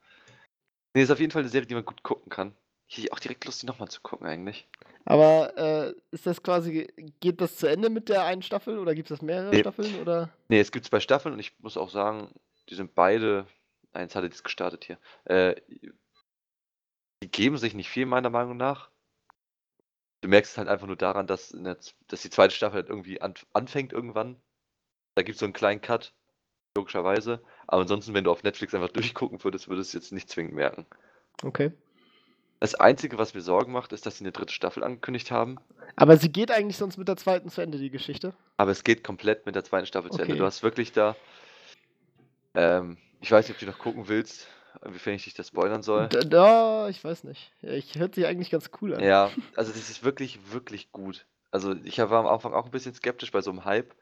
Nee, 0.95 1.03
ist 1.03 1.11
auf 1.11 1.21
jeden 1.21 1.31
Fall 1.31 1.43
eine 1.43 1.49
Serie, 1.49 1.67
die 1.67 1.75
man 1.75 1.85
gut 1.85 2.03
gucken 2.03 2.31
kann. 2.31 2.55
Ich 2.89 2.99
hätte 2.99 3.13
auch 3.13 3.21
direkt 3.21 3.45
Lust, 3.45 3.63
die 3.63 3.67
nochmal 3.67 3.89
zu 3.89 4.01
gucken, 4.01 4.27
eigentlich. 4.27 4.69
Aber 5.05 5.57
äh, 5.57 5.95
ist 6.11 6.27
das 6.27 6.43
quasi, 6.43 6.93
geht 7.21 7.41
das 7.41 7.57
zu 7.57 7.69
Ende 7.69 7.89
mit 7.89 8.09
der 8.09 8.25
einen 8.25 8.43
Staffel 8.43 8.79
oder 8.79 8.95
gibt 8.95 9.11
es 9.11 9.23
mehrere 9.23 9.51
nee. 9.51 9.61
Staffeln? 9.61 10.01
Oder? 10.01 10.31
Nee, 10.49 10.61
es 10.61 10.73
gibt 10.73 10.87
zwei 10.87 11.01
Staffeln 11.01 11.35
und 11.35 11.41
ich 11.41 11.59
muss 11.61 11.77
auch 11.77 11.91
sagen, 11.91 12.35
die 12.69 12.75
sind 12.75 12.95
beide, 12.95 13.47
eins 13.93 14.15
hatte 14.15 14.29
das 14.29 14.43
gestartet 14.43 14.85
hier, 14.85 14.99
äh, 15.25 15.55
die 17.23 17.31
geben 17.31 17.59
sich 17.59 17.75
nicht 17.75 17.89
viel, 17.89 18.07
meiner 18.07 18.31
Meinung 18.31 18.57
nach. 18.57 18.91
Du 20.23 20.29
merkst 20.29 20.53
es 20.53 20.59
halt 20.59 20.69
einfach 20.69 20.87
nur 20.87 20.97
daran, 20.97 21.27
dass, 21.27 21.51
der, 21.51 21.79
dass 22.09 22.23
die 22.23 22.31
zweite 22.31 22.55
Staffel 22.55 22.77
halt 22.77 22.89
irgendwie 22.89 23.21
an, 23.21 23.35
anfängt 23.53 23.93
irgendwann. 23.93 24.41
Da 25.15 25.23
gibt 25.23 25.37
es 25.37 25.41
so 25.41 25.47
einen 25.47 25.53
kleinen 25.53 25.81
Cut, 25.81 26.13
logischerweise. 26.77 27.41
Aber 27.67 27.83
ansonsten, 27.83 28.15
wenn 28.15 28.25
du 28.25 28.31
auf 28.31 28.43
Netflix 28.43 28.75
einfach 28.75 28.89
durchgucken 28.93 29.43
würdest, 29.45 29.69
würdest 29.69 29.95
du 29.95 29.99
es 29.99 30.05
jetzt 30.05 30.13
nicht 30.13 30.29
zwingend 30.29 30.55
merken. 30.55 30.87
Okay. 31.43 31.73
Das 32.59 32.75
Einzige, 32.75 33.17
was 33.17 33.33
mir 33.33 33.41
Sorgen 33.41 33.73
macht, 33.73 33.93
ist, 33.93 34.05
dass 34.05 34.19
sie 34.19 34.25
eine 34.25 34.33
dritte 34.33 34.53
Staffel 34.53 34.85
angekündigt 34.85 35.31
haben. 35.31 35.57
Aber 35.97 36.17
sie 36.19 36.31
geht 36.31 36.51
eigentlich 36.51 36.77
sonst 36.77 36.99
mit 36.99 37.09
der 37.09 37.17
zweiten 37.17 37.49
zu 37.49 37.63
Ende, 37.63 37.79
die 37.79 37.91
Geschichte? 37.91 38.35
Aber 38.59 38.71
es 38.71 38.85
geht 38.85 39.03
komplett 39.03 39.47
mit 39.47 39.55
der 39.55 39.65
zweiten 39.65 39.87
Staffel 39.87 40.11
okay. 40.11 40.17
zu 40.17 40.23
Ende. 40.23 40.37
Du 40.37 40.45
hast 40.45 40.63
wirklich 40.63 40.93
da. 40.93 41.17
Ähm, 42.55 42.99
ich 43.23 43.33
weiß 43.33 43.49
nicht, 43.49 43.57
ob 43.57 43.61
du 43.61 43.67
noch 43.67 43.79
gucken 43.79 44.09
willst 44.09 44.49
inwiefern 44.85 45.15
ich 45.15 45.25
dich 45.25 45.35
das 45.35 45.49
spoilern 45.49 45.83
soll. 45.83 46.09
Da, 46.09 46.21
da, 46.21 46.89
ich 46.89 47.03
weiß 47.03 47.25
nicht. 47.25 47.53
Ich 47.63 47.99
hört 47.99 48.15
sich 48.15 48.27
eigentlich 48.27 48.51
ganz 48.51 48.71
cool 48.81 48.95
an. 48.95 49.03
Ja, 49.03 49.31
also 49.57 49.73
das 49.73 49.91
ist 49.91 50.05
wirklich, 50.05 50.53
wirklich 50.53 50.93
gut. 50.93 51.27
Also 51.51 51.75
ich 51.85 51.99
war 51.99 52.13
am 52.13 52.27
Anfang 52.27 52.55
auch 52.55 52.65
ein 52.65 52.71
bisschen 52.71 52.95
skeptisch 52.95 53.33
bei 53.33 53.41
so 53.41 53.51
einem 53.51 53.65
Hype. 53.65 53.95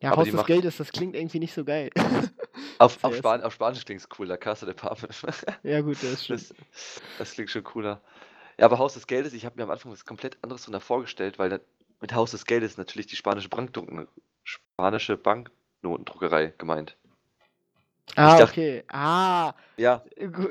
Ja, 0.00 0.16
Haus 0.16 0.30
des 0.30 0.44
Geldes, 0.44 0.76
das 0.76 0.92
klingt 0.92 1.16
irgendwie 1.16 1.40
nicht 1.40 1.52
so 1.52 1.64
geil. 1.64 1.90
auf, 2.78 2.98
auf, 3.02 3.16
Span 3.16 3.42
auf 3.42 3.54
Spanisch 3.54 3.84
klingt 3.84 4.00
es 4.00 4.08
cool, 4.18 4.26
La 4.26 4.36
Casa 4.36 4.64
de 4.64 4.74
Papel. 4.74 5.08
ja 5.64 5.80
gut, 5.80 5.96
das 5.96 6.04
ist 6.04 6.26
schön. 6.26 6.36
Das, 6.36 6.54
das, 7.18 7.32
klingt 7.32 7.50
schon 7.50 7.64
cooler. 7.64 8.00
Ja, 8.58 8.66
aber 8.66 8.78
Haus 8.78 8.94
des 8.94 9.06
Geldes, 9.06 9.32
ich 9.32 9.44
habe 9.44 9.56
mir 9.56 9.64
am 9.64 9.70
Anfang 9.70 9.90
was 9.90 10.04
komplett 10.04 10.38
anderes 10.42 10.64
drunter 10.64 10.80
vorgestellt, 10.80 11.38
weil 11.38 11.60
mit 12.00 12.14
Haus 12.14 12.30
des 12.30 12.44
Geldes 12.44 12.76
natürlich 12.76 13.06
die 13.08 13.16
spanische, 13.16 13.48
spanische 14.44 15.16
Banknotendruckerei 15.16 16.54
gemeint. 16.58 16.96
Ah, 18.14 18.38
dachte, 18.38 18.44
okay. 18.44 18.84
Ah. 18.88 19.52
Ja. 19.76 20.02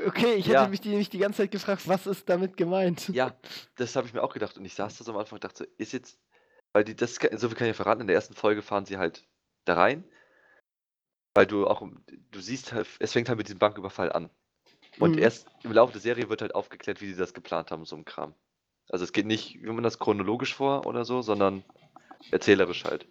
Okay, 0.06 0.36
ich 0.36 0.46
hätte 0.46 0.54
ja. 0.54 0.68
mich 0.68 0.82
die, 0.82 0.90
nämlich 0.90 1.10
die 1.10 1.18
ganze 1.18 1.44
Zeit 1.44 1.52
gefragt, 1.52 1.88
was 1.88 2.06
ist 2.06 2.30
damit 2.30 2.56
gemeint? 2.56 3.08
Ja, 3.10 3.34
das 3.76 3.96
habe 3.96 4.08
ich 4.08 4.14
mir 4.14 4.22
auch 4.22 4.34
gedacht. 4.34 4.58
Und 4.58 4.66
ich 4.66 4.76
saß 4.76 4.98
da 4.98 5.04
so 5.04 5.12
am 5.12 5.18
Anfang 5.18 5.38
und 5.38 5.44
dachte, 5.44 5.64
so, 5.64 5.66
ist 5.78 5.94
jetzt. 5.94 6.20
Weil 6.74 6.84
die, 6.84 6.96
das, 6.96 7.16
so 7.16 7.48
viel 7.48 7.58
kann 7.58 7.68
ich 7.68 7.72
ja 7.72 7.74
verraten, 7.74 8.02
in 8.02 8.08
der 8.08 8.16
ersten 8.16 8.36
Folge 8.36 8.62
fahren 8.62 8.86
sie 8.86 8.98
halt 8.98 9.26
da 9.68 9.76
rein. 9.76 10.04
Weil 11.34 11.46
du 11.46 11.68
auch, 11.68 11.88
du 12.32 12.40
siehst 12.40 12.74
halt, 12.74 12.88
es 13.00 13.14
fängt 13.14 13.30
halt 13.30 13.38
mit 13.38 13.48
diesem 13.48 13.60
Banküberfall 13.60 14.12
an. 14.12 14.30
Und 15.00 15.16
mhm. 15.16 15.22
erst 15.22 15.48
im 15.64 15.72
Laufe 15.72 15.92
der 15.92 16.02
Serie 16.02 16.30
wird 16.30 16.42
halt 16.42 16.56
aufgeklärt, 16.56 17.02
wie 17.02 17.08
sie 17.08 17.20
das 17.20 17.34
geplant 17.34 17.72
haben, 17.72 17.86
so 17.86 17.96
ein 17.96 18.06
Kram. 18.06 18.34
Also 18.90 19.04
es 19.04 19.14
geht 19.14 19.26
nicht, 19.26 19.62
wie 19.62 19.68
man 19.68 19.84
das 19.84 20.00
chronologisch 20.00 20.56
vor 20.56 20.86
oder 20.86 21.06
so, 21.06 21.22
sondern 21.22 21.64
erzählerisch 22.32 22.86
halt. 22.86 23.08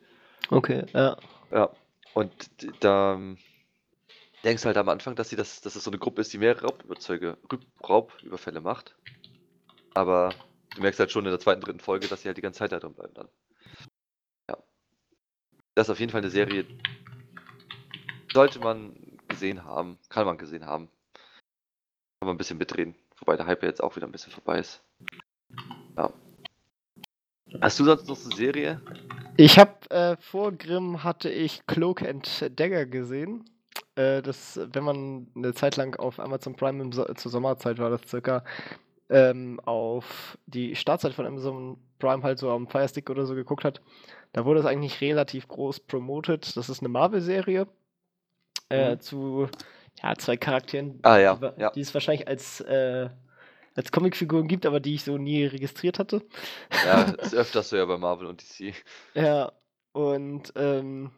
Okay, 0.51 0.85
ja. 0.92 1.16
Ja. 1.51 1.71
Und 2.14 2.33
da 2.81 3.21
denkst 4.42 4.64
halt 4.64 4.77
am 4.77 4.88
Anfang, 4.88 5.16
dass 5.16 5.29
sie 5.29 5.37
das, 5.37 5.61
dass 5.61 5.77
es 5.77 5.85
so 5.85 5.90
eine 5.90 5.99
Gruppe 5.99 6.21
ist, 6.21 6.33
die 6.33 6.38
mehrere 6.38 6.66
Raubüberzeuge, 6.66 7.37
Raubüberfälle 7.87 8.61
macht. 8.61 8.97
Aber 9.95 10.31
du 10.75 10.83
merkst 10.83 11.01
halt 11.01 11.11
schon 11.11 11.25
in 11.25 11.31
der 11.31 11.40
zweiten, 11.40 11.61
dritten 11.61 11.81
Folge, 11.81 12.09
dass 12.09 12.23
sie 12.23 12.29
halt 12.29 12.37
die 12.37 12.42
ganze 12.42 12.61
Zeit 12.61 12.73
da 12.73 12.79
drin 12.79 12.95
bleiben 12.95 13.14
dann. 13.14 13.29
Das 15.77 15.89
ist 15.89 15.93
auf 15.93 16.01
jeden 16.01 16.11
Fall 16.11 16.23
eine 16.23 16.31
Serie, 16.31 16.65
sollte 18.33 18.59
man 18.61 18.97
gesehen 19.29 19.62
haben, 19.62 19.99
kann 20.09 20.25
man 20.25 20.39
gesehen 20.39 20.65
haben. 20.65 20.89
Kann 21.15 22.29
man 22.29 22.35
ein 22.35 22.39
bisschen 22.39 22.57
mitreden, 22.57 22.95
wobei 23.19 23.37
der 23.37 23.47
Hype 23.47 23.62
jetzt 23.62 23.83
auch 23.83 23.95
wieder 23.95 24.07
ein 24.07 24.12
bisschen 24.12 24.33
vorbei 24.33 24.59
ist. 24.59 24.83
Ja. 25.99 26.11
Hast 27.61 27.79
du 27.79 27.85
sonst 27.85 28.09
noch 28.09 28.19
eine 28.25 28.35
Serie? 28.35 28.81
Ich 29.37 29.59
habe 29.59 29.91
äh, 29.91 30.17
vor 30.17 30.53
Grimm 30.53 31.05
hatte 31.05 31.29
ich 31.29 31.67
Cloak 31.67 32.01
and 32.03 32.59
Dagger 32.59 32.87
gesehen. 32.87 33.45
Äh, 33.97 34.23
das, 34.23 34.59
wenn 34.73 34.83
man 34.83 35.27
eine 35.37 35.53
Zeit 35.53 35.77
lang 35.77 35.95
auf 35.97 36.19
Amazon 36.19 36.57
Prime 36.57 36.83
im 36.83 36.93
so 36.93 37.05
zur 37.05 37.31
Sommerzeit 37.31 37.79
war 37.79 37.91
das 37.91 38.01
circa 38.09 38.45
ähm, 39.11 39.61
auf 39.61 40.39
die 40.47 40.75
Startzeit 40.75 41.12
von 41.12 41.27
Amazon 41.27 41.77
Prime 41.99 42.23
halt 42.23 42.39
so 42.39 42.51
am 42.51 42.67
Firestick 42.67 43.11
oder 43.11 43.27
so 43.27 43.35
geguckt 43.35 43.65
hat, 43.65 43.83
da 44.37 44.44
wurde 44.44 44.61
es 44.61 44.66
eigentlich 44.66 45.01
relativ 45.01 45.49
groß 45.49 45.81
promoted. 45.81 46.59
Das 46.59 46.68
ist 46.68 46.81
eine 46.81 46.90
Marvel-Serie 46.90 47.66
äh, 48.68 48.90
mhm. 48.90 49.01
zu 49.01 49.49
ja, 50.03 50.14
zwei 50.14 50.37
Charakteren, 50.37 50.99
ah, 51.05 51.16
ja, 51.16 51.37
die, 51.37 51.61
ja. 51.62 51.70
die 51.70 51.81
es 51.81 51.94
wahrscheinlich 51.94 52.29
als, 52.29 52.61
äh, 52.61 53.09
als 53.75 53.90
Comicfiguren 53.90 54.46
gibt, 54.46 54.66
aber 54.66 54.79
die 54.79 54.96
ich 54.96 55.05
so 55.05 55.16
nie 55.16 55.46
registriert 55.46 55.99
hatte. 55.99 56.20
Ja, 56.85 57.12
das 57.12 57.29
ist 57.33 57.35
öfters 57.35 57.70
so 57.70 57.79
ja 57.79 57.87
bei 57.87 57.96
Marvel 57.96 58.27
und 58.27 58.42
DC. 58.42 58.75
Ja, 59.14 59.53
und 59.92 60.53
ähm, 60.55 61.12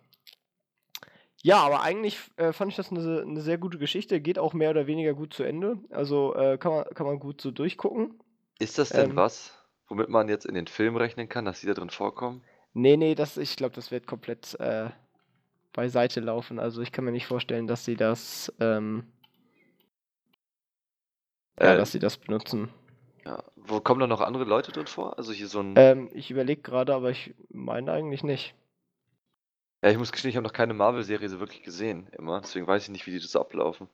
ja, 1.42 1.58
aber 1.58 1.82
eigentlich 1.82 2.20
äh, 2.36 2.52
fand 2.52 2.70
ich 2.70 2.76
das 2.76 2.92
eine, 2.92 3.22
eine 3.22 3.40
sehr 3.40 3.58
gute 3.58 3.78
Geschichte. 3.78 4.20
Geht 4.20 4.38
auch 4.38 4.54
mehr 4.54 4.70
oder 4.70 4.86
weniger 4.86 5.14
gut 5.14 5.34
zu 5.34 5.42
Ende. 5.42 5.78
Also 5.90 6.36
äh, 6.36 6.56
kann, 6.56 6.70
man, 6.70 6.84
kann 6.94 7.06
man 7.06 7.18
gut 7.18 7.40
so 7.40 7.50
durchgucken. 7.50 8.20
Ist 8.60 8.78
das 8.78 8.90
denn 8.90 9.10
ähm, 9.10 9.16
was, 9.16 9.58
womit 9.88 10.08
man 10.08 10.28
jetzt 10.28 10.46
in 10.46 10.54
den 10.54 10.68
Film 10.68 10.96
rechnen 10.96 11.28
kann, 11.28 11.44
dass 11.44 11.62
die 11.62 11.66
da 11.66 11.74
drin 11.74 11.90
vorkommen? 11.90 12.44
Nee, 12.74 12.96
nee, 12.96 13.14
das, 13.14 13.36
ich 13.36 13.56
glaube, 13.56 13.74
das 13.74 13.90
wird 13.90 14.06
komplett 14.06 14.58
äh, 14.60 14.90
beiseite 15.72 16.20
laufen. 16.20 16.58
Also 16.58 16.82
ich 16.82 16.92
kann 16.92 17.04
mir 17.04 17.12
nicht 17.12 17.26
vorstellen, 17.26 17.66
dass 17.66 17.84
sie 17.84 17.96
das, 17.96 18.52
ähm, 18.60 19.04
ja, 21.60 21.76
dass 21.76 21.92
sie 21.92 21.98
das 21.98 22.16
benutzen. 22.16 22.68
Ja. 23.24 23.42
Wo 23.56 23.80
kommen 23.80 24.00
da 24.00 24.06
noch 24.06 24.20
andere 24.20 24.44
Leute 24.44 24.72
drin 24.72 24.86
vor? 24.86 25.18
Also 25.18 25.32
hier 25.32 25.48
so 25.48 25.60
ein. 25.60 25.74
Ähm, 25.76 26.08
ich 26.14 26.30
überlege 26.30 26.62
gerade, 26.62 26.94
aber 26.94 27.10
ich 27.10 27.34
meine 27.50 27.92
eigentlich 27.92 28.22
nicht. 28.22 28.54
Ja, 29.82 29.90
ich 29.90 29.98
muss 29.98 30.10
gestehen, 30.10 30.30
ich 30.30 30.36
habe 30.36 30.46
noch 30.46 30.52
keine 30.52 30.74
Marvel-Serie 30.74 31.28
so 31.28 31.38
wirklich 31.38 31.62
gesehen, 31.62 32.08
immer. 32.18 32.40
Deswegen 32.40 32.66
weiß 32.66 32.84
ich 32.84 32.88
nicht, 32.88 33.06
wie 33.06 33.12
die 33.12 33.20
das 33.20 33.36
ablaufen. 33.36 33.88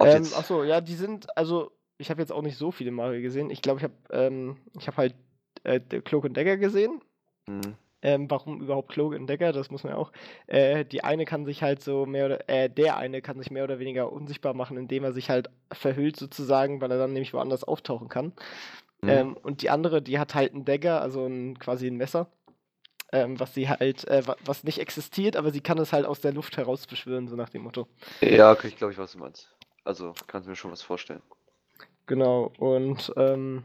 Ähm, 0.00 0.22
achso, 0.36 0.64
ja, 0.64 0.80
die 0.80 0.94
sind, 0.94 1.36
also, 1.36 1.70
ich 1.98 2.10
habe 2.10 2.20
jetzt 2.20 2.32
auch 2.32 2.42
nicht 2.42 2.56
so 2.56 2.70
viele 2.70 2.90
Marvel 2.90 3.22
gesehen. 3.22 3.50
Ich 3.50 3.62
glaube, 3.62 3.78
ich 3.78 3.84
habe 3.84 3.94
ähm, 4.10 4.56
ich 4.78 4.88
hab 4.88 4.96
halt 4.96 5.14
äh, 5.66 5.80
Cloak 5.80 6.26
and 6.26 6.36
Dagger 6.36 6.56
gesehen. 6.56 7.00
Mhm. 7.46 7.76
Ähm, 8.02 8.30
warum 8.30 8.60
überhaupt 8.60 8.90
Cloak 8.90 9.14
und 9.14 9.26
Decker? 9.26 9.52
Das 9.52 9.70
muss 9.70 9.82
man 9.82 9.94
ja 9.94 9.98
auch. 9.98 10.12
Äh, 10.46 10.84
die 10.84 11.02
eine 11.02 11.24
kann 11.24 11.44
sich 11.44 11.62
halt 11.62 11.82
so 11.82 12.06
mehr 12.06 12.26
oder 12.26 12.48
äh, 12.48 12.70
der 12.70 12.96
eine 12.98 13.22
kann 13.22 13.38
sich 13.38 13.50
mehr 13.50 13.64
oder 13.64 13.78
weniger 13.78 14.12
unsichtbar 14.12 14.54
machen, 14.54 14.76
indem 14.76 15.02
er 15.02 15.12
sich 15.12 15.30
halt 15.30 15.50
verhüllt 15.72 16.16
sozusagen, 16.16 16.80
weil 16.80 16.90
er 16.90 16.98
dann 16.98 17.12
nämlich 17.12 17.34
woanders 17.34 17.64
auftauchen 17.64 18.08
kann. 18.08 18.32
Mhm. 19.00 19.08
Ähm, 19.08 19.36
und 19.42 19.62
die 19.62 19.70
andere, 19.70 20.02
die 20.02 20.18
hat 20.18 20.34
halt 20.34 20.52
einen 20.52 20.64
Dagger, 20.64 21.00
also 21.00 21.26
ein, 21.26 21.58
quasi 21.58 21.88
ein 21.88 21.96
Messer, 21.96 22.28
ähm, 23.12 23.40
was 23.40 23.54
sie 23.54 23.68
halt, 23.68 24.06
äh, 24.06 24.22
was 24.44 24.62
nicht 24.62 24.78
existiert, 24.78 25.36
aber 25.36 25.50
sie 25.50 25.60
kann 25.60 25.78
es 25.78 25.92
halt 25.92 26.06
aus 26.06 26.20
der 26.20 26.32
Luft 26.32 26.56
heraus 26.58 26.86
beschwören, 26.86 27.28
so 27.28 27.34
nach 27.34 27.48
dem 27.48 27.62
Motto. 27.62 27.88
Ja, 28.20 28.52
okay, 28.52 28.68
ich 28.68 28.76
glaube 28.76 28.92
ich, 28.92 28.98
was 28.98 29.12
du 29.12 29.18
meinst. 29.18 29.50
Also 29.84 30.12
kannst 30.26 30.46
du 30.46 30.50
mir 30.50 30.56
schon 30.56 30.70
was 30.70 30.82
vorstellen. 30.82 31.22
Genau, 32.06 32.52
und 32.58 33.12
ähm, 33.16 33.64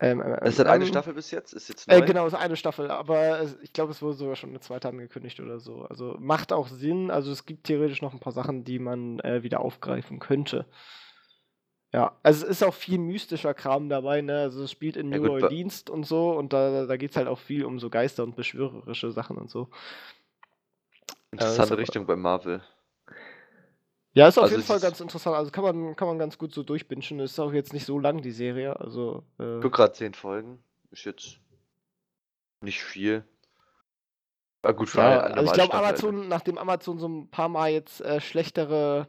ähm, 0.00 0.20
ähm, 0.20 0.34
ist 0.44 0.58
das 0.58 0.66
eine 0.66 0.86
Staffel 0.86 1.14
bis 1.14 1.30
jetzt? 1.30 1.52
Ist 1.52 1.68
jetzt 1.68 1.88
äh, 1.88 1.98
neu? 1.98 2.04
Äh, 2.04 2.06
genau, 2.06 2.26
ist 2.26 2.34
eine 2.34 2.56
Staffel, 2.56 2.90
aber 2.90 3.40
es, 3.40 3.56
ich 3.62 3.72
glaube, 3.72 3.92
es 3.92 4.02
wurde 4.02 4.14
sogar 4.14 4.36
schon 4.36 4.50
eine 4.50 4.60
zweite 4.60 4.88
angekündigt 4.88 5.40
oder 5.40 5.60
so. 5.60 5.82
Also 5.82 6.16
macht 6.18 6.52
auch 6.52 6.68
Sinn. 6.68 7.10
Also 7.10 7.30
es 7.30 7.46
gibt 7.46 7.64
theoretisch 7.64 8.02
noch 8.02 8.12
ein 8.12 8.20
paar 8.20 8.32
Sachen, 8.32 8.64
die 8.64 8.78
man 8.78 9.20
äh, 9.20 9.42
wieder 9.42 9.60
aufgreifen 9.60 10.18
könnte. 10.18 10.66
Ja, 11.92 12.18
also 12.24 12.44
es 12.44 12.50
ist 12.50 12.64
auch 12.64 12.74
viel 12.74 12.98
mystischer 12.98 13.54
Kram 13.54 13.88
dabei, 13.88 14.20
ne? 14.20 14.40
Also 14.40 14.64
es 14.64 14.72
spielt 14.72 14.96
in 14.96 15.10
New 15.10 15.24
ja, 15.24 15.30
Orleans 15.30 15.84
und 15.88 16.04
so 16.04 16.32
und 16.32 16.52
da, 16.52 16.86
da 16.86 16.96
geht 16.96 17.12
es 17.12 17.16
halt 17.16 17.28
auch 17.28 17.38
viel 17.38 17.64
um 17.64 17.78
so 17.78 17.88
Geister 17.88 18.24
und 18.24 18.34
beschwörerische 18.34 19.12
Sachen 19.12 19.38
und 19.38 19.48
so. 19.48 19.68
Interessante 21.30 21.74
äh, 21.74 21.76
Richtung 21.76 22.04
bei 22.06 22.16
Marvel. 22.16 22.62
Ja, 24.14 24.28
ist 24.28 24.38
auf 24.38 24.44
also 24.44 24.54
jeden 24.54 24.66
Fall 24.66 24.78
ganz 24.80 25.00
interessant. 25.00 25.36
Also 25.36 25.50
kann 25.50 25.64
man, 25.64 25.96
kann 25.96 26.06
man 26.06 26.18
ganz 26.18 26.38
gut 26.38 26.54
so 26.54 26.62
durchbingen. 26.62 27.20
Ist 27.20 27.38
auch 27.40 27.52
jetzt 27.52 27.72
nicht 27.72 27.84
so 27.84 27.98
lang, 27.98 28.22
die 28.22 28.30
Serie. 28.30 28.78
Also, 28.78 29.24
äh, 29.40 29.58
ich 29.58 29.72
gerade 29.72 29.92
zehn 29.92 30.14
Folgen. 30.14 30.62
Ist 30.92 31.04
jetzt 31.04 31.40
nicht 32.60 32.82
viel. 32.82 33.24
Aber 34.62 34.74
gut, 34.74 34.88
für 34.88 35.00
ja, 35.00 35.24
eine, 35.24 35.34
also 35.36 35.46
ich 35.46 35.52
glaube, 35.52 35.74
Amazon, 35.74 36.20
halt. 36.20 36.28
nachdem 36.28 36.58
Amazon 36.58 36.98
so 36.98 37.08
ein 37.08 37.28
paar 37.28 37.48
Mal 37.48 37.72
jetzt 37.72 38.00
äh, 38.00 38.20
schlechtere 38.20 39.08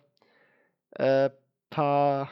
äh, 0.92 1.30
paar, 1.70 2.30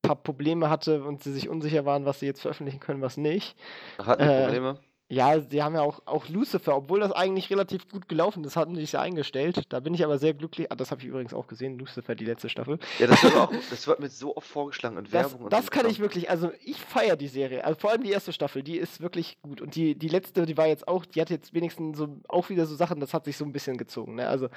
paar 0.00 0.16
Probleme 0.16 0.70
hatte 0.70 1.02
und 1.02 1.22
sie 1.22 1.32
sich 1.32 1.48
unsicher 1.48 1.84
waren, 1.84 2.06
was 2.06 2.20
sie 2.20 2.26
jetzt 2.26 2.40
veröffentlichen 2.40 2.80
können, 2.80 3.02
was 3.02 3.16
nicht. 3.16 3.56
Hatten 3.98 4.22
äh, 4.22 4.44
Probleme? 4.44 4.78
Ja, 5.12 5.38
sie 5.40 5.62
haben 5.62 5.74
ja 5.74 5.82
auch, 5.82 6.00
auch 6.06 6.26
Lucifer, 6.30 6.74
obwohl 6.74 7.00
das 7.00 7.12
eigentlich 7.12 7.50
relativ 7.50 7.86
gut 7.86 8.08
gelaufen 8.08 8.42
ist, 8.44 8.56
hatten 8.56 8.74
sie 8.74 8.80
sich 8.80 8.92
ja 8.92 9.02
eingestellt. 9.02 9.64
Da 9.68 9.80
bin 9.80 9.92
ich 9.92 10.02
aber 10.02 10.16
sehr 10.16 10.32
glücklich. 10.32 10.72
Ah, 10.72 10.74
das 10.74 10.90
habe 10.90 11.02
ich 11.02 11.08
übrigens 11.08 11.34
auch 11.34 11.48
gesehen, 11.48 11.78
Lucifer, 11.78 12.14
die 12.14 12.24
letzte 12.24 12.48
Staffel. 12.48 12.78
Ja, 12.98 13.08
das 13.08 13.22
wird, 13.22 13.36
auch, 13.36 13.52
das 13.68 13.86
wird 13.86 14.00
mir 14.00 14.08
so 14.08 14.34
oft 14.34 14.48
vorgeschlagen 14.48 14.96
in 14.96 15.12
Werbung. 15.12 15.32
Das, 15.32 15.40
und 15.42 15.52
das 15.52 15.70
kann 15.70 15.86
ich 15.86 15.98
wirklich, 15.98 16.30
also 16.30 16.50
ich 16.64 16.78
feiere 16.78 17.16
die 17.16 17.28
Serie. 17.28 17.62
Also 17.62 17.78
vor 17.78 17.90
allem 17.90 18.02
die 18.02 18.10
erste 18.10 18.32
Staffel, 18.32 18.62
die 18.62 18.78
ist 18.78 19.02
wirklich 19.02 19.36
gut. 19.42 19.60
Und 19.60 19.74
die, 19.74 19.94
die 19.98 20.08
letzte, 20.08 20.46
die 20.46 20.56
war 20.56 20.66
jetzt 20.66 20.88
auch, 20.88 21.04
die 21.04 21.20
hat 21.20 21.28
jetzt 21.28 21.52
wenigstens 21.52 21.98
so 21.98 22.08
auch 22.28 22.48
wieder 22.48 22.64
so 22.64 22.74
Sachen, 22.74 22.98
das 22.98 23.12
hat 23.12 23.26
sich 23.26 23.36
so 23.36 23.44
ein 23.44 23.52
bisschen 23.52 23.76
gezogen. 23.76 24.14
Ne? 24.14 24.26
Also 24.26 24.48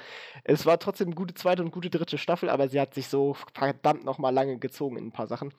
es 0.42 0.64
war 0.64 0.78
trotzdem 0.78 1.08
eine 1.08 1.16
gute 1.16 1.34
zweite 1.34 1.62
und 1.62 1.70
gute 1.70 1.90
dritte 1.90 2.16
Staffel, 2.16 2.48
aber 2.48 2.68
sie 2.68 2.80
hat 2.80 2.94
sich 2.94 3.08
so 3.08 3.36
verdammt 3.52 4.06
nochmal 4.06 4.32
lange 4.32 4.56
gezogen 4.56 4.96
in 4.96 5.08
ein 5.08 5.12
paar 5.12 5.26
Sachen. 5.26 5.52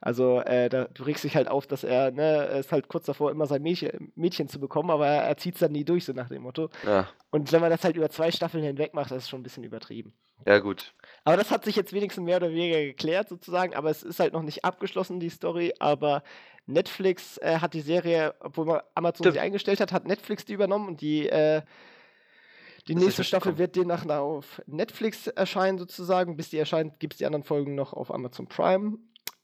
Also 0.00 0.40
äh, 0.40 0.68
da, 0.68 0.86
du 0.86 1.02
regst 1.02 1.24
dich 1.24 1.34
halt 1.34 1.48
auf, 1.48 1.66
dass 1.66 1.84
er, 1.84 2.12
ne, 2.12 2.44
ist 2.60 2.72
halt 2.72 2.88
kurz 2.88 3.06
davor, 3.06 3.30
immer 3.30 3.46
sein 3.46 3.62
Mädchen, 3.62 4.12
Mädchen 4.14 4.37
zu 4.46 4.60
bekommen, 4.60 4.90
aber 4.90 5.08
er, 5.08 5.36
zieht 5.36 5.54
es 5.54 5.60
dann 5.60 5.72
nie 5.72 5.84
durch, 5.84 6.04
so 6.04 6.12
nach 6.12 6.28
dem 6.28 6.42
Motto. 6.42 6.70
Ja. 6.86 7.08
Und 7.30 7.50
wenn 7.50 7.60
man 7.60 7.70
das 7.70 7.82
halt 7.82 7.96
über 7.96 8.08
zwei 8.10 8.30
Staffeln 8.30 8.62
hinweg 8.62 8.94
macht, 8.94 9.10
das 9.10 9.24
ist 9.24 9.30
schon 9.30 9.40
ein 9.40 9.42
bisschen 9.42 9.64
übertrieben. 9.64 10.12
Ja, 10.46 10.60
gut. 10.60 10.94
Aber 11.24 11.36
das 11.36 11.50
hat 11.50 11.64
sich 11.64 11.74
jetzt 11.74 11.92
wenigstens 11.92 12.24
mehr 12.24 12.36
oder 12.36 12.50
weniger 12.50 12.80
geklärt, 12.80 13.28
sozusagen, 13.28 13.74
aber 13.74 13.90
es 13.90 14.04
ist 14.04 14.20
halt 14.20 14.32
noch 14.32 14.42
nicht 14.42 14.64
abgeschlossen, 14.64 15.18
die 15.18 15.30
Story, 15.30 15.74
aber 15.80 16.22
Netflix 16.66 17.38
äh, 17.38 17.58
hat 17.58 17.74
die 17.74 17.80
Serie, 17.80 18.34
obwohl 18.38 18.66
man 18.66 18.80
Amazon 18.94 19.24
Stimmt. 19.24 19.34
sie 19.34 19.40
eingestellt 19.40 19.80
hat, 19.80 19.90
hat 19.90 20.06
Netflix 20.06 20.44
die 20.44 20.52
übernommen 20.52 20.86
und 20.86 21.00
die 21.00 21.28
äh, 21.28 21.62
die 22.88 22.94
das 22.94 23.04
nächste 23.04 23.24
Staffel 23.24 23.58
wird 23.58 23.76
demnach 23.76 24.06
auf 24.08 24.62
Netflix 24.66 25.26
erscheinen, 25.26 25.76
sozusagen. 25.76 26.36
Bis 26.36 26.48
die 26.48 26.56
erscheint, 26.56 26.98
gibt 26.98 27.14
es 27.14 27.18
die 27.18 27.26
anderen 27.26 27.44
Folgen 27.44 27.74
noch 27.74 27.92
auf 27.92 28.12
Amazon 28.12 28.46
Prime. 28.46 28.96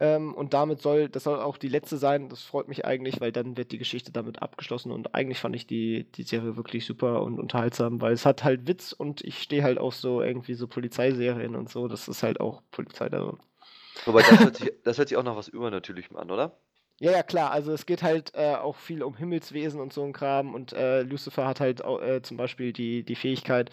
Ähm, 0.04 0.34
und 0.34 0.52
damit 0.52 0.82
soll, 0.82 1.08
das 1.08 1.24
soll 1.24 1.40
auch 1.40 1.56
die 1.56 1.68
letzte 1.68 1.96
sein. 1.96 2.28
Das 2.28 2.42
freut 2.42 2.68
mich 2.68 2.84
eigentlich, 2.84 3.22
weil 3.22 3.32
dann 3.32 3.56
wird 3.56 3.72
die 3.72 3.78
Geschichte 3.78 4.12
damit 4.12 4.42
abgeschlossen. 4.42 4.92
Und 4.92 5.14
eigentlich 5.14 5.38
fand 5.38 5.56
ich 5.56 5.66
die, 5.66 6.04
die 6.12 6.24
Serie 6.24 6.56
wirklich 6.56 6.84
super 6.84 7.22
und 7.22 7.40
unterhaltsam, 7.40 8.02
weil 8.02 8.12
es 8.12 8.26
hat 8.26 8.44
halt 8.44 8.68
Witz 8.68 8.92
und 8.92 9.22
ich 9.22 9.40
stehe 9.40 9.62
halt 9.62 9.78
auch 9.78 9.92
so 9.92 10.20
irgendwie 10.20 10.52
so 10.54 10.68
Polizeiserien 10.68 11.56
und 11.56 11.70
so. 11.70 11.88
Das 11.88 12.06
ist 12.06 12.22
halt 12.22 12.38
auch 12.38 12.60
Polizei 12.70 13.08
da. 13.08 13.32
Wobei, 14.04 14.20
das 14.20 14.40
hört, 14.40 14.56
sich, 14.56 14.72
das 14.84 14.98
hört 14.98 15.08
sich 15.08 15.16
auch 15.16 15.22
noch 15.22 15.36
was 15.36 15.48
Übernatürlichem 15.48 16.16
an, 16.18 16.30
oder? 16.30 16.58
Ja, 17.00 17.12
ja, 17.12 17.22
klar. 17.22 17.50
Also 17.50 17.72
es 17.72 17.86
geht 17.86 18.02
halt 18.02 18.32
äh, 18.34 18.56
auch 18.56 18.76
viel 18.76 19.02
um 19.02 19.16
Himmelswesen 19.16 19.80
und 19.80 19.94
so 19.94 20.04
ein 20.04 20.12
Kram. 20.12 20.54
Und 20.54 20.74
äh, 20.74 21.00
Lucifer 21.02 21.46
hat 21.46 21.60
halt 21.60 21.80
äh, 21.80 22.20
zum 22.20 22.36
Beispiel 22.36 22.74
die, 22.74 23.04
die 23.04 23.16
Fähigkeit, 23.16 23.70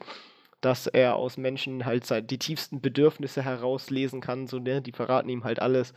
dass 0.62 0.88
er 0.88 1.15
aus 1.15 1.38
Menschen 1.38 1.86
halt 1.86 2.06
die 2.30 2.38
tiefsten 2.38 2.82
Bedürfnisse 2.82 3.43
herauslesen 3.43 4.21
kann, 4.21 4.47
so, 4.47 4.60
ne? 4.60 4.82
Die 4.82 4.91
verraten 4.91 5.30
ihm 5.30 5.43
halt 5.43 5.60
alles. 5.62 5.93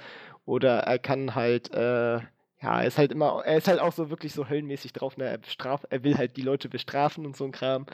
Oder 0.47 0.81
er 0.81 0.99
kann 0.99 1.35
halt, 1.35 1.73
äh, 1.75 2.17
ja, 2.17 2.81
er 2.81 2.87
ist 2.87 2.99
halt 2.99 3.13
immer, 3.13 3.43
er 3.45 3.59
ist 3.59 3.69
halt 3.69 3.81
auch 3.81 3.93
so 3.93 4.11
wirklich 4.11 4.33
so 4.33 4.49
höllenmäßig 4.49 4.93
drauf, 4.93 5.17
ne? 5.17 5.27
Er 5.27 5.39
bestraft, 5.39 5.87
er 5.91 6.03
will 6.05 6.17
halt 6.17 6.37
die 6.37 6.43
Leute 6.43 6.69
bestrafen 6.69 7.27
und 7.27 7.37
so 7.37 7.45
ein 7.45 7.53
Kram. 7.53 7.87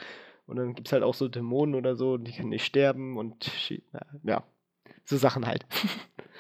Und 0.47 0.57
dann 0.57 0.75
gibt 0.75 0.89
es 0.89 0.93
halt 0.93 1.03
auch 1.03 1.15
so 1.15 1.29
Dämonen 1.29 1.75
oder 1.75 1.95
so, 1.97 2.17
die 2.17 2.33
können 2.33 2.49
nicht 2.49 2.65
sterben 2.65 3.19
und 3.19 3.51
ja, 4.25 4.43
so 5.05 5.17
Sachen 5.17 5.47
halt. 5.47 5.67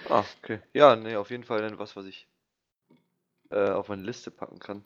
Ah, 0.08 0.24
okay. 0.42 0.60
Ja, 0.72 0.96
ne, 0.96 1.18
auf 1.20 1.30
jeden 1.30 1.44
Fall 1.44 1.60
dann 1.60 1.78
was, 1.78 1.94
was 1.94 2.06
ich 2.06 2.26
äh, 3.50 3.70
auf 3.70 3.88
meine 3.88 4.02
Liste 4.02 4.30
packen 4.30 4.58
kann. 4.58 4.84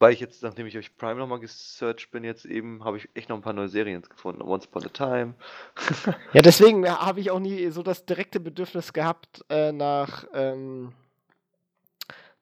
Weil 0.00 0.12
ich 0.12 0.20
jetzt, 0.20 0.42
nachdem 0.44 0.66
ich 0.66 0.78
euch 0.78 0.96
Prime 0.96 1.16
nochmal 1.16 1.40
gesearched 1.40 2.12
bin, 2.12 2.22
jetzt 2.22 2.44
eben, 2.44 2.84
habe 2.84 2.98
ich 2.98 3.08
echt 3.14 3.28
noch 3.28 3.36
ein 3.36 3.42
paar 3.42 3.52
neue 3.52 3.68
Serien 3.68 4.00
gefunden. 4.02 4.42
Once 4.42 4.66
Upon 4.66 4.84
a 4.84 4.88
Time. 4.88 5.34
ja, 6.32 6.42
deswegen 6.42 6.88
habe 6.88 7.18
ich 7.18 7.32
auch 7.32 7.40
nie 7.40 7.68
so 7.70 7.82
das 7.82 8.06
direkte 8.06 8.38
Bedürfnis 8.38 8.92
gehabt, 8.92 9.44
äh, 9.48 9.72
nach, 9.72 10.24
ähm, 10.34 10.92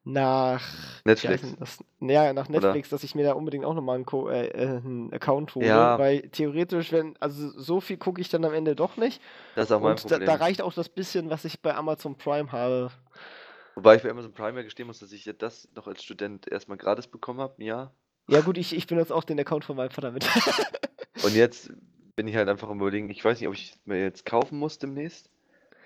nach 0.04 0.62
Netflix. 1.04 1.56
Das, 1.58 1.78
ja, 2.00 2.32
nach 2.34 2.50
Netflix, 2.50 2.88
Oder? 2.88 2.96
dass 2.96 3.04
ich 3.04 3.14
mir 3.14 3.24
da 3.24 3.32
unbedingt 3.32 3.64
auch 3.64 3.74
nochmal 3.74 3.96
einen, 3.96 4.28
äh, 4.28 4.48
äh, 4.48 4.66
einen 4.76 5.12
Account 5.14 5.54
hole. 5.54 5.66
Ja. 5.66 5.98
Weil 5.98 6.28
theoretisch, 6.28 6.92
wenn, 6.92 7.16
also 7.20 7.48
so 7.58 7.80
viel 7.80 7.96
gucke 7.96 8.20
ich 8.20 8.28
dann 8.28 8.44
am 8.44 8.52
Ende 8.52 8.76
doch 8.76 8.98
nicht. 8.98 9.22
Das 9.54 9.64
ist 9.64 9.72
auch 9.72 9.80
mein 9.80 9.92
Und 9.92 10.02
Problem. 10.02 10.20
Da, 10.20 10.26
da 10.26 10.34
reicht 10.34 10.60
auch 10.60 10.74
das 10.74 10.90
bisschen, 10.90 11.30
was 11.30 11.46
ich 11.46 11.60
bei 11.60 11.74
Amazon 11.74 12.16
Prime 12.16 12.52
habe. 12.52 12.90
Wobei 13.76 13.96
ich 13.96 14.02
bei 14.02 14.10
Amazon 14.10 14.32
Prime 14.32 14.56
ja 14.56 14.64
gestehen 14.64 14.86
muss, 14.86 14.98
dass 14.98 15.12
ich 15.12 15.30
das 15.38 15.68
noch 15.74 15.86
als 15.86 16.02
Student 16.02 16.50
erstmal 16.50 16.78
gratis 16.78 17.06
bekommen 17.06 17.40
habe, 17.40 17.62
ja. 17.62 17.92
Ja 18.26 18.40
gut, 18.40 18.58
ich, 18.58 18.74
ich 18.74 18.86
benutze 18.86 19.14
auch 19.14 19.22
den 19.22 19.38
Account 19.38 19.64
von 19.64 19.76
meinem 19.76 19.90
Vater 19.90 20.10
mit. 20.10 20.26
Und 21.22 21.34
jetzt 21.34 21.70
bin 22.16 22.26
ich 22.26 22.34
halt 22.34 22.48
einfach 22.48 22.68
am 22.70 22.80
überlegen, 22.80 23.10
ich 23.10 23.24
weiß 23.24 23.38
nicht, 23.38 23.48
ob 23.48 23.54
ich 23.54 23.74
mir 23.84 24.00
jetzt 24.00 24.24
kaufen 24.24 24.58
muss 24.58 24.78
demnächst. 24.78 25.30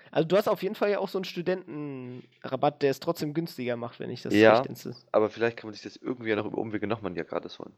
Also 0.09 0.27
du 0.27 0.37
hast 0.37 0.47
auf 0.47 0.63
jeden 0.63 0.75
Fall 0.75 0.89
ja 0.89 0.99
auch 0.99 1.09
so 1.09 1.17
einen 1.17 1.25
Studentenrabatt, 1.25 2.81
der 2.81 2.91
es 2.91 2.99
trotzdem 3.01 3.33
günstiger 3.33 3.75
macht, 3.75 3.99
wenn 3.99 4.09
ich 4.09 4.21
das 4.21 4.33
ja, 4.33 4.55
recht 4.55 4.65
inste. 4.67 4.95
aber 5.11 5.29
vielleicht 5.29 5.57
kann 5.57 5.67
man 5.67 5.73
sich 5.73 5.83
das 5.83 5.95
irgendwie 5.97 6.29
ja 6.29 6.35
noch 6.37 6.45
über 6.45 6.57
Umwege 6.57 6.87
nochmal 6.87 7.15
ja 7.15 7.23
gratis 7.23 7.59
holen. 7.59 7.73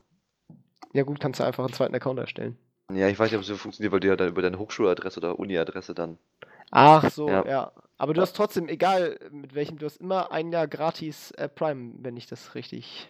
Ja 0.93 1.03
gut, 1.03 1.19
kannst 1.19 1.39
du 1.39 1.43
einfach 1.43 1.63
einen 1.63 1.73
zweiten 1.73 1.93
Account 1.93 2.19
erstellen. 2.19 2.57
Ja, 2.91 3.07
ich 3.07 3.17
weiß 3.17 3.31
nicht, 3.31 3.37
ob 3.37 3.41
es 3.41 3.47
so 3.47 3.55
funktioniert, 3.55 3.91
weil 3.91 3.99
du 3.99 4.07
ja 4.07 4.15
dann 4.15 4.29
über 4.29 4.41
deine 4.41 4.59
Hochschuladresse 4.59 5.19
oder 5.19 5.39
Uni-Adresse 5.39 5.95
dann 5.95 6.17
Ach 6.71 7.09
so, 7.11 7.27
ja. 7.29 7.45
ja. 7.45 7.71
Aber 7.97 8.13
du 8.13 8.21
hast 8.21 8.35
trotzdem, 8.35 8.67
egal 8.67 9.17
mit 9.31 9.55
welchem, 9.55 9.77
du 9.77 9.85
hast 9.85 9.97
immer 9.97 10.31
ein 10.31 10.51
Jahr 10.51 10.67
gratis 10.67 11.31
äh, 11.31 11.47
Prime, 11.47 11.93
wenn 11.99 12.17
ich 12.17 12.27
das 12.27 12.55
richtig, 12.55 13.07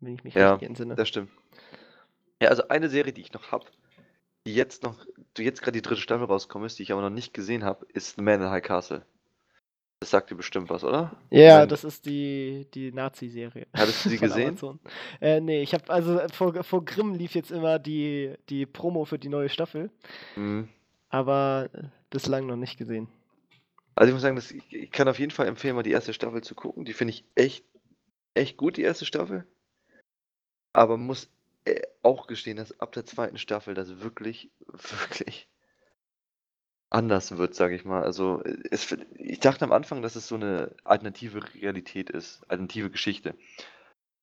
wenn 0.00 0.14
ich 0.14 0.24
mich 0.24 0.34
ja, 0.34 0.52
richtig 0.52 0.68
entsinne. 0.68 0.94
das 0.94 1.08
stimmt. 1.08 1.30
Ja, 2.42 2.48
also 2.48 2.68
eine 2.68 2.88
Serie, 2.88 3.12
die 3.12 3.20
ich 3.20 3.32
noch 3.32 3.52
habe, 3.52 3.66
die 4.46 4.54
jetzt 4.54 4.82
noch, 4.82 5.04
du 5.34 5.42
jetzt 5.42 5.62
gerade 5.62 5.72
die 5.72 5.82
dritte 5.82 6.00
Staffel 6.00 6.26
rauskommen 6.26 6.66
ist, 6.66 6.78
die 6.78 6.82
ich 6.82 6.92
aber 6.92 7.02
noch 7.02 7.10
nicht 7.10 7.32
gesehen 7.32 7.64
habe, 7.64 7.86
ist 7.92 8.16
The 8.16 8.22
Man 8.22 8.42
in 8.42 8.50
High 8.50 8.62
Castle. 8.62 9.04
Das 10.00 10.10
sagt 10.10 10.30
dir 10.30 10.34
bestimmt 10.34 10.68
was, 10.68 10.84
oder? 10.84 11.16
Ja, 11.30 11.60
Nein. 11.60 11.68
das 11.68 11.84
ist 11.84 12.04
die, 12.04 12.66
die 12.74 12.92
Nazi-Serie. 12.92 13.66
Hattest 13.72 14.04
du 14.04 14.10
sie 14.10 14.18
gesehen? 14.20 14.58
Äh, 15.20 15.40
nee, 15.40 15.62
ich 15.62 15.72
habe 15.72 15.88
also 15.88 16.20
vor, 16.32 16.62
vor 16.62 16.84
Grimm 16.84 17.14
lief 17.14 17.34
jetzt 17.34 17.50
immer 17.50 17.78
die, 17.78 18.34
die 18.50 18.66
Promo 18.66 19.06
für 19.06 19.18
die 19.18 19.30
neue 19.30 19.48
Staffel. 19.48 19.90
Mhm. 20.36 20.68
Aber 21.08 21.70
äh, 21.72 21.84
bislang 22.10 22.46
noch 22.46 22.56
nicht 22.56 22.76
gesehen. 22.76 23.08
Also 23.96 24.08
ich 24.08 24.14
muss 24.14 24.22
sagen, 24.22 24.36
das, 24.36 24.50
ich 24.50 24.90
kann 24.90 25.08
auf 25.08 25.18
jeden 25.18 25.30
Fall 25.30 25.46
empfehlen, 25.46 25.76
mal 25.76 25.82
die 25.82 25.92
erste 25.92 26.12
Staffel 26.12 26.42
zu 26.42 26.54
gucken. 26.54 26.84
Die 26.84 26.92
finde 26.92 27.12
ich 27.12 27.24
echt, 27.34 27.64
echt 28.34 28.56
gut, 28.56 28.76
die 28.76 28.82
erste 28.82 29.06
Staffel. 29.06 29.46
Aber 30.72 30.96
muss 30.96 31.30
äh, 31.64 31.82
auch 32.02 32.26
gestehen, 32.26 32.56
dass 32.56 32.78
ab 32.80 32.92
der 32.92 33.06
zweiten 33.06 33.38
Staffel 33.38 33.74
das 33.74 34.00
wirklich, 34.00 34.50
wirklich 34.66 35.48
anders 36.90 37.36
wird, 37.36 37.54
sage 37.54 37.74
ich 37.74 37.84
mal. 37.84 38.02
Also 38.02 38.42
es, 38.70 38.96
ich 39.16 39.40
dachte 39.40 39.64
am 39.64 39.72
Anfang, 39.72 40.02
dass 40.02 40.16
es 40.16 40.28
so 40.28 40.36
eine 40.36 40.74
alternative 40.84 41.54
Realität 41.54 42.10
ist, 42.10 42.42
alternative 42.48 42.90
Geschichte. 42.90 43.34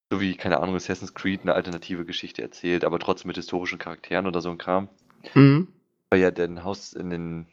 So 0.09 0.19
wie, 0.19 0.35
keine 0.35 0.59
Ahnung, 0.59 0.75
Assassin's 0.75 1.13
Creed 1.13 1.41
eine 1.41 1.53
alternative 1.53 2.05
Geschichte 2.05 2.41
erzählt, 2.41 2.83
aber 2.83 2.99
trotzdem 2.99 3.27
mit 3.27 3.37
historischen 3.37 3.79
Charakteren 3.79 4.27
oder 4.27 4.41
so 4.41 4.49
ein 4.49 4.57
Kram. 4.57 4.89
Mhm. 5.33 5.69
Weil 6.09 6.19
ja 6.19 6.31
den 6.31 6.63
Haus 6.65 6.91
in 6.91 7.09
den 7.09 7.47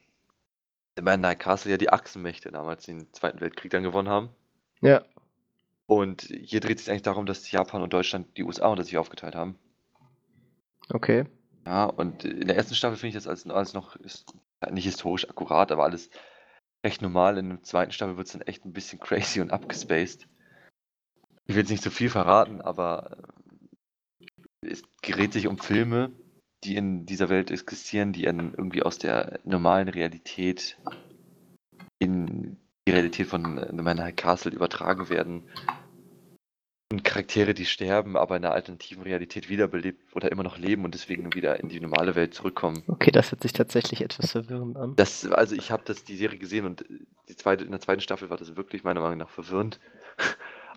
in 0.99 1.21
Night 1.21 1.41
Castle 1.41 1.71
ja 1.71 1.79
die 1.79 1.91
Achsenmächte 1.91 2.51
damals 2.51 2.85
den 2.85 3.13
Zweiten 3.13 3.41
Weltkrieg 3.41 3.71
dann 3.71 3.83
gewonnen 3.83 4.09
haben. 4.09 4.31
Ja. 4.81 5.05
Und 5.87 6.23
hier 6.23 6.61
dreht 6.61 6.79
es 6.79 6.85
sich 6.85 6.91
eigentlich 6.91 7.03
darum, 7.03 7.27
dass 7.27 7.51
Japan 7.51 7.83
und 7.83 7.93
Deutschland 7.93 8.37
die 8.37 8.45
USA 8.45 8.69
unter 8.69 8.85
sich 8.85 8.99
aufgeteilt 8.99 9.35
haben. 9.35 9.59
Okay. 10.91 11.25
Ja, 11.67 11.85
und 11.85 12.25
in 12.25 12.47
der 12.47 12.57
ersten 12.57 12.75
Staffel 12.75 12.97
finde 12.97 13.09
ich 13.09 13.15
das 13.15 13.27
alles, 13.27 13.47
alles 13.47 13.75
noch 13.75 13.97
ist, 13.97 14.33
nicht 14.71 14.85
historisch 14.85 15.29
akkurat, 15.29 15.73
aber 15.73 15.85
alles 15.85 16.11
recht 16.85 17.03
normal. 17.03 17.39
In 17.39 17.49
der 17.51 17.63
zweiten 17.63 17.93
Staffel 17.93 18.17
wird 18.17 18.27
es 18.27 18.33
dann 18.33 18.43
echt 18.43 18.65
ein 18.65 18.73
bisschen 18.73 19.01
crazy 19.01 19.41
und 19.41 19.51
abgespaced. 19.51 20.29
Ich 21.47 21.55
will 21.55 21.63
jetzt 21.63 21.71
nicht 21.71 21.83
zu 21.83 21.91
viel 21.91 22.11
verraten, 22.11 22.61
aber 22.61 23.17
es 24.61 24.83
gerät 25.03 25.33
sich 25.33 25.47
um 25.47 25.59
Filme, 25.59 26.13
die 26.65 26.77
in 26.77 27.07
dieser 27.07 27.29
Welt 27.29 27.51
existieren, 27.51 28.13
die 28.13 28.25
irgendwie 28.25 28.83
aus 28.83 28.99
der 28.99 29.41
normalen 29.45 29.89
Realität 29.89 30.77
in 31.99 32.57
die 32.87 32.93
Realität 32.93 33.27
von 33.27 33.65
The 33.71 33.83
Man 33.83 34.01
High 34.01 34.17
Castle 34.17 34.53
übertragen 34.53 35.09
werden. 35.09 35.45
Und 36.91 37.05
Charaktere, 37.05 37.53
die 37.53 37.67
sterben, 37.67 38.17
aber 38.17 38.39
in 38.39 38.45
einer 38.45 38.55
alternativen 38.55 39.03
Realität 39.03 39.51
wiederbelebt 39.51 40.17
oder 40.17 40.33
immer 40.33 40.43
noch 40.43 40.57
leben 40.57 40.87
und 40.87 40.95
deswegen 40.95 41.35
wieder 41.35 41.61
in 41.61 41.69
die 41.69 41.81
normale 41.81 42.15
Welt 42.15 42.33
zurückkommen. 42.33 42.83
Okay, 42.87 43.11
das 43.11 43.31
hört 43.31 43.43
sich 43.43 43.53
tatsächlich 43.53 44.01
etwas 44.01 44.33
verwirrend 44.33 44.79
an. 44.79 44.97
Das, 44.97 45.31
also 45.31 45.55
ich 45.55 45.71
habe 45.71 45.83
das 45.85 46.05
die 46.05 46.17
Serie 46.17 46.39
gesehen 46.39 46.65
und 46.65 46.87
die 47.29 47.37
zweite, 47.37 47.65
in 47.65 47.73
der 47.73 47.81
zweiten 47.81 48.01
Staffel 48.01 48.31
war 48.31 48.39
das 48.39 48.57
wirklich 48.57 48.85
meiner 48.85 49.01
Meinung 49.01 49.19
nach 49.19 49.29
verwirrend. 49.29 49.79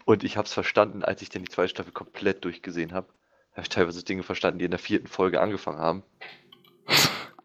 Und 0.04 0.24
ich 0.24 0.36
habe 0.36 0.48
es 0.48 0.54
verstanden, 0.54 1.04
als 1.04 1.22
ich 1.22 1.30
dann 1.30 1.44
die 1.44 1.52
zweite 1.52 1.70
Staffel 1.70 1.94
komplett 1.94 2.44
durchgesehen 2.44 2.92
habe. 2.92 3.08
Habe 3.52 3.62
ich 3.62 3.70
teilweise 3.70 4.04
Dinge 4.04 4.24
verstanden, 4.24 4.60
die 4.60 4.66
in 4.66 4.72
der 4.72 4.80
vierten 4.80 5.08
Folge 5.08 5.42
angefangen 5.42 5.80
haben. 5.80 6.04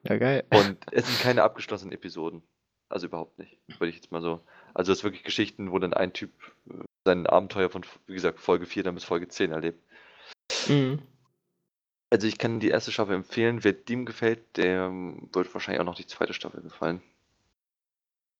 Ja, 0.04 0.16
geil. 0.18 0.44
Und 0.50 0.78
es 0.92 1.06
sind 1.06 1.18
keine 1.20 1.42
abgeschlossenen 1.42 1.92
Episoden. 1.92 2.42
Also 2.88 3.06
überhaupt 3.06 3.38
nicht, 3.38 3.58
würde 3.66 3.88
ich 3.88 3.96
jetzt 3.96 4.12
mal 4.12 4.22
so. 4.22 4.40
Also 4.72 4.92
es 4.92 4.98
ist 4.98 5.04
wirklich 5.04 5.24
Geschichten, 5.24 5.72
wo 5.72 5.78
dann 5.80 5.92
ein 5.92 6.12
Typ 6.12 6.30
äh, 6.70 6.84
sein 7.04 7.26
Abenteuer 7.26 7.70
von, 7.70 7.84
wie 8.06 8.14
gesagt, 8.14 8.38
Folge 8.38 8.66
4 8.66 8.84
dann 8.84 8.94
bis 8.94 9.04
Folge 9.04 9.26
10 9.26 9.50
erlebt. 9.50 9.82
Mhm. 10.68 11.02
Also 12.10 12.28
ich 12.28 12.38
kann 12.38 12.60
die 12.60 12.68
erste 12.68 12.92
Staffel 12.92 13.16
empfehlen. 13.16 13.64
Wer 13.64 13.72
dem 13.72 14.06
gefällt, 14.06 14.56
der 14.56 14.90
wird 14.90 15.52
wahrscheinlich 15.52 15.80
auch 15.80 15.86
noch 15.86 15.96
die 15.96 16.06
zweite 16.06 16.34
Staffel 16.34 16.62
gefallen. 16.62 17.02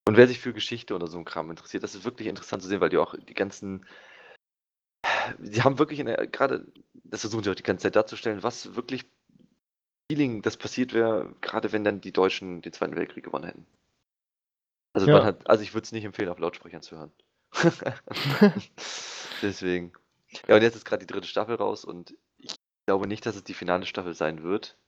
Und 0.06 0.16
wer 0.16 0.28
sich 0.28 0.38
für 0.38 0.52
Geschichte 0.52 0.94
oder 0.94 1.08
so 1.08 1.18
ein 1.18 1.24
Kram 1.24 1.50
interessiert, 1.50 1.82
das 1.82 1.96
ist 1.96 2.04
wirklich 2.04 2.28
interessant 2.28 2.62
zu 2.62 2.68
sehen, 2.68 2.80
weil 2.80 2.90
die 2.90 2.98
auch 2.98 3.16
die 3.16 3.34
ganzen. 3.34 3.84
Die 5.38 5.62
haben 5.62 5.78
wirklich 5.78 6.04
gerade, 6.32 6.66
das 7.04 7.22
versuchen 7.22 7.44
sie 7.44 7.50
auch 7.50 7.54
die 7.54 7.62
ganze 7.62 7.84
Zeit 7.84 7.96
darzustellen, 7.96 8.42
was 8.42 8.74
wirklich 8.76 9.04
Feeling 10.10 10.42
das 10.42 10.56
passiert 10.56 10.92
wäre, 10.92 11.34
gerade 11.40 11.72
wenn 11.72 11.84
dann 11.84 12.00
die 12.00 12.12
Deutschen 12.12 12.62
den 12.62 12.72
Zweiten 12.72 12.96
Weltkrieg 12.96 13.24
gewonnen 13.24 13.46
hätten. 13.46 13.66
Also, 14.92 15.08
ja. 15.08 15.24
hat, 15.24 15.48
also 15.48 15.62
ich 15.62 15.74
würde 15.74 15.84
es 15.84 15.92
nicht 15.92 16.04
empfehlen, 16.04 16.28
auf 16.28 16.38
Lautsprechern 16.38 16.82
zu 16.82 16.96
hören. 16.96 17.12
Deswegen. 19.42 19.92
Ja, 20.46 20.56
und 20.56 20.62
jetzt 20.62 20.76
ist 20.76 20.84
gerade 20.84 21.04
die 21.04 21.12
dritte 21.12 21.28
Staffel 21.28 21.56
raus 21.56 21.84
und 21.84 22.16
ich 22.38 22.54
glaube 22.86 23.06
nicht, 23.06 23.26
dass 23.26 23.36
es 23.36 23.44
die 23.44 23.54
finale 23.54 23.86
Staffel 23.86 24.14
sein 24.14 24.42
wird. 24.42 24.78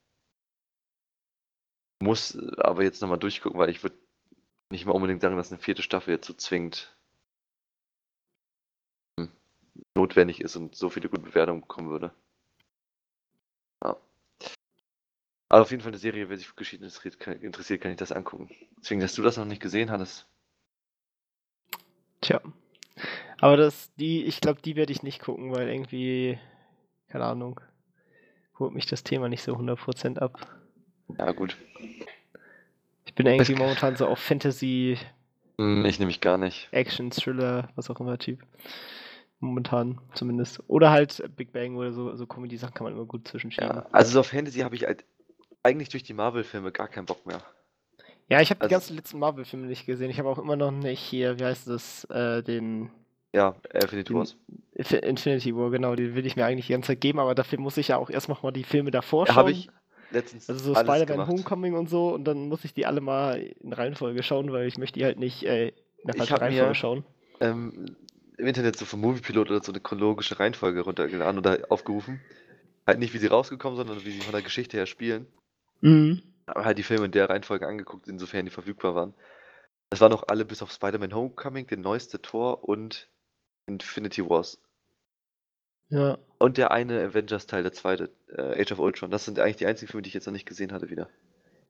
Muss 2.01 2.37
aber 2.57 2.83
jetzt 2.83 3.01
nochmal 3.01 3.19
durchgucken, 3.19 3.59
weil 3.59 3.69
ich 3.69 3.83
würde 3.83 3.97
nicht 4.71 4.85
mal 4.85 4.93
unbedingt 4.93 5.21
sagen, 5.21 5.35
dass 5.35 5.51
eine 5.51 5.61
vierte 5.61 5.81
Staffel 5.81 6.13
jetzt 6.13 6.27
so 6.27 6.33
zwingend 6.33 6.95
hm, 6.95 6.98
notwendig 9.95 10.41
ist 10.41 10.55
und 10.55 10.75
so 10.75 10.89
viele 10.89 11.09
gute 11.09 11.23
Bewertungen 11.23 11.61
bekommen 11.61 11.89
würde. 11.89 12.11
Ja. 13.83 13.97
Aber 15.49 15.61
auf 15.61 15.71
jeden 15.71 15.81
Fall 15.81 15.91
eine 15.91 15.99
Serie, 15.99 16.29
wer 16.29 16.37
sich 16.37 16.47
für 16.47 16.55
Geschichte 16.55 16.85
interessiert 16.85 17.81
kann, 17.81 17.91
ich 17.91 17.97
das 17.97 18.11
angucken. 18.11 18.49
Deswegen, 18.79 19.01
dass 19.01 19.15
du 19.15 19.21
das 19.21 19.37
noch 19.37 19.45
nicht 19.45 19.61
gesehen 19.61 19.91
hattest. 19.91 20.27
Tja. 22.21 22.41
Aber 23.39 23.57
das, 23.57 23.93
die, 23.95 24.25
ich 24.25 24.41
glaube, 24.41 24.61
die 24.61 24.75
werde 24.75 24.91
ich 24.91 25.03
nicht 25.03 25.21
gucken, 25.21 25.51
weil 25.51 25.69
irgendwie, 25.69 26.37
keine 27.07 27.25
Ahnung, 27.25 27.61
holt 28.59 28.73
mich 28.73 28.85
das 28.85 29.03
Thema 29.03 29.29
nicht 29.29 29.43
so 29.43 29.55
100% 29.55 30.19
ab. 30.19 30.45
Ja, 31.17 31.31
gut. 31.31 31.57
Ich 33.05 33.15
bin 33.15 33.25
irgendwie 33.25 33.55
momentan 33.55 33.95
so 33.95 34.07
auf 34.07 34.19
Fantasy. 34.19 34.97
Hm, 35.57 35.85
ich 35.85 35.99
nehme 35.99 36.07
mich 36.07 36.21
gar 36.21 36.37
nicht. 36.37 36.67
Action, 36.71 37.11
Thriller, 37.11 37.69
was 37.75 37.89
auch 37.89 37.99
immer 37.99 38.17
Typ. 38.17 38.45
Momentan 39.39 39.99
zumindest. 40.13 40.61
Oder 40.67 40.89
halt 40.89 41.23
Big 41.35 41.53
Bang 41.53 41.75
oder 41.77 41.93
so, 41.93 42.15
so 42.15 42.27
Comedy-Sachen 42.27 42.73
kann 42.73 42.83
man 42.85 42.93
immer 42.93 43.05
gut 43.05 43.27
zwischenschieben. 43.27 43.69
Ja, 43.69 43.85
also 43.91 44.11
so 44.11 44.19
auf 44.19 44.27
Fantasy 44.27 44.59
habe 44.59 44.75
ich 44.75 44.85
halt 44.85 45.05
eigentlich 45.63 45.89
durch 45.89 46.03
die 46.03 46.13
Marvel-Filme 46.13 46.71
gar 46.71 46.87
keinen 46.87 47.05
Bock 47.05 47.25
mehr. 47.25 47.41
Ja, 48.27 48.41
ich 48.41 48.49
habe 48.51 48.61
also, 48.61 48.69
die 48.69 48.73
ganzen 48.73 48.95
letzten 48.95 49.19
Marvel-Filme 49.19 49.67
nicht 49.67 49.85
gesehen. 49.85 50.09
Ich 50.09 50.19
habe 50.19 50.29
auch 50.29 50.37
immer 50.37 50.55
noch 50.55 50.71
nicht 50.71 50.99
hier, 50.99 51.39
wie 51.39 51.45
heißt 51.45 51.67
das, 51.67 52.03
äh, 52.05 52.43
den. 52.43 52.91
Ja, 53.33 53.55
Infinity 53.73 54.13
Wars. 54.13 54.35
Infinity 54.73 55.55
War, 55.55 55.69
genau, 55.69 55.95
den 55.95 56.15
will 56.15 56.25
ich 56.25 56.35
mir 56.35 56.45
eigentlich 56.45 56.67
die 56.67 56.73
ganze 56.73 56.87
Zeit 56.87 57.01
geben, 57.01 57.19
aber 57.19 57.35
dafür 57.35 57.59
muss 57.59 57.77
ich 57.77 57.89
ja 57.89 57.97
auch 57.97 58.09
erst 58.09 58.27
mal 58.27 58.51
die 58.51 58.63
Filme 58.63 58.91
davor 58.91 59.27
schauen. 59.27 59.35
Ja, 59.35 59.39
habe 59.39 59.51
ich, 59.51 59.69
letztens 60.11 60.49
Also 60.49 60.73
so 60.73 60.79
Spider-Man 60.79 61.27
Homecoming 61.27 61.75
und 61.75 61.89
so 61.89 62.13
und 62.13 62.23
dann 62.25 62.47
muss 62.47 62.65
ich 62.65 62.73
die 62.73 62.85
alle 62.85 63.01
mal 63.01 63.39
in 63.39 63.73
Reihenfolge 63.73 64.23
schauen, 64.23 64.51
weil 64.51 64.67
ich 64.67 64.77
möchte 64.77 64.99
die 64.99 65.05
halt 65.05 65.19
nicht 65.19 65.43
äh, 65.43 65.67
in 65.67 65.73
der 66.05 66.15
falschen 66.15 66.37
Reihenfolge 66.37 66.69
mir, 66.69 66.75
schauen. 66.75 67.05
Ähm, 67.39 67.95
Im 68.39 68.47
Internet 68.47 68.77
so 68.77 68.85
vom 68.85 69.01
Moviepilot 69.01 69.49
oder 69.51 69.63
so 69.63 69.71
eine 69.71 69.81
chronologische 69.81 70.39
Reihenfolge 70.39 70.81
runtergeladen 70.81 71.37
oder 71.37 71.59
aufgerufen. 71.69 72.21
Halt 72.87 72.99
nicht, 72.99 73.13
wie 73.13 73.17
sie 73.19 73.27
rausgekommen, 73.27 73.77
sondern 73.77 74.03
wie 74.03 74.11
sie 74.11 74.21
von 74.21 74.31
der 74.31 74.41
Geschichte 74.41 74.77
her 74.77 74.85
spielen. 74.85 75.27
Mhm. 75.81 76.23
Aber 76.45 76.65
halt 76.65 76.77
die 76.77 76.83
Filme 76.83 77.05
in 77.05 77.11
der 77.11 77.29
Reihenfolge 77.29 77.67
angeguckt, 77.67 78.07
insofern 78.07 78.45
die 78.45 78.51
verfügbar 78.51 78.95
waren. 78.95 79.13
Das 79.89 80.01
waren 80.01 80.13
auch 80.13 80.23
alle 80.27 80.45
bis 80.45 80.61
auf 80.61 80.71
Spider-Man 80.71 81.13
Homecoming, 81.13 81.67
den 81.67 81.81
neueste 81.81 82.21
Tor 82.21 82.67
und 82.67 83.09
Infinity 83.67 84.27
Wars 84.27 84.59
ja. 85.89 86.17
Und 86.37 86.57
der 86.57 86.71
eine 86.71 87.01
Avengers-Teil, 87.01 87.63
der 87.63 87.73
zweite, 87.73 88.11
äh, 88.29 88.61
Age 88.61 88.71
of 88.71 88.79
Ultron. 88.79 89.11
Das 89.11 89.25
sind 89.25 89.39
eigentlich 89.39 89.57
die 89.57 89.65
einzigen 89.65 89.89
Filme, 89.91 90.03
die 90.03 90.09
ich 90.09 90.13
jetzt 90.13 90.27
noch 90.27 90.33
nicht 90.33 90.45
gesehen 90.45 90.71
hatte 90.71 90.89
wieder. 90.89 91.09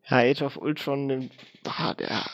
Ja, 0.06 0.18
Age 0.18 0.42
of 0.42 0.58
Ultron, 0.58 1.32
ah, 1.66 1.94
der, 1.94 2.26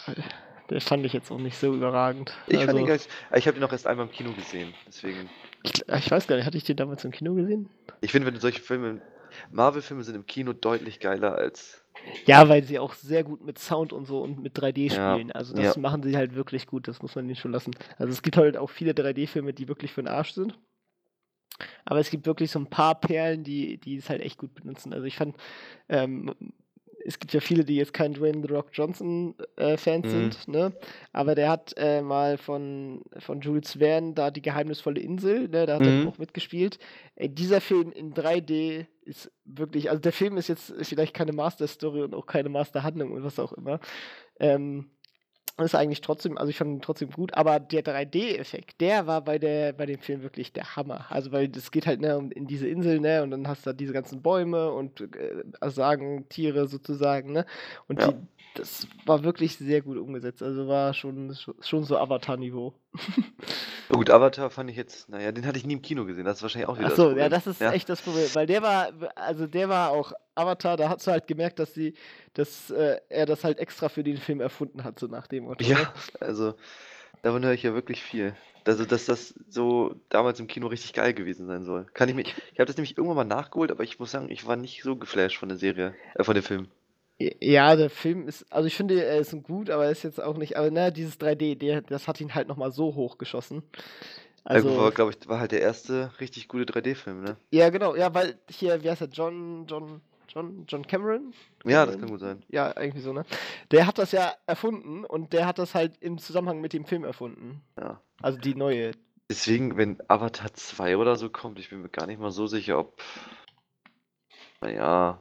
der 0.69 0.81
fand 0.81 1.05
ich 1.05 1.13
jetzt 1.13 1.31
auch 1.31 1.37
nicht 1.37 1.57
so 1.57 1.73
überragend. 1.73 2.33
Ich 2.47 2.57
also, 2.57 2.67
fand 2.67 2.79
ihn 2.79 2.85
ganz, 2.85 3.07
ich 3.35 3.47
habe 3.47 3.57
ihn 3.57 3.61
noch 3.61 3.71
erst 3.71 3.87
einmal 3.87 4.05
im 4.05 4.11
Kino 4.11 4.31
gesehen, 4.33 4.73
deswegen. 4.87 5.29
Ich, 5.63 5.87
ich, 5.87 6.11
weiß 6.11 6.27
gar 6.27 6.35
nicht, 6.35 6.45
hatte 6.45 6.57
ich 6.57 6.63
den 6.63 6.77
damals 6.77 7.03
im 7.05 7.11
Kino 7.11 7.33
gesehen? 7.33 7.69
Ich 8.01 8.11
finde, 8.11 8.27
wenn 8.27 8.39
solche 8.39 8.61
Filme, 8.61 9.01
Marvel-Filme 9.51 10.03
sind 10.03 10.15
im 10.15 10.25
Kino 10.25 10.53
deutlich 10.53 10.99
geiler 10.99 11.35
als. 11.35 11.83
Ja, 12.25 12.47
weil 12.49 12.63
sie 12.63 12.77
auch 12.77 12.93
sehr 12.93 13.23
gut 13.23 13.43
mit 13.43 13.57
Sound 13.57 13.93
und 13.93 14.05
so 14.05 14.21
und 14.21 14.41
mit 14.41 14.57
3D 14.57 14.91
spielen. 14.91 15.29
Ja, 15.29 15.35
also 15.35 15.55
das 15.55 15.75
ja. 15.75 15.81
machen 15.81 16.03
sie 16.03 16.15
halt 16.15 16.35
wirklich 16.35 16.67
gut, 16.67 16.87
das 16.87 17.01
muss 17.01 17.15
man 17.15 17.25
ihnen 17.25 17.35
schon 17.35 17.51
lassen. 17.51 17.71
Also 17.97 18.11
es 18.11 18.21
gibt 18.21 18.37
halt 18.37 18.57
auch 18.57 18.69
viele 18.69 18.91
3D-Filme, 18.91 19.53
die 19.53 19.67
wirklich 19.67 19.93
für 19.93 20.03
den 20.03 20.09
Arsch 20.09 20.33
sind. 20.33 20.57
Aber 21.85 21.99
es 21.99 22.09
gibt 22.09 22.25
wirklich 22.25 22.51
so 22.51 22.59
ein 22.59 22.69
paar 22.69 22.99
Perlen, 22.99 23.43
die, 23.43 23.77
die 23.77 23.97
es 23.97 24.09
halt 24.09 24.21
echt 24.21 24.37
gut 24.37 24.53
benutzen. 24.53 24.93
Also 24.93 25.05
ich 25.05 25.15
fand, 25.15 25.35
ähm, 25.87 26.33
es 27.05 27.19
gibt 27.19 27.33
ja 27.33 27.39
viele, 27.39 27.63
die 27.63 27.75
jetzt 27.75 27.93
kein 27.93 28.13
Dwayne 28.13 28.41
The 28.41 28.53
Rock 28.53 28.69
Johnson 28.73 29.35
äh, 29.57 29.77
Fans 29.77 30.07
mhm. 30.07 30.09
sind, 30.09 30.47
ne? 30.47 30.73
Aber 31.13 31.35
der 31.35 31.49
hat 31.49 31.73
äh, 31.77 32.01
mal 32.01 32.37
von, 32.37 33.03
von 33.19 33.41
Jules 33.41 33.77
Verne 33.77 34.13
da 34.13 34.31
die 34.31 34.41
geheimnisvolle 34.41 34.99
Insel, 34.99 35.47
ne? 35.47 35.65
Da 35.65 35.75
hat 35.75 35.81
mhm. 35.81 36.03
er 36.03 36.07
auch 36.09 36.17
mitgespielt. 36.17 36.79
Ey, 37.15 37.29
dieser 37.29 37.61
Film 37.61 37.91
in 37.91 38.13
3D 38.13 38.87
ist 39.03 39.31
wirklich, 39.45 39.89
also 39.89 40.01
der 40.01 40.13
Film 40.13 40.37
ist 40.37 40.47
jetzt 40.47 40.73
vielleicht 40.81 41.13
keine 41.13 41.31
Master 41.31 41.67
Story 41.67 42.01
und 42.01 42.15
auch 42.15 42.25
keine 42.25 42.49
Master 42.49 42.83
Handlung 42.83 43.11
und 43.11 43.23
was 43.23 43.39
auch 43.39 43.53
immer. 43.53 43.79
Ähm, 44.39 44.89
ist 45.63 45.75
eigentlich 45.75 46.01
trotzdem, 46.01 46.37
also 46.37 46.49
ich 46.49 46.57
fand 46.57 46.71
ihn 46.71 46.81
trotzdem 46.81 47.11
gut, 47.11 47.33
aber 47.33 47.59
der 47.59 47.83
3D-Effekt, 47.83 48.81
der 48.81 49.07
war 49.07 49.21
bei 49.21 49.39
der, 49.39 49.71
bei 49.71 49.85
dem 49.85 49.99
Film 49.99 50.21
wirklich 50.21 50.51
der 50.51 50.75
Hammer. 50.75 51.05
Also 51.09 51.31
weil 51.31 51.47
das 51.47 51.71
geht 51.71 51.87
halt 51.87 52.01
ne, 52.01 52.29
in 52.35 52.45
diese 52.45 52.67
Insel, 52.67 52.99
ne, 52.99 53.23
und 53.23 53.31
dann 53.31 53.47
hast 53.47 53.65
du 53.65 53.69
da 53.69 53.73
diese 53.73 53.93
ganzen 53.93 54.21
Bäume 54.21 54.71
und 54.71 55.01
äh, 55.01 55.69
sagen 55.69 56.27
Tiere 56.27 56.67
sozusagen, 56.67 57.31
ne? 57.31 57.45
Und 57.87 58.01
ja. 58.01 58.11
die, 58.11 58.17
das 58.55 58.87
war 59.05 59.23
wirklich 59.23 59.57
sehr 59.57 59.81
gut 59.81 59.97
umgesetzt. 59.97 60.41
Also 60.41 60.67
war 60.67 60.93
schon, 60.93 61.35
schon 61.61 61.83
so 61.83 61.97
Avatar-Niveau. 61.97 62.73
Gut, 63.89 64.09
Avatar 64.09 64.49
fand 64.49 64.69
ich 64.69 64.75
jetzt, 64.75 65.09
naja, 65.09 65.31
den 65.31 65.45
hatte 65.45 65.57
ich 65.57 65.65
nie 65.65 65.73
im 65.73 65.81
Kino 65.81 66.05
gesehen. 66.05 66.25
Das 66.25 66.37
ist 66.37 66.41
wahrscheinlich 66.43 66.67
auch 66.67 66.77
wieder 66.77 66.89
Ach 66.91 66.95
so, 66.95 67.09
das 67.09 67.19
ja, 67.19 67.29
das 67.29 67.47
ist 67.47 67.61
ja. 67.61 67.71
echt 67.71 67.87
das 67.89 68.01
Problem. 68.01 68.27
Weil 68.33 68.47
der 68.47 68.61
war, 68.61 68.89
also 69.15 69.47
der 69.47 69.69
war 69.69 69.91
auch 69.91 70.11
Avatar, 70.33 70.77
da 70.77 70.89
hast 70.89 71.05
du 71.05 71.11
halt 71.11 71.27
gemerkt, 71.27 71.59
dass 71.59 71.73
sie, 71.73 71.93
dass 72.33 72.71
äh, 72.71 72.99
er 73.09 73.25
das 73.25 73.43
halt 73.43 73.59
extra 73.59 73.89
für 73.89 74.03
den 74.03 74.17
Film 74.17 74.41
erfunden 74.41 74.83
hat, 74.83 74.99
so 74.99 75.07
nach 75.07 75.27
dem 75.27 75.45
Motto. 75.45 75.63
Ja, 75.63 75.77
ne? 75.77 75.87
also 76.19 76.55
davon 77.21 77.43
höre 77.43 77.53
ich 77.53 77.63
ja 77.63 77.73
wirklich 77.73 78.01
viel. 78.01 78.35
Also, 78.67 78.83
dass 78.83 79.05
das 79.05 79.35
so 79.47 79.95
damals 80.09 80.39
im 80.39 80.47
Kino 80.47 80.67
richtig 80.67 80.93
geil 80.93 81.13
gewesen 81.13 81.45
sein 81.45 81.65
soll. 81.65 81.85
Kann 81.93 82.09
ich 82.09 82.15
mich. 82.15 82.33
Ich 82.51 82.59
habe 82.59 82.65
das 82.65 82.77
nämlich 82.77 82.97
irgendwann 82.97 83.27
mal 83.27 83.35
nachgeholt, 83.35 83.69
aber 83.69 83.83
ich 83.83 83.99
muss 83.99 84.09
sagen, 84.09 84.31
ich 84.31 84.47
war 84.47 84.55
nicht 84.55 84.81
so 84.81 84.95
geflasht 84.95 85.37
von 85.37 85.49
der 85.49 85.59
Serie, 85.59 85.93
äh, 86.15 86.23
von 86.23 86.33
dem 86.33 86.43
Film. 86.43 86.67
Ja, 87.17 87.75
der 87.75 87.89
Film 87.89 88.27
ist, 88.27 88.51
also 88.51 88.67
ich 88.67 88.75
finde, 88.75 89.01
er 89.03 89.19
ist 89.19 89.31
gut, 89.43 89.69
aber 89.69 89.85
er 89.85 89.91
ist 89.91 90.03
jetzt 90.03 90.21
auch 90.21 90.37
nicht, 90.37 90.57
aber 90.57 90.69
ne, 90.69 90.91
dieses 90.91 91.19
3D, 91.19 91.57
der, 91.57 91.81
das 91.81 92.07
hat 92.07 92.19
ihn 92.19 92.35
halt 92.35 92.47
nochmal 92.47 92.71
so 92.71 92.95
hochgeschossen. 92.95 93.63
Also, 94.43 94.69
ja, 94.69 94.89
glaube 94.89 95.11
ich, 95.11 95.27
war 95.27 95.39
halt 95.39 95.53
der 95.53 95.61
erste 95.61 96.11
richtig 96.19 96.47
gute 96.47 96.65
3D-Film, 96.65 97.23
ne? 97.23 97.37
Ja, 97.51 97.69
genau, 97.69 97.95
ja, 97.95 98.13
weil 98.13 98.37
hier, 98.49 98.83
wie 98.83 98.89
heißt 98.89 99.01
er, 99.01 99.07
John, 99.07 99.65
John, 99.65 100.01
John, 100.27 100.65
John 100.67 100.85
Cameron? 100.85 101.33
Ja, 101.63 101.85
das 101.85 101.97
kann 101.97 102.09
gut 102.09 102.19
sein. 102.19 102.43
Ja, 102.49 102.73
irgendwie 102.75 103.01
so, 103.01 103.13
ne? 103.13 103.23
Der 103.71 103.87
hat 103.87 103.97
das 103.97 104.11
ja 104.11 104.33
erfunden 104.45 105.05
und 105.05 105.33
der 105.33 105.47
hat 105.47 105.57
das 105.57 105.73
halt 105.73 105.97
im 106.01 106.17
Zusammenhang 106.17 106.61
mit 106.61 106.73
dem 106.73 106.85
Film 106.85 107.05
erfunden. 107.05 107.61
Ja. 107.79 108.01
Also 108.21 108.37
die 108.37 108.55
neue 108.55 108.91
Deswegen, 109.29 109.75
wenn 109.75 109.97
Avatar 110.07 110.53
2 110.53 110.97
oder 110.97 111.15
so 111.15 111.29
kommt, 111.29 111.57
ich 111.57 111.69
bin 111.69 111.81
mir 111.81 111.89
gar 111.89 112.05
nicht 112.05 112.19
mal 112.19 112.31
so 112.31 112.45
sicher, 112.45 112.77
ob, 112.77 113.01
naja, 114.61 115.19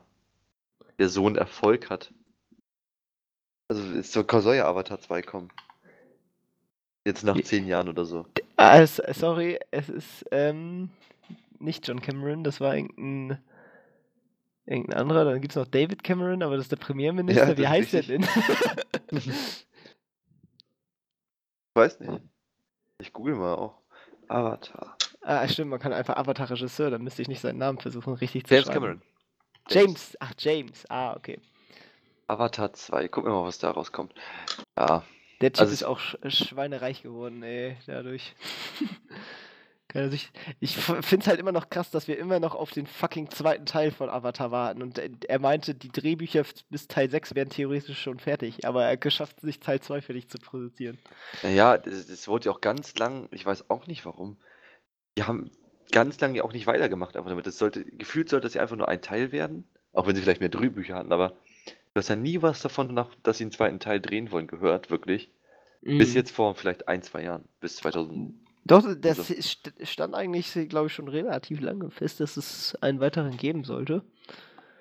der 0.98 1.08
Sohn 1.08 1.36
Erfolg 1.36 1.90
hat. 1.90 2.12
Also 3.68 3.82
es 3.96 4.12
soll 4.12 4.56
ja 4.56 4.66
Avatar 4.68 5.00
2 5.00 5.22
kommen. 5.22 5.50
Jetzt 7.06 7.22
nach 7.24 7.38
zehn 7.42 7.66
Jahren 7.66 7.88
oder 7.88 8.04
so. 8.04 8.26
Ah, 8.56 8.86
sorry, 8.86 9.58
es 9.70 9.88
ist 9.90 10.24
ähm, 10.30 10.90
nicht 11.58 11.86
John 11.86 12.00
Cameron, 12.00 12.44
das 12.44 12.60
war 12.60 12.74
irgendein, 12.76 13.42
irgendein 14.64 14.98
anderer. 15.00 15.24
Dann 15.24 15.40
gibt 15.40 15.52
es 15.52 15.56
noch 15.56 15.66
David 15.66 16.02
Cameron, 16.02 16.42
aber 16.42 16.56
das 16.56 16.66
ist 16.66 16.72
der 16.72 16.76
Premierminister. 16.76 17.50
Ja, 17.50 17.58
Wie 17.58 17.68
heißt 17.68 17.92
der 17.92 18.02
denn? 18.04 18.26
ich 19.10 19.30
weiß 21.74 22.00
nicht. 22.00 22.22
Ich 23.00 23.12
google 23.12 23.34
mal 23.34 23.54
auch. 23.54 23.82
Avatar. 24.28 24.96
Ah, 25.20 25.46
stimmt, 25.48 25.70
man 25.70 25.80
kann 25.80 25.92
einfach 25.92 26.16
Avatar-Regisseur, 26.16 26.90
dann 26.90 27.02
müsste 27.02 27.22
ich 27.22 27.28
nicht 27.28 27.40
seinen 27.40 27.58
Namen 27.58 27.78
versuchen, 27.78 28.14
richtig 28.14 28.46
zu 28.46 28.54
James 28.54 28.66
schreiben. 28.66 28.80
Cameron. 28.80 29.02
James. 29.68 30.16
Ach, 30.20 30.32
James, 30.38 30.84
ah, 30.90 31.14
okay. 31.14 31.38
Avatar 32.26 32.72
2, 32.72 33.08
gucken 33.08 33.30
wir 33.30 33.36
mal, 33.40 33.46
was 33.46 33.58
da 33.58 33.70
rauskommt. 33.70 34.14
Ja. 34.78 35.04
Der 35.40 35.52
Typ 35.52 35.60
also 35.60 35.72
ist 35.72 35.84
auch 35.84 36.00
schweinereich 36.26 37.02
geworden, 37.02 37.42
ey, 37.42 37.76
dadurch. 37.86 38.34
Also 39.94 40.16
ich, 40.16 40.32
ich 40.58 40.76
finde 40.76 41.18
es 41.18 41.26
halt 41.28 41.38
immer 41.38 41.52
noch 41.52 41.70
krass, 41.70 41.90
dass 41.90 42.08
wir 42.08 42.18
immer 42.18 42.40
noch 42.40 42.56
auf 42.56 42.72
den 42.72 42.86
fucking 42.86 43.30
zweiten 43.30 43.64
Teil 43.64 43.92
von 43.92 44.10
Avatar 44.10 44.50
warten. 44.50 44.82
Und 44.82 44.98
er 44.98 45.38
meinte, 45.38 45.74
die 45.74 45.88
Drehbücher 45.88 46.44
bis 46.68 46.88
Teil 46.88 47.08
6 47.08 47.36
wären 47.36 47.48
theoretisch 47.48 48.02
schon 48.02 48.18
fertig, 48.18 48.66
aber 48.66 48.84
er 48.84 48.96
geschafft 48.96 49.40
sich 49.40 49.60
Teil 49.60 49.80
2 49.80 50.00
fertig 50.02 50.28
zu 50.28 50.38
produzieren. 50.38 50.98
Ja, 51.42 51.78
das, 51.78 52.08
das 52.08 52.26
wurde 52.26 52.46
ja 52.46 52.52
auch 52.52 52.60
ganz 52.60 52.98
lang, 52.98 53.28
ich 53.30 53.46
weiß 53.46 53.70
auch 53.70 53.86
nicht 53.86 54.04
warum. 54.04 54.36
Die 55.16 55.22
haben 55.22 55.52
ganz 55.92 56.20
lange 56.20 56.38
ja 56.38 56.44
auch 56.44 56.52
nicht 56.52 56.66
weitergemacht 56.66 57.16
einfach 57.16 57.30
damit. 57.30 57.46
Das 57.46 57.58
sollte, 57.58 57.84
gefühlt 57.84 58.28
sollte 58.28 58.46
das 58.46 58.54
ja 58.54 58.62
einfach 58.62 58.76
nur 58.76 58.88
ein 58.88 59.02
Teil 59.02 59.32
werden, 59.32 59.64
auch 59.92 60.06
wenn 60.06 60.16
sie 60.16 60.22
vielleicht 60.22 60.40
mehr 60.40 60.48
Drehbücher 60.48 60.94
hatten, 60.94 61.12
aber 61.12 61.30
du 61.94 61.98
hast 61.98 62.08
ja 62.08 62.16
nie 62.16 62.42
was 62.42 62.60
davon, 62.62 63.06
dass 63.22 63.38
sie 63.38 63.44
einen 63.44 63.52
zweiten 63.52 63.80
Teil 63.80 64.00
drehen 64.00 64.30
wollen, 64.30 64.46
gehört, 64.46 64.90
wirklich. 64.90 65.30
Mhm. 65.82 65.98
Bis 65.98 66.14
jetzt 66.14 66.30
vor 66.30 66.54
vielleicht 66.54 66.88
ein, 66.88 67.02
zwei 67.02 67.22
Jahren, 67.22 67.44
bis 67.60 67.76
2000. 67.76 68.34
Doch, 68.66 68.82
das 68.98 69.30
also. 69.30 69.42
stand 69.82 70.14
eigentlich, 70.14 70.52
glaube 70.68 70.86
ich, 70.86 70.94
schon 70.94 71.08
relativ 71.08 71.60
lange 71.60 71.90
fest, 71.90 72.20
dass 72.20 72.38
es 72.38 72.74
einen 72.80 72.98
weiteren 72.98 73.36
geben 73.36 73.64
sollte. 73.64 74.02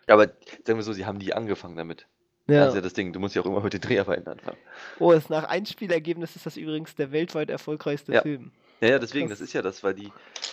Ja, 0.08 0.16
aber 0.16 0.28
sagen 0.66 0.80
wir 0.80 0.84
so, 0.84 0.93
sie 0.93 1.06
haben 1.06 1.18
nie 1.18 1.34
angefangen 1.34 1.76
damit. 1.76 2.08
Ja. 2.47 2.62
Das 2.62 2.70
ist 2.70 2.76
ja 2.76 2.82
das 2.82 2.93
Ding, 2.93 3.14
du 3.14 3.20
musst 3.20 3.36
ja 3.36 3.41
auch 3.41 3.45
immer 3.45 3.62
mit 3.62 3.74
den 3.74 3.82
Dreharbeiten 3.82 4.28
anfangen. 4.28 4.58
Oh, 4.99 5.12
ist 5.12 5.30
nach 5.30 5.45
Einspielergebnis 5.45 6.36
ist 6.36 6.45
das 6.45 6.58
übrigens 6.58 6.95
der 6.95 7.12
weltweit 7.12 7.49
erfolgreichste 7.49 8.14
ja. 8.14 8.22
Film. 8.22 8.51
Ja, 8.82 8.89
ja, 8.89 8.99
deswegen, 8.99 9.30
das 9.30 9.41
ist 9.41 9.53
ja 9.53 9.61
das, 9.61 9.84
weil 9.84 9.93
die, 9.93 10.11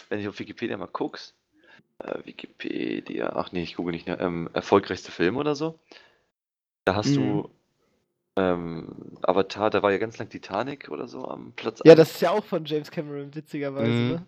wenn 0.09 0.23
du 0.23 0.29
auf 0.29 0.39
Wikipedia 0.39 0.77
mal 0.77 0.87
guckst, 0.87 1.35
äh, 1.99 2.19
Wikipedia, 2.25 3.33
ach 3.35 3.53
nee, 3.53 3.63
ich 3.63 3.77
gucke 3.77 3.91
nicht, 3.91 4.07
ne, 4.07 4.19
ähm, 4.21 4.49
erfolgreichste 4.53 5.11
Film 5.11 5.37
oder 5.37 5.55
so, 5.55 5.79
da 6.85 6.95
hast 6.95 7.11
mhm. 7.11 7.15
du 7.15 7.51
ähm, 8.37 9.19
Avatar, 9.23 9.71
da 9.71 9.83
war 9.83 9.91
ja 9.91 9.99
ganz 9.99 10.19
lang 10.19 10.29
Titanic 10.29 10.89
oder 10.89 11.09
so 11.09 11.27
am 11.27 11.53
Platz 11.53 11.81
Ja, 11.85 11.93
1. 11.93 11.99
das 11.99 12.11
ist 12.13 12.21
ja 12.21 12.31
auch 12.31 12.45
von 12.45 12.65
James 12.65 12.91
Cameron, 12.91 13.35
witzigerweise, 13.35 13.91
mhm. 13.91 14.09
ne? 14.09 14.27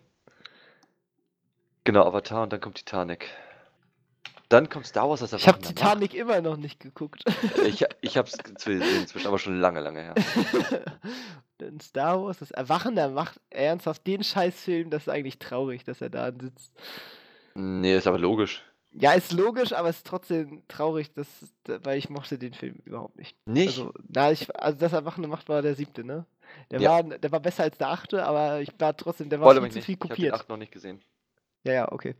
Genau, 1.85 2.05
Avatar 2.05 2.43
und 2.43 2.53
dann 2.53 2.61
kommt 2.61 2.75
Titanic. 2.75 3.29
Dann 4.49 4.69
kommt 4.69 4.85
Star 4.85 5.09
Wars 5.09 5.21
als 5.21 5.33
Ich 5.33 5.47
habe 5.47 5.59
Titanic 5.59 6.11
Macht. 6.11 6.19
immer 6.19 6.41
noch 6.41 6.57
nicht 6.57 6.79
geguckt. 6.79 7.23
Ich, 7.65 7.83
ich 8.01 8.17
habe 8.17 8.27
es 8.27 8.35
inzwischen 8.35 9.27
aber 9.27 9.39
schon 9.39 9.59
lange, 9.59 9.79
lange 9.81 10.01
her. 10.01 10.15
Dann 11.63 11.79
Star 11.79 12.21
Wars, 12.21 12.39
das 12.39 12.51
Erwachen 12.51 12.95
der 12.95 13.09
Macht, 13.09 13.39
ernsthaft 13.49 14.05
den 14.05 14.23
Scheißfilm, 14.23 14.89
das 14.89 15.03
ist 15.03 15.09
eigentlich 15.09 15.39
traurig, 15.39 15.83
dass 15.83 16.01
er 16.01 16.09
da 16.09 16.31
sitzt. 16.31 16.73
Nee, 17.55 17.95
ist 17.95 18.07
aber 18.07 18.19
logisch. 18.19 18.63
Ja, 18.91 19.13
ist 19.13 19.31
logisch, 19.31 19.73
aber 19.73 19.89
es 19.89 19.97
ist 19.97 20.07
trotzdem 20.07 20.63
traurig, 20.67 21.13
dass, 21.13 21.27
weil 21.65 21.97
ich 21.97 22.09
mochte 22.09 22.37
den 22.37 22.53
Film 22.53 22.75
überhaupt 22.83 23.15
nicht. 23.17 23.35
Nicht? 23.47 23.79
Also, 23.79 23.93
na, 24.07 24.31
ich, 24.31 24.53
also 24.55 24.77
das 24.77 24.93
Erwachende 24.93 25.27
Macht 25.27 25.49
war 25.49 25.61
der 25.61 25.73
siebte, 25.73 26.03
ne? 26.03 26.25
Der, 26.69 26.81
ja. 26.81 26.89
war, 26.91 27.03
der 27.03 27.31
war 27.31 27.39
besser 27.39 27.63
als 27.63 27.77
der 27.77 27.89
achte, 27.89 28.23
aber 28.25 28.61
ich 28.61 28.69
war 28.77 28.95
trotzdem, 28.95 29.29
der 29.29 29.39
war 29.39 29.55
viel 29.55 29.71
zu 29.71 29.81
viel 29.81 29.97
kopiert. 29.97 30.19
Ich 30.19 30.25
habe 30.25 30.31
den 30.31 30.39
achten 30.41 30.51
noch 30.51 30.57
nicht 30.57 30.71
gesehen. 30.71 31.01
Ja, 31.63 31.73
ja, 31.73 31.91
okay. 31.91 32.15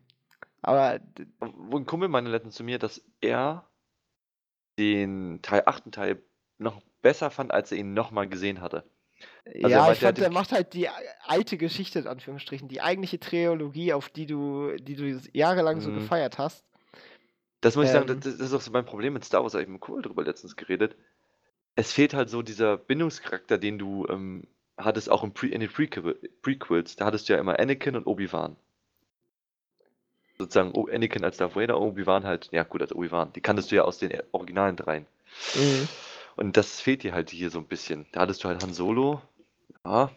Aber. 0.61 0.99
Wo 1.39 1.77
ein 1.77 1.85
Kumpel 1.85 2.07
meinte 2.07 2.31
letztens 2.31 2.55
zu 2.55 2.63
mir, 2.63 2.79
dass 2.79 3.03
er 3.21 3.67
den 4.79 5.41
Teil, 5.41 5.63
achten 5.65 5.91
Teil 5.91 6.23
noch 6.57 6.81
besser 7.01 7.29
fand, 7.29 7.51
als 7.51 7.71
er 7.71 7.77
ihn 7.77 7.93
nochmal 7.93 8.27
gesehen 8.27 8.61
hatte. 8.61 8.89
Also 9.45 9.67
ja, 9.67 9.91
ich 9.91 9.99
fand, 9.99 10.17
der 10.19 10.31
macht 10.31 10.51
halt 10.53 10.73
die 10.73 10.87
alte 11.25 11.57
Geschichte, 11.57 11.99
in 11.99 12.07
Anführungsstrichen, 12.07 12.69
die 12.69 12.81
eigentliche 12.81 13.19
Trilogie, 13.19 13.93
auf 13.93 14.09
die 14.09 14.25
du, 14.25 14.75
die 14.77 14.95
du 14.95 15.19
jahrelang 15.33 15.81
so 15.81 15.89
mhm. 15.89 15.95
gefeiert 15.95 16.37
hast. 16.37 16.63
Das 17.59 17.75
muss 17.75 17.85
ich 17.85 17.91
sagen, 17.91 18.09
ähm. 18.09 18.19
das, 18.21 18.37
das 18.37 18.47
ist 18.47 18.53
auch 18.53 18.61
so 18.61 18.71
mein 18.71 18.85
Problem 18.85 19.13
mit 19.13 19.25
Star 19.25 19.41
Wars, 19.41 19.53
da 19.53 19.57
habe 19.57 19.63
ich 19.63 19.69
mit 19.69 19.87
Cool 19.87 20.01
drüber 20.01 20.23
letztens 20.23 20.55
geredet. 20.55 20.95
Es 21.75 21.91
fehlt 21.91 22.13
halt 22.13 22.29
so 22.29 22.41
dieser 22.41 22.77
Bindungscharakter, 22.77 23.57
den 23.57 23.79
du 23.79 24.05
ähm, 24.07 24.47
hattest 24.77 25.09
auch 25.09 25.23
im 25.23 25.33
Pre 25.33 25.47
in 25.47 25.59
den 25.59 25.69
Prequel 25.69 26.15
Prequels. 26.41 26.95
Da 26.95 27.05
hattest 27.05 27.27
du 27.27 27.33
ja 27.33 27.39
immer 27.39 27.59
Anakin 27.59 27.95
und 27.95 28.05
Obi-Wan. 28.05 28.55
Sozusagen 30.37 30.71
oh, 30.73 30.87
Anakin 30.91 31.23
als 31.23 31.37
Darth 31.37 31.55
Vader, 31.55 31.79
Obi-Wan 31.79 32.25
halt, 32.25 32.49
ja 32.51 32.63
gut, 32.63 32.81
als 32.81 32.93
Obi-Wan. 32.93 33.33
Die 33.33 33.41
kanntest 33.41 33.71
du 33.71 33.75
ja 33.75 33.83
aus 33.83 33.97
den 33.97 34.11
originalen 34.31 34.75
dreien. 34.75 35.05
Mhm. 35.55 35.87
Und 36.35 36.57
das 36.57 36.81
fehlt 36.81 37.03
dir 37.03 37.13
halt 37.13 37.29
hier 37.29 37.49
so 37.49 37.59
ein 37.59 37.67
bisschen. 37.67 38.07
Da 38.11 38.21
hattest 38.21 38.43
du 38.43 38.47
halt 38.47 38.61
Han 38.63 38.73
Solo, 38.73 39.21
ja. 39.85 40.11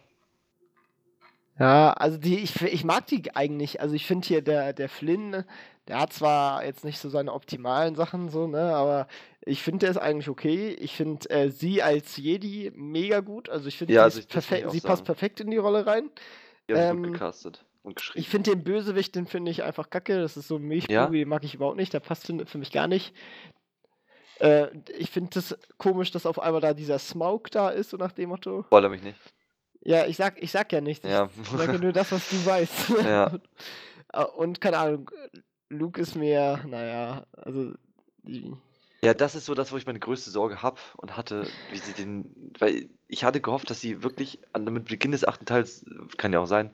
Ja, 1.59 1.93
also 1.93 2.17
die, 2.17 2.37
ich, 2.37 2.61
ich 2.61 2.83
mag 2.83 3.07
die 3.07 3.35
eigentlich. 3.35 3.81
Also 3.81 3.95
ich 3.95 4.05
finde 4.05 4.27
hier 4.27 4.41
der, 4.41 4.73
der 4.73 4.89
Flynn, 4.89 5.43
der 5.87 5.99
hat 5.99 6.13
zwar 6.13 6.63
jetzt 6.63 6.83
nicht 6.83 6.99
so 6.99 7.09
seine 7.09 7.33
optimalen 7.33 7.95
Sachen 7.95 8.29
so, 8.29 8.45
ne, 8.45 8.75
aber 8.75 9.07
ich 9.41 9.63
finde 9.63 9.79
der 9.79 9.91
ist 9.91 9.97
eigentlich 9.97 10.29
okay. 10.29 10.69
Ich 10.79 10.95
finde 10.95 11.29
äh, 11.29 11.49
sie 11.49 11.81
als 11.81 12.17
Jedi 12.17 12.71
mega 12.75 13.21
gut. 13.21 13.49
Also 13.49 13.67
ich 13.67 13.77
finde 13.77 13.93
ja, 13.93 14.09
sie, 14.09 14.23
also 14.29 14.69
sie 14.69 14.81
passt 14.81 15.05
perfekt 15.05 15.39
in 15.39 15.49
die 15.49 15.57
Rolle 15.57 15.87
rein. 15.87 16.11
Ja, 16.69 16.91
ähm, 16.91 17.03
gut 17.03 17.13
gecastet 17.13 17.65
und 17.81 17.95
geschrieben. 17.95 18.19
Ich 18.19 18.29
finde 18.29 18.51
den 18.51 18.63
Bösewicht, 18.63 19.15
den 19.15 19.25
finde 19.25 19.49
ich 19.49 19.63
einfach 19.63 19.89
kacke. 19.89 20.19
Das 20.19 20.37
ist 20.37 20.49
so 20.49 20.57
ein 20.57 20.63
Milchbubi, 20.63 21.19
ja? 21.19 21.25
mag 21.25 21.43
ich 21.43 21.55
überhaupt 21.55 21.77
nicht. 21.77 21.93
Der 21.93 22.01
passt 22.01 22.27
für, 22.27 22.45
für 22.45 22.57
mich 22.59 22.71
gar 22.71 22.87
nicht. 22.87 23.15
Äh, 24.39 24.67
ich 24.97 25.09
finde 25.09 25.39
es 25.39 25.57
komisch, 25.77 26.11
dass 26.11 26.27
auf 26.27 26.39
einmal 26.39 26.61
da 26.61 26.73
dieser 26.73 26.99
Smaug 26.99 27.49
da 27.49 27.69
ist, 27.69 27.89
so 27.89 27.97
nach 27.97 28.11
dem 28.11 28.29
Motto. 28.29 28.65
Wolle 28.69 28.89
mich 28.89 29.01
nicht. 29.01 29.17
Ja, 29.87 30.05
ich 30.05 30.17
sag, 30.17 30.43
ich 30.43 30.51
sag 30.51 30.73
ja 30.73 30.81
nichts. 30.81 31.07
Ja. 31.07 31.29
Ich 31.41 31.49
sage 31.49 31.79
nur 31.79 31.93
das, 31.93 32.11
was 32.11 32.29
du 32.29 32.45
weißt. 32.45 32.89
Ja. 33.03 33.31
Äh, 34.13 34.23
und 34.23 34.61
keine 34.61 34.77
Ahnung, 34.77 35.11
Luke 35.67 35.99
ist 35.99 36.15
mir, 36.15 36.63
naja, 36.65 37.25
also. 37.33 37.73
Die... 38.23 38.53
Ja, 39.01 39.13
das 39.13 39.35
ist 39.35 39.43
so 39.43 39.53
das, 39.53 39.73
wo 39.73 39.75
ich 39.75 39.85
meine 39.85 39.99
größte 39.99 40.31
Sorge 40.31 40.61
habe 40.61 40.79
und 40.95 41.17
hatte, 41.17 41.45
wie 41.71 41.77
sie 41.77 41.91
den. 41.91 42.53
Weil 42.57 42.87
ich 43.09 43.25
hatte 43.25 43.41
gehofft, 43.41 43.69
dass 43.69 43.81
sie 43.81 44.03
wirklich 44.03 44.39
an, 44.53 44.63
mit 44.63 44.85
Beginn 44.85 45.11
des 45.11 45.27
achten 45.27 45.45
Teils, 45.45 45.83
kann 46.15 46.31
ja 46.31 46.39
auch 46.39 46.45
sein, 46.45 46.73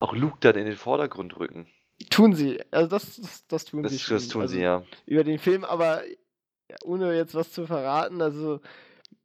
auch 0.00 0.12
Luke 0.12 0.38
dann 0.40 0.56
in 0.56 0.66
den 0.66 0.76
Vordergrund 0.76 1.38
rücken. 1.38 1.68
Tun 2.10 2.34
sie, 2.34 2.60
also 2.72 2.88
das, 2.88 3.14
das, 3.14 3.46
das 3.46 3.64
tun 3.66 3.84
das, 3.84 3.92
sie. 3.92 4.12
Das 4.12 4.26
tun 4.26 4.42
also 4.42 4.54
sie, 4.54 4.60
ja. 4.60 4.82
Über 5.06 5.22
den 5.22 5.38
Film, 5.38 5.64
aber 5.64 6.02
ohne 6.82 7.14
jetzt 7.14 7.36
was 7.36 7.52
zu 7.52 7.64
verraten, 7.64 8.20
also 8.20 8.60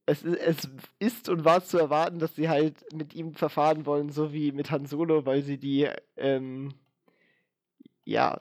es, 0.06 0.24
es 0.24 0.70
ist 1.00 1.30
und 1.30 1.46
war 1.46 1.64
zu 1.64 1.78
erwarten, 1.78 2.20
dass 2.20 2.36
sie 2.36 2.50
halt 2.50 2.94
mit 2.94 3.14
ihm 3.14 3.34
verfahren 3.34 3.86
wollen, 3.86 4.10
so 4.10 4.34
wie 4.34 4.52
mit 4.52 4.72
Han 4.72 4.86
Solo, 4.86 5.26
weil 5.26 5.42
sie 5.42 5.58
die, 5.58 5.90
ähm, 6.16 6.74
ja, 8.04 8.40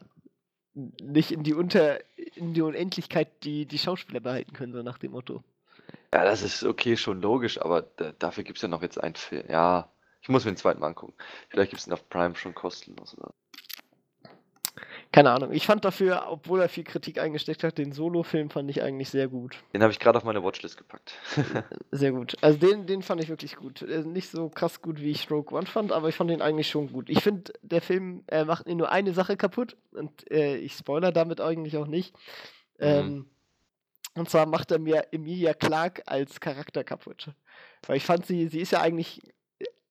nicht 0.74 1.30
in 1.30 1.42
die 1.42 1.54
Unter, 1.54 2.00
in 2.34 2.52
die 2.52 2.62
Unendlichkeit 2.62 3.44
die, 3.44 3.66
die 3.66 3.78
Schauspieler 3.78 4.20
behalten 4.20 4.52
können, 4.52 4.72
so 4.72 4.82
nach 4.82 4.98
dem 4.98 5.12
Motto. 5.12 5.42
Ja, 6.12 6.24
das 6.24 6.42
ist 6.42 6.64
okay, 6.64 6.96
schon 6.96 7.20
logisch, 7.20 7.60
aber 7.60 7.82
dafür 8.18 8.44
gibt 8.44 8.58
es 8.58 8.62
ja 8.62 8.68
noch 8.68 8.82
jetzt 8.82 9.02
einen 9.02 9.14
Film. 9.14 9.44
Ja, 9.48 9.90
ich 10.20 10.28
muss 10.28 10.44
mir 10.44 10.52
den 10.52 10.56
zweiten 10.56 10.80
mal 10.80 10.88
angucken. 10.88 11.14
Vielleicht 11.48 11.70
gibt 11.70 11.80
es 11.80 11.86
ihn 11.86 11.92
auf 11.92 12.08
Prime 12.08 12.34
schon 12.34 12.54
kostenlos. 12.54 13.16
Oder? 13.18 13.32
Keine 15.14 15.30
Ahnung. 15.30 15.52
Ich 15.52 15.64
fand 15.64 15.84
dafür, 15.84 16.24
obwohl 16.28 16.60
er 16.60 16.68
viel 16.68 16.82
Kritik 16.82 17.20
eingesteckt 17.20 17.62
hat, 17.62 17.78
den 17.78 17.92
Solo-Film 17.92 18.50
fand 18.50 18.68
ich 18.68 18.82
eigentlich 18.82 19.10
sehr 19.10 19.28
gut. 19.28 19.62
Den 19.72 19.80
habe 19.80 19.92
ich 19.92 20.00
gerade 20.00 20.18
auf 20.18 20.24
meine 20.24 20.42
Watchlist 20.42 20.76
gepackt. 20.76 21.14
sehr 21.92 22.10
gut. 22.10 22.34
Also 22.40 22.58
den, 22.58 22.86
den 22.86 23.00
fand 23.00 23.22
ich 23.22 23.28
wirklich 23.28 23.54
gut. 23.54 23.82
Nicht 24.06 24.28
so 24.28 24.48
krass 24.48 24.82
gut, 24.82 25.00
wie 25.00 25.12
ich 25.12 25.30
Rogue 25.30 25.56
One 25.56 25.66
fand, 25.66 25.92
aber 25.92 26.08
ich 26.08 26.16
fand 26.16 26.30
den 26.30 26.42
eigentlich 26.42 26.68
schon 26.68 26.92
gut. 26.92 27.08
Ich 27.10 27.22
finde, 27.22 27.52
der 27.62 27.80
Film 27.80 28.24
äh, 28.26 28.44
macht 28.44 28.66
nur 28.66 28.90
eine 28.90 29.12
Sache 29.12 29.36
kaputt 29.36 29.76
und 29.92 30.28
äh, 30.32 30.56
ich 30.56 30.72
spoiler 30.72 31.12
damit 31.12 31.40
eigentlich 31.40 31.76
auch 31.76 31.86
nicht. 31.86 32.12
Mhm. 32.80 32.84
Ähm, 32.84 33.26
und 34.16 34.28
zwar 34.28 34.46
macht 34.46 34.72
er 34.72 34.80
mir 34.80 35.12
Emilia 35.12 35.54
Clark 35.54 36.02
als 36.06 36.40
Charakter 36.40 36.82
kaputt. 36.82 37.30
Weil 37.86 37.98
ich 37.98 38.04
fand 38.04 38.26
sie, 38.26 38.48
sie 38.48 38.58
ist 38.58 38.72
ja 38.72 38.80
eigentlich 38.80 39.22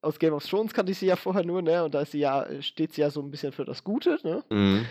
aus 0.04 0.20
Game 0.20 0.34
of 0.34 0.46
Thrones 0.46 0.74
kannte 0.74 0.92
ich 0.92 0.98
sie 0.98 1.06
ja 1.08 1.16
vorher 1.16 1.44
nur, 1.44 1.62
ne? 1.62 1.84
Und 1.84 1.94
da 1.94 2.02
ist 2.02 2.12
sie 2.12 2.20
ja, 2.20 2.46
steht 2.62 2.94
sie 2.94 3.02
ja 3.02 3.10
so 3.10 3.22
ein 3.22 3.32
bisschen 3.32 3.52
für 3.52 3.66
das 3.66 3.84
Gute, 3.84 4.20
ne? 4.24 4.44
Mhm. 4.50 4.86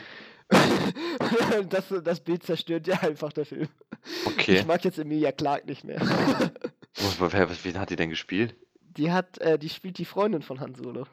das, 1.69 1.95
das 2.03 2.21
Bild 2.21 2.43
zerstört 2.43 2.87
ja 2.87 3.01
einfach 3.01 3.33
der 3.33 3.47
Film. 3.47 3.69
Okay. 4.27 4.57
Ich 4.57 4.67
mag 4.67 4.85
jetzt 4.85 4.99
Emilia 4.99 5.33
Clark 5.33 5.67
nicht 5.67 5.85
mehr. 5.85 6.01
Wen 6.95 7.79
hat 7.79 7.91
die 7.91 7.97
denn 7.97 8.11
gespielt? 8.11 8.55
Die 8.81 9.11
hat, 9.11 9.39
äh, 9.39 9.59
die 9.59 9.69
spielt 9.69 9.99
die 9.99 10.05
Freundin 10.05 10.43
von 10.43 10.61
Han 10.61 10.75
Solo. 10.75 11.07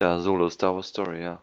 Ja, 0.00 0.18
Solo 0.18 0.48
Star 0.48 0.74
Wars 0.74 0.88
Story, 0.88 1.22
ja. 1.22 1.42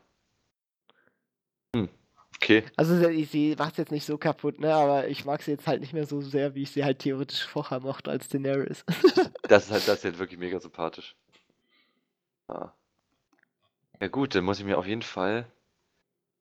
Okay. 2.41 2.63
Also 2.77 2.97
sie 2.97 3.55
macht 3.57 3.77
jetzt 3.77 3.91
nicht 3.91 4.05
so 4.05 4.17
kaputt, 4.17 4.59
ne? 4.61 4.73
Aber 4.73 5.09
ich 5.09 5.25
mag 5.25 5.41
sie 5.41 5.51
jetzt 5.51 5.67
halt 5.67 5.81
nicht 5.81 5.93
mehr 5.93 6.05
so 6.05 6.21
sehr, 6.21 6.55
wie 6.55 6.63
ich 6.63 6.71
sie 6.71 6.85
halt 6.85 6.99
theoretisch 6.99 7.45
vorher 7.45 7.81
mochte 7.81 8.09
als 8.11 8.29
Daenerys. 8.29 8.85
das 9.43 9.65
ist 9.65 9.71
halt, 9.71 9.87
das 9.87 9.99
ist 9.99 10.05
halt 10.05 10.19
wirklich 10.19 10.39
mega 10.39 10.59
sympathisch. 10.59 11.15
Ja. 12.47 12.73
Ja 13.99 14.07
gut, 14.07 14.35
dann 14.35 14.45
muss 14.45 14.59
ich 14.59 14.65
mir 14.65 14.77
auf 14.77 14.87
jeden 14.87 15.01
Fall. 15.01 15.51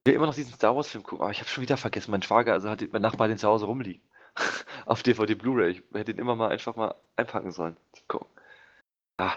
Ich 0.05 0.11
will 0.11 0.15
immer 0.15 0.27
noch 0.27 0.35
diesen 0.35 0.55
Star 0.55 0.77
Wars 0.77 0.89
Film 0.89 1.03
gucken, 1.03 1.23
aber 1.23 1.33
ich 1.33 1.41
habe 1.41 1.51
schon 1.51 1.63
wieder 1.63 1.77
vergessen. 1.77 2.13
Mein 2.13 2.23
Schwager, 2.23 2.53
also 2.53 2.71
hat 2.71 2.81
mein 2.93 3.03
Nachbar 3.03 3.27
den 3.27 3.39
zu 3.39 3.49
Hause 3.49 3.67
rumliegen. 3.67 4.03
auf 4.87 5.03
DVD 5.03 5.35
Blu-ray. 5.35 5.73
Ich 5.73 5.83
hätte 5.93 6.13
ihn 6.13 6.19
immer 6.19 6.37
mal 6.37 6.51
einfach 6.51 6.77
mal 6.77 6.95
einpacken 7.17 7.51
sollen. 7.51 7.77
Gucken. 8.07 8.29
Ah. 9.17 9.35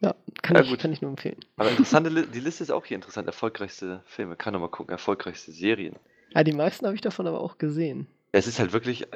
Ja, 0.00 0.14
kann, 0.42 0.56
ja, 0.56 0.62
ich, 0.62 0.78
kann 0.78 0.92
ich 0.92 1.02
nur 1.02 1.10
empfehlen. 1.10 1.38
Aber 1.56 1.70
interessante, 1.70 2.26
die 2.26 2.40
Liste 2.40 2.62
ist 2.62 2.70
auch 2.70 2.86
hier 2.86 2.94
interessant. 2.94 3.26
Erfolgreichste 3.26 4.02
Filme, 4.06 4.34
kann 4.36 4.54
noch 4.54 4.60
mal 4.60 4.68
gucken. 4.68 4.92
Erfolgreichste 4.92 5.52
Serien. 5.52 5.96
Ja, 6.34 6.42
die 6.42 6.52
meisten 6.52 6.86
habe 6.86 6.94
ich 6.94 7.02
davon 7.02 7.26
aber 7.26 7.40
auch 7.40 7.58
gesehen. 7.58 8.06
Es 8.32 8.46
ist 8.46 8.58
halt 8.58 8.72
wirklich, 8.72 9.06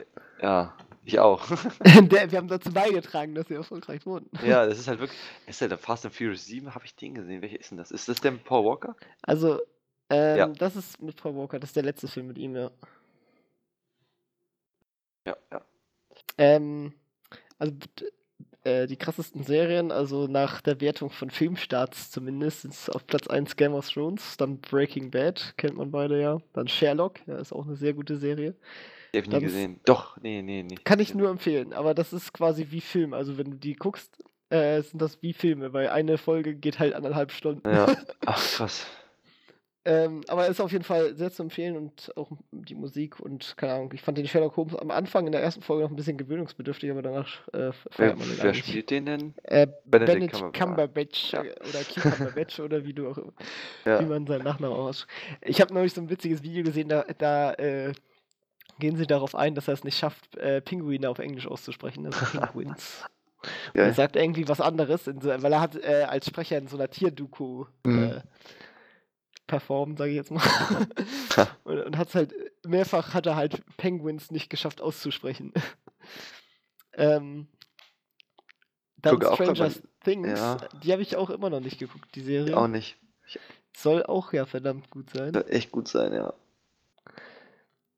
ja, 0.42 0.76
ich 1.04 1.18
auch. 1.20 1.48
Wir 1.80 2.36
haben 2.36 2.48
dazu 2.48 2.72
beigetragen, 2.72 3.34
dass 3.34 3.48
sie 3.48 3.54
erfolgreich 3.54 4.04
wurden. 4.04 4.28
Ja, 4.44 4.66
das 4.66 4.78
ist 4.78 4.88
halt 4.88 5.00
wirklich, 5.00 5.18
ist 5.46 5.60
ja 5.60 5.68
der 5.68 5.78
Fast 5.78 6.04
and 6.04 6.14
Furious 6.14 6.44
7, 6.46 6.74
habe 6.74 6.84
ich 6.84 6.94
den 6.94 7.14
gesehen. 7.14 7.40
Welcher 7.40 7.60
ist 7.60 7.70
denn 7.70 7.78
das? 7.78 7.90
Ist 7.90 8.08
das 8.08 8.20
der 8.20 8.32
mit 8.32 8.44
Paul 8.44 8.64
Walker? 8.64 8.96
Also, 9.22 9.60
ähm, 10.10 10.38
ja. 10.38 10.46
das 10.48 10.76
ist 10.76 11.00
mit 11.00 11.16
Paul 11.16 11.34
Walker, 11.36 11.58
das 11.58 11.70
ist 11.70 11.76
der 11.76 11.82
letzte 11.84 12.08
Film 12.08 12.26
mit 12.26 12.38
ihm, 12.38 12.56
ja. 12.56 12.70
Ja, 15.26 15.36
ja. 15.50 15.62
Ähm, 16.36 16.92
also 17.58 17.74
äh, 18.64 18.86
die 18.86 18.96
krassesten 18.96 19.42
Serien, 19.42 19.92
also 19.92 20.26
nach 20.26 20.60
der 20.60 20.80
Wertung 20.80 21.10
von 21.10 21.30
Filmstarts 21.30 22.10
zumindest, 22.10 22.62
sind 22.62 22.74
es 22.74 22.88
auf 22.90 23.06
Platz 23.06 23.28
1 23.28 23.56
Game 23.56 23.74
of 23.74 23.88
Thrones, 23.88 24.36
dann 24.36 24.58
Breaking 24.58 25.10
Bad, 25.10 25.54
kennt 25.56 25.76
man 25.76 25.90
beide 25.90 26.20
ja, 26.20 26.38
dann 26.54 26.66
Sherlock, 26.66 27.20
ja, 27.26 27.36
ist 27.36 27.52
auch 27.52 27.66
eine 27.66 27.76
sehr 27.76 27.92
gute 27.92 28.16
Serie. 28.16 28.54
Die 29.12 29.18
hab 29.18 29.26
ich 29.26 29.32
nie 29.32 29.40
gesehen. 29.40 29.80
Doch, 29.84 30.16
nee, 30.22 30.42
nee, 30.42 30.62
nee. 30.62 30.76
Kann 30.82 30.98
ich 30.98 31.14
nur 31.14 31.30
empfehlen, 31.30 31.72
aber 31.72 31.94
das 31.94 32.12
ist 32.12 32.32
quasi 32.32 32.66
wie 32.70 32.80
Film, 32.80 33.14
also 33.14 33.38
wenn 33.38 33.52
du 33.52 33.56
die 33.56 33.74
guckst, 33.74 34.18
äh, 34.50 34.82
sind 34.82 35.00
das 35.00 35.22
wie 35.22 35.32
Filme, 35.32 35.72
weil 35.72 35.88
eine 35.88 36.18
Folge 36.18 36.54
geht 36.54 36.78
halt 36.78 36.94
anderthalb 36.94 37.32
Stunden. 37.32 37.68
Ja, 37.68 37.86
ach 38.26 38.42
krass. 38.42 38.86
Ähm, 39.86 40.22
aber 40.28 40.46
ist 40.46 40.60
auf 40.60 40.72
jeden 40.72 40.84
Fall 40.84 41.14
sehr 41.14 41.30
zu 41.30 41.42
empfehlen 41.42 41.76
und 41.76 42.10
auch 42.16 42.30
die 42.52 42.74
Musik 42.74 43.20
und 43.20 43.54
keine 43.58 43.74
Ahnung, 43.74 43.90
ich 43.92 44.00
fand 44.00 44.16
den 44.16 44.26
Sherlock 44.26 44.56
Holmes 44.56 44.74
am 44.74 44.90
Anfang 44.90 45.26
in 45.26 45.32
der 45.32 45.42
ersten 45.42 45.60
Folge 45.60 45.82
noch 45.82 45.90
ein 45.90 45.96
bisschen 45.96 46.16
gewöhnungsbedürftig, 46.16 46.90
aber 46.90 47.02
danach 47.02 47.46
äh, 47.48 47.70
den 47.98 48.18
Wer 48.18 48.54
spielt 48.54 48.90
den 48.90 49.04
denn? 49.04 49.34
Äh, 49.42 49.66
Benedict, 49.84 50.32
Benedict 50.32 50.54
Cumberbatch, 50.54 51.32
ja. 51.32 51.42
oder 51.42 51.84
Cumberbatch 51.92 52.60
oder 52.60 52.84
wie 52.86 52.94
du 52.94 53.08
auch 53.10 53.18
ja. 53.84 54.00
wie 54.00 54.06
man 54.06 54.26
seinen 54.26 54.44
Nachnamen 54.44 54.76
ausspricht. 54.76 55.10
Ich 55.42 55.60
habe 55.60 55.74
neulich 55.74 55.92
so 55.92 56.00
ein 56.00 56.08
witziges 56.08 56.42
Video 56.42 56.64
gesehen, 56.64 56.88
da, 56.88 57.04
da 57.18 57.52
äh, 57.52 57.92
gehen 58.78 58.96
sie 58.96 59.06
darauf 59.06 59.34
ein, 59.34 59.54
dass 59.54 59.68
er 59.68 59.74
es 59.74 59.84
nicht 59.84 59.98
schafft, 59.98 60.36
äh, 60.38 60.62
Pinguine 60.62 61.10
auf 61.10 61.18
Englisch 61.18 61.46
auszusprechen, 61.46 62.06
also 62.06 62.24
Penguins. 62.38 63.04
Und 63.74 63.80
er 63.80 63.92
sagt 63.92 64.16
irgendwie 64.16 64.48
was 64.48 64.62
anderes, 64.62 65.04
so, 65.04 65.14
weil 65.22 65.52
er 65.52 65.60
hat 65.60 65.76
äh, 65.76 66.06
als 66.08 66.26
Sprecher 66.26 66.56
in 66.56 66.68
so 66.68 66.78
einer 66.78 66.88
Tierdoku 66.88 67.66
mhm. 67.84 68.22
Performt, 69.46 69.98
sage 69.98 70.10
ich 70.10 70.16
jetzt 70.16 70.30
mal. 70.30 70.42
und, 71.64 71.78
und 71.80 71.98
hat 71.98 72.08
es 72.08 72.14
halt, 72.14 72.34
mehrfach 72.66 73.14
hat 73.14 73.26
er 73.26 73.36
halt 73.36 73.62
Penguins 73.76 74.30
nicht 74.30 74.50
geschafft 74.50 74.80
auszusprechen. 74.80 75.52
ähm, 76.94 77.48
dann 78.96 79.18
Guck 79.18 79.34
Stranger 79.34 79.70
Things, 80.02 80.38
ja. 80.38 80.56
die 80.82 80.92
habe 80.92 81.02
ich 81.02 81.16
auch 81.16 81.30
immer 81.30 81.50
noch 81.50 81.60
nicht 81.60 81.78
geguckt, 81.78 82.14
die 82.14 82.22
Serie. 82.22 82.56
Auch 82.56 82.68
nicht. 82.68 82.96
Ich 83.26 83.38
Soll 83.76 84.04
auch 84.04 84.32
ja 84.32 84.46
verdammt 84.46 84.90
gut 84.90 85.10
sein. 85.10 85.32
Soll 85.32 85.46
echt 85.48 85.70
gut 85.70 85.88
sein, 85.88 86.12
ja. 86.12 86.32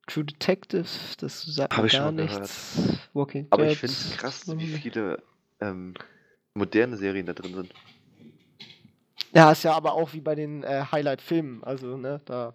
True 0.07 0.23
Detective, 0.23 0.87
das 1.19 1.41
sagt 1.43 1.77
Hab 1.77 1.85
ich 1.85 1.93
gar 1.93 2.11
nichts. 2.11 2.75
Gehört. 2.75 3.09
Walking 3.13 3.47
Aber 3.49 3.67
ich 3.67 3.77
finde 3.77 3.93
es 3.93 4.17
krass, 4.17 4.47
wie 4.57 4.67
viele 4.67 5.21
ähm, 5.59 5.95
moderne 6.53 6.95
Serien 6.97 7.25
da 7.25 7.33
drin 7.33 7.53
sind. 7.53 7.73
Ja, 9.33 9.51
ist 9.51 9.63
ja 9.63 9.73
aber 9.73 9.93
auch 9.93 10.13
wie 10.13 10.21
bei 10.21 10.35
den 10.35 10.63
äh, 10.63 10.85
Highlight-Filmen. 10.91 11.63
Also, 11.63 11.97
ne, 11.97 12.21
da. 12.25 12.53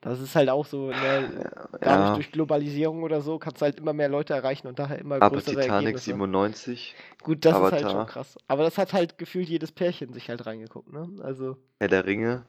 Das 0.00 0.20
ist 0.20 0.34
halt 0.34 0.48
auch 0.48 0.66
so, 0.66 0.88
ne, 0.88 1.50
ja. 1.80 2.14
durch 2.14 2.32
Globalisierung 2.32 3.04
oder 3.04 3.20
so 3.20 3.38
kannst 3.38 3.60
du 3.60 3.66
halt 3.66 3.78
immer 3.78 3.92
mehr 3.92 4.08
Leute 4.08 4.34
erreichen 4.34 4.66
und 4.66 4.80
daher 4.80 4.98
immer 4.98 5.16
aber 5.16 5.36
größere 5.36 5.60
Titanic 5.60 5.72
Ergebnisse. 5.72 6.04
97. 6.06 6.96
Gut, 7.22 7.44
das 7.44 7.54
Avatar. 7.54 7.78
ist 7.78 7.84
halt 7.84 7.92
schon 7.92 8.06
krass. 8.06 8.36
Aber 8.48 8.64
das 8.64 8.78
hat 8.78 8.92
halt 8.92 9.16
gefühlt 9.16 9.48
jedes 9.48 9.70
Pärchen 9.70 10.12
sich 10.12 10.28
halt 10.28 10.44
reingeguckt, 10.44 10.92
ne? 10.92 11.08
Also. 11.22 11.56
Herr 11.78 11.86
der 11.86 12.04
Ringe. 12.04 12.44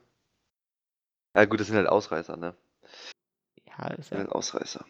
Ja 1.36 1.44
gut, 1.44 1.60
das 1.60 1.68
sind 1.68 1.76
halt 1.76 1.88
Ausreißer, 1.88 2.36
ne? 2.36 2.54
Ja, 3.78 3.86
ist 3.88 4.10
ja. 4.10 4.18
Halt 4.18 4.32
Ausreißer. 4.32 4.84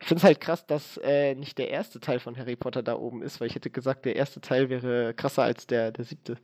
Ich 0.00 0.06
finde 0.06 0.20
es 0.20 0.24
halt 0.24 0.40
krass, 0.40 0.66
dass 0.66 0.96
äh, 0.98 1.34
nicht 1.34 1.58
der 1.58 1.70
erste 1.70 2.00
Teil 2.00 2.20
von 2.20 2.36
Harry 2.36 2.56
Potter 2.56 2.82
da 2.82 2.94
oben 2.94 3.20
ist, 3.22 3.40
weil 3.40 3.48
ich 3.48 3.54
hätte 3.54 3.70
gesagt, 3.70 4.04
der 4.04 4.16
erste 4.16 4.40
Teil 4.40 4.70
wäre 4.70 5.12
krasser 5.12 5.42
als 5.42 5.66
der, 5.66 5.92
der 5.92 6.04
siebte. 6.04 6.38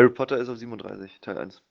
Harry 0.00 0.10
Potter 0.10 0.38
ist 0.38 0.48
auf 0.48 0.56
37, 0.56 1.20
Teil 1.20 1.36
1. 1.36 1.62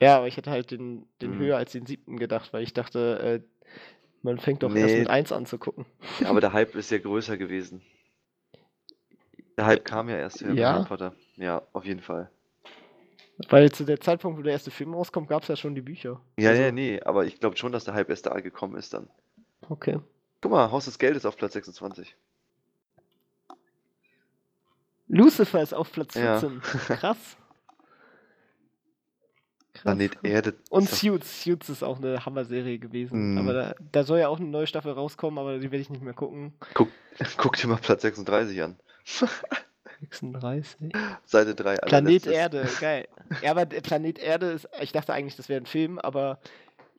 Ja, 0.00 0.18
aber 0.18 0.28
ich 0.28 0.36
hätte 0.36 0.50
halt 0.50 0.70
den, 0.70 1.06
den 1.20 1.34
mhm. 1.34 1.38
höher 1.38 1.56
als 1.56 1.72
den 1.72 1.84
siebten 1.84 2.18
gedacht, 2.18 2.52
weil 2.52 2.62
ich 2.62 2.72
dachte, 2.72 3.18
äh, 3.18 3.70
man 4.22 4.38
fängt 4.38 4.62
doch 4.62 4.70
nee. 4.70 4.80
erst 4.80 4.96
mit 4.96 5.10
1 5.10 5.32
an 5.32 5.46
zu 5.46 5.58
gucken. 5.58 5.86
Ja, 6.20 6.28
aber 6.30 6.40
der 6.40 6.52
Hype 6.52 6.76
ist 6.76 6.90
ja 6.90 6.98
größer 6.98 7.36
gewesen. 7.36 7.82
Der 9.56 9.66
Hype 9.66 9.84
kam 9.84 10.08
ja 10.08 10.16
erst 10.16 10.42
ja. 10.42 10.74
Harry 10.74 10.84
Potter. 10.84 11.14
Ja, 11.36 11.62
auf 11.72 11.84
jeden 11.84 12.00
Fall. 12.00 12.30
Weil 13.48 13.72
zu 13.72 13.84
der 13.84 14.00
Zeitpunkt, 14.00 14.38
wo 14.38 14.42
der 14.42 14.52
erste 14.52 14.70
Film 14.70 14.94
rauskommt, 14.94 15.28
gab 15.28 15.42
es 15.42 15.48
ja 15.48 15.56
schon 15.56 15.74
die 15.74 15.82
Bücher. 15.82 16.20
Ja, 16.38 16.50
also. 16.50 16.62
ja, 16.62 16.70
nee, 16.70 17.00
aber 17.00 17.24
ich 17.24 17.40
glaube 17.40 17.56
schon, 17.56 17.72
dass 17.72 17.84
der 17.84 17.94
Hype 17.94 18.08
erst 18.08 18.26
da 18.26 18.38
gekommen 18.38 18.76
ist 18.76 18.94
dann. 18.94 19.08
Okay. 19.68 19.98
Guck 20.40 20.52
mal, 20.52 20.70
Haus 20.70 20.84
des 20.84 20.98
Geldes 20.98 21.26
auf 21.26 21.36
Platz 21.36 21.54
26. 21.54 22.14
Lucifer 25.08 25.62
ist 25.62 25.74
auf 25.74 25.92
Platz 25.92 26.14
14. 26.14 26.62
Ja. 26.62 26.96
Krass. 26.96 27.36
Planet 29.74 30.18
Erde. 30.22 30.54
Und 30.70 30.88
Suits. 30.88 31.42
Suits 31.42 31.68
ist 31.68 31.82
auch 31.82 31.98
eine 31.98 32.24
Hammer-Serie 32.24 32.78
gewesen. 32.78 33.34
Mm. 33.34 33.38
Aber 33.38 33.52
da, 33.52 33.74
da, 33.92 34.04
soll 34.04 34.20
ja 34.20 34.28
auch 34.28 34.40
eine 34.40 34.48
neue 34.48 34.66
Staffel 34.66 34.92
rauskommen, 34.92 35.38
aber 35.38 35.58
die 35.58 35.70
werde 35.70 35.78
ich 35.78 35.90
nicht 35.90 36.02
mehr 36.02 36.14
gucken. 36.14 36.54
Guck, 36.74 36.88
guck 37.36 37.56
dir 37.56 37.68
mal 37.68 37.76
Platz 37.76 38.02
36 38.02 38.62
an. 38.62 38.76
36? 40.00 40.92
Seite 41.24 41.54
3. 41.54 41.76
Planet 41.76 42.26
Erde, 42.26 42.68
geil. 42.80 43.06
Ja, 43.42 43.50
aber 43.50 43.66
Planet 43.66 44.18
Erde 44.18 44.46
ist, 44.52 44.68
ich 44.80 44.92
dachte 44.92 45.12
eigentlich, 45.12 45.36
das 45.36 45.48
wäre 45.48 45.60
ein 45.60 45.66
Film, 45.66 45.98
aber 45.98 46.38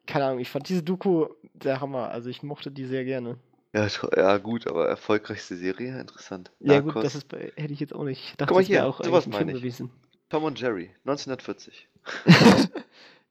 keine 0.06 0.26
Ahnung, 0.26 0.40
ich 0.40 0.50
fand 0.50 0.70
diese 0.70 0.84
Doku 0.84 1.28
der 1.54 1.82
Hammer. 1.82 2.10
Also 2.10 2.30
ich 2.30 2.44
mochte 2.44 2.72
die 2.72 2.86
sehr 2.86 3.04
gerne. 3.04 3.38
Ja, 3.78 3.88
ja, 4.16 4.38
gut, 4.38 4.66
aber 4.66 4.88
erfolgreichste 4.88 5.56
Serie, 5.56 6.00
interessant. 6.00 6.52
Ja, 6.60 6.74
Narcos. 6.74 6.94
gut, 6.96 7.04
das 7.04 7.16
ist, 7.16 7.32
hätte 7.32 7.74
ich 7.74 7.80
jetzt 7.80 7.94
auch 7.94 8.04
nicht. 8.04 8.32
Dachte, 8.42 8.54
Guck 8.54 8.58
mal 8.58 8.64
hier, 8.64 8.88
auch 8.88 9.04
sowas 9.04 9.28
meine 9.28 9.52
ich. 9.52 9.60
Gewesen. 9.60 9.92
Tom 10.30 10.44
und 10.44 10.60
Jerry, 10.60 10.90
1940. 11.06 11.88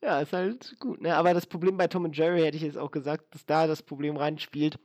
ja, 0.03 0.21
ist 0.21 0.33
halt 0.33 0.77
gut, 0.79 1.01
ne? 1.01 1.17
Aber 1.17 1.35
das 1.35 1.47
Problem 1.47 1.77
bei 1.77 1.89
Tom 1.89 2.05
und 2.05 2.17
Jerry 2.17 2.43
hätte 2.43 2.57
ich 2.57 2.63
jetzt 2.63 2.79
auch 2.79 2.91
gesagt, 2.93 3.35
dass 3.35 3.45
da 3.45 3.67
das 3.67 3.83
Problem 3.83 4.17
reinspielt, 4.17 4.79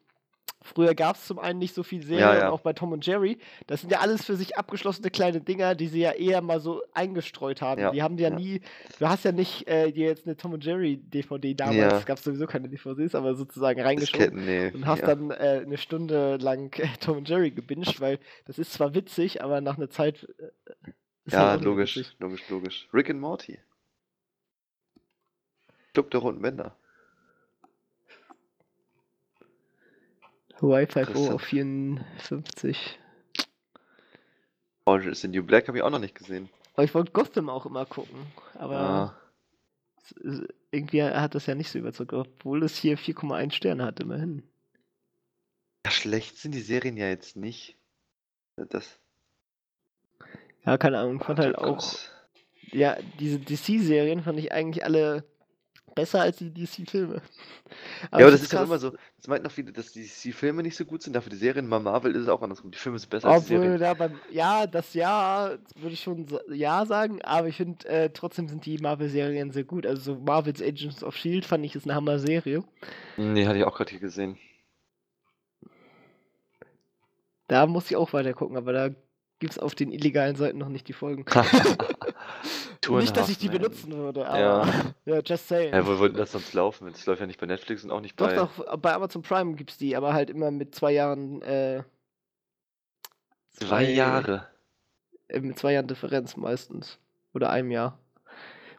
Früher 0.63 0.93
gab 0.93 1.15
es 1.15 1.25
zum 1.25 1.39
einen 1.39 1.59
nicht 1.59 1.73
so 1.73 1.81
viel 1.81 2.03
Serien, 2.03 2.19
ja, 2.19 2.37
ja. 2.37 2.49
auch 2.51 2.61
bei 2.61 2.73
Tom 2.73 2.91
und 2.91 3.05
Jerry. 3.05 3.39
Das 3.65 3.81
sind 3.81 3.91
ja 3.91 3.99
alles 3.99 4.23
für 4.23 4.35
sich 4.35 4.57
abgeschlossene 4.57 5.09
kleine 5.09 5.41
Dinger, 5.41 5.73
die 5.73 5.87
sie 5.87 6.01
ja 6.01 6.11
eher 6.11 6.41
mal 6.41 6.59
so 6.59 6.83
eingestreut 6.93 7.61
haben. 7.61 7.81
Ja, 7.81 7.91
die 7.91 8.03
haben 8.03 8.17
ja, 8.17 8.29
nie, 8.29 8.61
du 8.99 9.09
hast 9.09 9.25
ja 9.25 9.31
nicht 9.31 9.67
äh, 9.67 9.91
dir 9.91 10.07
jetzt 10.07 10.27
eine 10.27 10.37
Tom 10.37 10.53
und 10.53 10.63
Jerry 10.63 10.97
DVD 10.97 11.55
damals, 11.55 11.93
es 11.93 12.05
gab 12.05 12.19
sowieso 12.19 12.45
keine 12.45 12.69
DVDs, 12.69 13.15
aber 13.15 13.33
sozusagen 13.35 13.81
reingeschoben 13.81 14.45
nee, 14.45 14.71
und 14.71 14.85
hast 14.85 15.03
dann 15.03 15.31
äh, 15.31 15.61
eine 15.65 15.77
Stunde 15.77 16.37
lang 16.37 16.77
äh, 16.79 16.87
Tom 16.99 17.17
und 17.17 17.29
Jerry 17.29 17.51
gebinged, 17.51 17.99
weil 17.99 18.19
das 18.45 18.59
ist 18.59 18.73
zwar 18.73 18.93
witzig, 18.93 19.43
aber 19.43 19.61
nach 19.61 19.77
einer 19.77 19.89
Zeit. 19.89 20.27
Äh, 20.37 20.91
ja, 21.25 21.49
halt 21.49 21.63
logisch, 21.63 22.15
logisch, 22.19 22.49
logisch. 22.49 22.87
Rick 22.93 23.09
and 23.09 23.19
Morty. 23.19 23.59
Club 25.93 26.11
der 26.11 26.21
Runden 26.21 26.41
Männer. 26.41 26.75
Hawaii 30.61 30.85
5 30.85 31.15
auf 31.31 31.41
54. 31.41 32.99
Orange 34.85 35.07
is 35.07 35.21
the 35.21 35.27
New 35.27 35.43
Black 35.43 35.67
habe 35.67 35.77
ich 35.77 35.83
auch 35.83 35.89
noch 35.89 35.99
nicht 35.99 36.15
gesehen. 36.15 36.49
Aber 36.73 36.83
ich 36.83 36.93
wollte 36.93 37.11
Gotham 37.11 37.49
auch 37.49 37.65
immer 37.65 37.85
gucken. 37.85 38.27
Aber 38.55 38.79
ah. 38.79 39.15
irgendwie 40.71 41.03
hat 41.03 41.35
das 41.35 41.45
ja 41.45 41.55
nicht 41.55 41.69
so 41.69 41.79
überzeugt, 41.79 42.13
obwohl 42.13 42.63
es 42.63 42.75
hier 42.77 42.97
4,1 42.97 43.53
Sterne 43.53 43.85
hat, 43.85 43.99
immerhin. 43.99 44.43
Ja, 45.85 45.91
schlecht 45.91 46.37
sind 46.37 46.53
die 46.53 46.61
Serien 46.61 46.97
ja 46.97 47.07
jetzt 47.07 47.35
nicht. 47.35 47.75
Das. 48.55 48.99
Ja, 50.65 50.77
keine 50.77 50.99
Ahnung, 50.99 51.19
fand 51.21 51.39
halt 51.39 51.57
auch. 51.57 51.83
Ja, 52.71 52.97
diese 53.19 53.39
DC-Serien 53.39 54.23
fand 54.23 54.37
ich 54.39 54.51
eigentlich 54.51 54.85
alle 54.85 55.23
besser 55.95 56.21
als 56.21 56.37
die 56.37 56.53
DC-Filme. 56.53 57.15
Ja, 57.15 58.07
aber 58.11 58.31
das 58.31 58.41
ist 58.41 58.53
ja 58.53 58.63
immer 58.63 58.79
so, 58.79 58.91
das 59.17 59.27
meinten 59.27 59.45
noch 59.45 59.51
viele, 59.51 59.71
dass 59.71 59.91
die 59.91 60.03
DC-Filme 60.03 60.63
nicht 60.63 60.75
so 60.75 60.85
gut 60.85 61.01
sind, 61.03 61.13
dafür 61.13 61.29
die 61.29 61.37
Serien, 61.37 61.69
bei 61.69 61.79
Marvel 61.79 62.15
ist 62.15 62.23
es 62.23 62.27
auch 62.29 62.41
andersrum, 62.41 62.71
die 62.71 62.77
Filme 62.77 62.99
sind 62.99 63.09
besser 63.09 63.29
als 63.29 63.45
die 63.45 63.55
Serien. 63.55 63.79
Ja, 63.79 63.93
beim, 63.93 64.19
ja, 64.31 64.67
das 64.67 64.93
Ja 64.93 65.57
würde 65.75 65.93
ich 65.93 66.01
schon 66.01 66.27
ja 66.51 66.85
sagen, 66.85 67.21
aber 67.23 67.47
ich 67.47 67.57
finde, 67.57 67.87
äh, 67.87 68.09
trotzdem 68.09 68.47
sind 68.47 68.65
die 68.65 68.77
Marvel-Serien 68.77 69.51
sehr 69.51 69.63
gut. 69.63 69.85
Also 69.85 70.13
so 70.13 70.19
Marvel's 70.19 70.61
Agents 70.61 71.03
of 71.03 71.15
S.H.I.E.L.D. 71.15 71.47
fand 71.47 71.65
ich 71.65 71.75
ist 71.75 71.85
eine 71.85 71.95
Hammer-Serie. 71.95 72.63
Nee, 73.17 73.45
hatte 73.45 73.57
ich 73.57 73.63
auch 73.63 73.75
gerade 73.75 73.91
hier 73.91 73.99
gesehen. 73.99 74.37
Da 77.47 77.67
muss 77.67 77.91
ich 77.91 77.97
auch 77.97 78.13
weiter 78.13 78.33
gucken, 78.33 78.55
aber 78.55 78.71
da 78.71 78.89
gibt 79.41 79.53
es 79.53 79.59
auf 79.59 79.73
den 79.73 79.91
illegalen 79.91 80.35
Seiten 80.35 80.59
noch 80.59 80.69
nicht 80.69 80.87
die 80.87 80.93
Folgen. 80.93 81.25
nicht, 82.89 83.17
dass 83.17 83.27
ich 83.27 83.39
die 83.39 83.49
benutzen 83.49 83.91
würde, 83.91 84.27
aber 84.27 84.39
ja, 84.39 84.93
ja 85.05 85.19
just 85.19 85.47
saying. 85.47 85.73
Ja, 85.73 85.85
wo 85.85 85.97
würden 85.97 86.15
das 86.15 86.31
sonst 86.31 86.53
laufen? 86.53 86.87
Das 86.91 87.05
läuft 87.07 87.21
ja 87.21 87.27
nicht 87.27 87.39
bei 87.39 87.47
Netflix 87.47 87.83
und 87.83 87.89
auch 87.89 88.01
nicht 88.01 88.15
bei. 88.15 88.35
Doch, 88.35 88.55
doch, 88.55 88.77
bei 88.77 88.93
Amazon 88.93 89.23
Prime 89.23 89.55
gibt 89.55 89.71
es 89.71 89.77
die, 89.77 89.95
aber 89.95 90.13
halt 90.13 90.29
immer 90.29 90.51
mit 90.51 90.75
zwei 90.75 90.91
Jahren. 90.91 91.41
Äh, 91.41 91.83
zwei, 93.49 93.65
zwei 93.65 93.83
Jahre? 93.89 94.47
Äh, 95.27 95.39
mit 95.39 95.57
zwei 95.57 95.73
Jahren 95.73 95.87
Differenz 95.87 96.37
meistens. 96.37 96.99
Oder 97.33 97.49
einem 97.49 97.71
Jahr. 97.71 97.97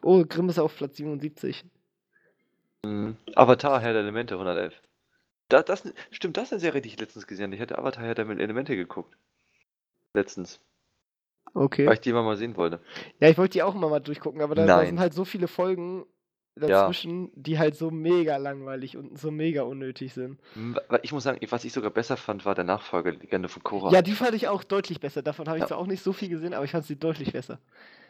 Oh, 0.01 0.25
Grimm 0.25 0.49
ist 0.49 0.61
auf 0.61 0.77
Platz 0.77 0.97
77. 0.97 1.65
Mhm. 2.85 3.17
Avatar, 3.35 3.81
Herr 3.81 3.95
der 3.95 4.03
Elemente, 4.03 4.35
111. 4.35 4.81
Da, 5.49 5.63
das, 5.63 5.93
stimmt, 6.13 6.37
das 6.37 6.45
ist 6.45 6.53
eine 6.53 6.61
Serie, 6.61 6.83
die 6.83 6.89
ich 6.89 7.01
letztens 7.01 7.27
gesehen 7.27 7.47
habe. 7.47 7.57
Ich 7.57 7.61
hatte 7.61 7.79
Avatar, 7.79 8.05
Herr 8.05 8.15
der 8.15 8.29
Elemente 8.29 8.77
geguckt. 8.77 9.17
Letztens. 10.15 10.61
Okay. 11.55 11.87
Weil 11.87 11.95
ich 11.95 12.01
die 12.01 12.11
immer 12.11 12.23
mal 12.23 12.37
sehen 12.37 12.57
wollte. 12.57 12.81
Ja, 13.21 13.29
ich 13.29 13.39
wollte 13.39 13.53
die 13.53 13.63
auch 13.63 13.75
immer 13.75 13.89
mal 13.89 14.01
durchgucken, 14.01 14.41
aber 14.41 14.55
da, 14.55 14.67
da 14.67 14.87
sind 14.87 15.01
halt 15.01 15.15
so 15.15 15.25
viele 15.25 15.49
Folgen 15.49 16.07
dazwischen, 16.55 17.27
ja. 17.27 17.31
die 17.35 17.59
halt 17.59 17.77
so 17.77 17.91
mega 17.91 18.37
langweilig 18.37 18.97
und 18.97 19.19
so 19.19 19.31
mega 19.31 19.63
unnötig 19.63 20.13
sind. 20.13 20.39
Ich 21.03 21.13
muss 21.13 21.25
sagen, 21.25 21.41
was 21.49 21.65
ich 21.65 21.73
sogar 21.73 21.91
besser 21.91 22.17
fand, 22.17 22.45
war 22.45 22.55
der 22.55 22.65
Nachfolger 22.65 23.13
Legende 23.13 23.49
von 23.49 23.63
Korra. 23.63 23.91
Ja, 23.91 24.03
die 24.03 24.13
fand 24.13 24.35
ich 24.35 24.49
auch 24.49 24.65
deutlich 24.65 25.01
besser. 25.01 25.23
Davon 25.23 25.47
habe 25.47 25.59
ich 25.59 25.63
ja. 25.63 25.69
zwar 25.69 25.79
auch 25.79 25.87
nicht 25.87 26.03
so 26.03 26.13
viel 26.13 26.29
gesehen, 26.29 26.55
aber 26.55 26.65
ich 26.65 26.71
fand 26.71 26.85
sie 26.85 26.97
deutlich 26.97 27.33
besser. 27.33 27.59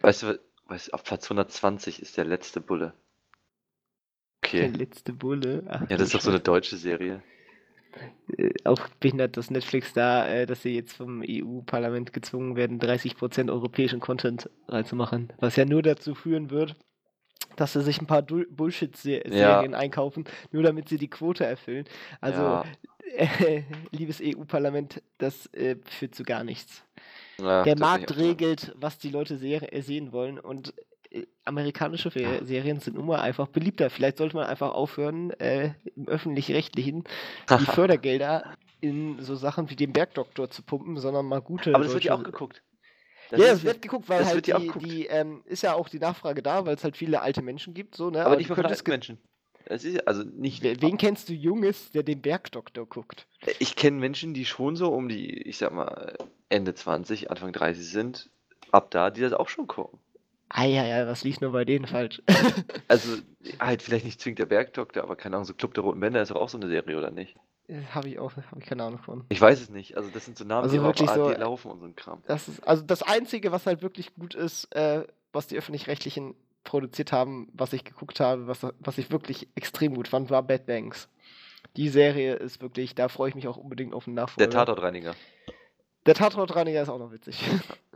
Weißt 0.01 0.25
du, 0.25 0.41
weißt, 0.67 0.93
auf 0.93 1.05
Platz 1.05 1.25
120 1.25 2.03
ist 2.03 2.17
der 2.17 2.25
letzte 2.25 2.61
Bulle. 2.61 2.95
Okay. 4.45 4.63
Der 4.63 4.71
letzte 4.71 5.13
Bulle? 5.13 5.65
Ach, 5.69 5.83
ja, 5.83 5.97
das 5.97 6.09
ist 6.09 6.15
doch 6.15 6.21
so 6.21 6.31
eine 6.31 6.41
deutsche 6.41 6.77
Serie. 6.77 7.23
Äh, 8.37 8.51
auch 8.65 8.89
behindert, 9.01 9.37
dass 9.37 9.51
Netflix 9.51 9.93
da, 9.93 10.27
äh, 10.27 10.47
dass 10.47 10.63
sie 10.63 10.75
jetzt 10.75 10.95
vom 10.95 11.23
EU-Parlament 11.27 12.13
gezwungen 12.13 12.57
werden, 12.57 12.81
30% 12.81 13.51
europäischen 13.51 14.01
Content 14.01 14.49
reinzumachen. 14.69 15.33
Was 15.39 15.57
ja 15.57 15.65
nur 15.65 15.83
dazu 15.83 16.15
führen 16.15 16.51
wird, 16.51 16.77
dass 17.57 17.75
sie 17.75 17.83
sich 17.83 18.01
ein 18.01 18.07
paar 18.07 18.23
Bullshit-Serien 18.23 19.33
ja. 19.33 19.61
einkaufen, 19.79 20.25
nur 20.53 20.63
damit 20.63 20.89
sie 20.89 20.99
die 20.99 21.11
Quote 21.11 21.45
erfüllen. 21.45 21.85
Also, 22.21 22.41
ja. 22.41 22.65
äh, 23.17 23.63
liebes 23.91 24.21
EU-Parlament, 24.23 25.03
das 25.19 25.47
äh, 25.53 25.77
führt 25.85 26.15
zu 26.15 26.23
gar 26.23 26.45
nichts. 26.45 26.85
Ja, 27.39 27.65
Der 27.65 27.79
Markt 27.79 28.17
regelt, 28.17 28.75
was 28.77 28.99
die 28.99 29.11
Leute 29.11 29.37
se 29.37 29.61
sehen 29.81 30.13
wollen 30.13 30.39
und 30.39 30.77
äh, 30.79 30.83
amerikanische 31.45 32.11
Serien 32.11 32.81
sind 32.81 32.97
nun 32.97 33.07
mal 33.07 33.21
einfach 33.21 33.49
beliebter. 33.49 33.91
Vielleicht 33.91 34.19
sollte 34.19 34.37
man 34.37 34.47
einfach 34.47 34.73
aufhören, 34.73 35.31
äh, 35.33 35.73
im 35.97 36.09
öffentlich-rechtlichen 36.09 37.05
die 37.51 37.67
Fördergelder 37.67 38.57
in 38.81 39.21
so 39.21 39.37
Sachen 39.37 39.71
wie 39.71 39.77
den 39.77 39.93
Bergdoktor 39.93 40.51
zu 40.51 40.63
pumpen, 40.63 40.97
sondern 40.97 41.27
mal 41.27 41.41
gute. 41.41 41.75
Aber 41.75 41.85
das 41.85 41.95
wird 41.95 42.05
ja 42.05 42.15
auch 42.15 42.25
geguckt. 42.25 42.63
Das 43.31 43.41
ja, 43.41 43.47
es 43.47 43.65
wird 43.65 43.81
geguckt, 43.81 44.09
weil 44.09 44.27
halt 44.27 44.47
die, 44.47 44.73
die 44.79 45.07
ähm, 45.07 45.43
ist 45.47 45.63
ja 45.63 45.75
auch 45.75 45.89
die 45.89 45.99
Nachfrage 45.99 46.43
da, 46.43 46.67
weil 46.67 46.75
es 46.75 46.85
halt 46.85 46.97
viele 46.97 47.23
alte 47.23 47.41
Menschen 47.41 47.73
gibt, 47.73 47.95
so, 47.95 48.11
ne? 48.11 48.21
Aber, 48.21 48.27
Aber 48.27 48.37
nicht 48.37 48.49
von 48.49 48.63
alten 48.63 48.91
Menschen. 48.91 49.19
Es 49.65 49.85
ist 49.85 50.07
also 50.07 50.23
nicht. 50.23 50.63
Wen 50.63 50.99
kennst 50.99 51.29
du 51.29 51.33
Junges, 51.33 51.93
der 51.93 52.03
den 52.03 52.21
Bergdoktor 52.21 52.87
guckt? 52.87 53.27
Ich 53.59 53.77
kenne 53.77 53.99
Menschen, 53.99 54.35
die 54.35 54.45
schon 54.45 54.77
so 54.77 54.93
um 54.93 55.09
die, 55.09 55.31
ich 55.43 55.57
sag 55.59 55.73
mal, 55.73 56.17
Ende 56.49 56.75
20, 56.75 57.31
Anfang 57.31 57.53
30 57.53 57.87
sind, 57.87 58.31
ab 58.71 58.91
da, 58.91 59.11
die 59.11 59.21
das 59.21 59.33
auch 59.33 59.49
schon 59.49 59.67
gucken. 59.67 59.99
Ah 60.55 60.65
ja, 60.65 60.85
ja, 60.85 61.07
was 61.07 61.25
liegt 61.25 61.41
nur 61.41 61.53
bei 61.53 61.65
denen 61.65 61.87
falsch? 61.87 62.23
also, 62.89 63.17
halt 63.59 63.81
vielleicht 63.81 64.05
nicht 64.05 64.21
zwingend 64.21 64.39
der 64.39 64.47
Bergdoktor, 64.47 65.03
aber 65.03 65.17
keine 65.17 65.37
Ahnung, 65.37 65.47
so 65.47 65.55
Club 65.55 65.73
der 65.73 65.83
Roten 65.83 65.99
Bänder 65.99 66.21
ist 66.21 66.31
doch 66.31 66.37
auch 66.37 66.51
so 66.51 66.59
eine 66.59 66.69
Serie, 66.69 66.99
oder 66.99 67.11
nicht? 67.11 67.37
Äh, 67.69 67.81
habe 67.95 68.09
ich 68.11 68.19
auch, 68.19 68.37
habe 68.37 68.61
ich 68.61 68.67
keine 68.67 68.85
Ahnung 68.85 68.99
von. 68.99 69.25
Ich 69.31 69.41
weiß 69.41 69.63
es 69.63 69.71
nicht. 69.71 69.97
Also 69.97 70.11
das 70.11 70.27
sind 70.27 70.37
so 70.37 70.45
Namen, 70.45 70.65
also 70.65 70.77
die 70.77 70.83
wirklich 70.83 71.09
auf 71.09 71.17
so, 71.17 71.31
laufen 71.31 71.71
und 71.71 71.81
so 71.81 71.87
ein 71.87 71.97
Kram. 71.97 72.23
Das 72.27 72.49
ist, 72.49 72.67
also 72.69 72.83
das 72.83 73.03
Einzige, 73.03 73.51
was 73.51 73.65
halt 73.65 73.81
wirklich 73.81 74.15
gut 74.15 74.35
ist, 74.35 74.65
äh, 74.75 75.07
was 75.33 75.47
die 75.47 75.57
Öffentlich-Rechtlichen 75.57 76.35
produziert 76.65 77.13
haben, 77.13 77.49
was 77.55 77.73
ich 77.73 77.85
geguckt 77.85 78.21
habe, 78.21 78.47
was, 78.47 78.67
was 78.79 78.99
ich 78.99 79.11
wirklich 79.11 79.49
extrem 79.55 79.95
gut 79.95 80.09
fand, 80.09 80.31
war 80.31 80.43
Bad 80.43 80.67
Banks. 80.67 81.09
Die 81.77 81.89
Serie 81.89 82.35
ist 82.35 82.61
wirklich, 82.61 82.95
da 82.95 83.09
freue 83.09 83.31
ich 83.31 83.35
mich 83.35 83.49
auch 83.49 83.57
unbedingt 83.57 83.95
auf 83.95 84.05
den 84.05 84.15
Nachfolger. 84.15 84.51
Der 84.51 84.59
Tatortreiniger. 84.59 85.15
Der 86.05 86.15
Tatortreiniger 86.15 86.83
ist 86.83 86.91
auch 86.91 86.99
noch 86.99 87.11
witzig. 87.11 87.43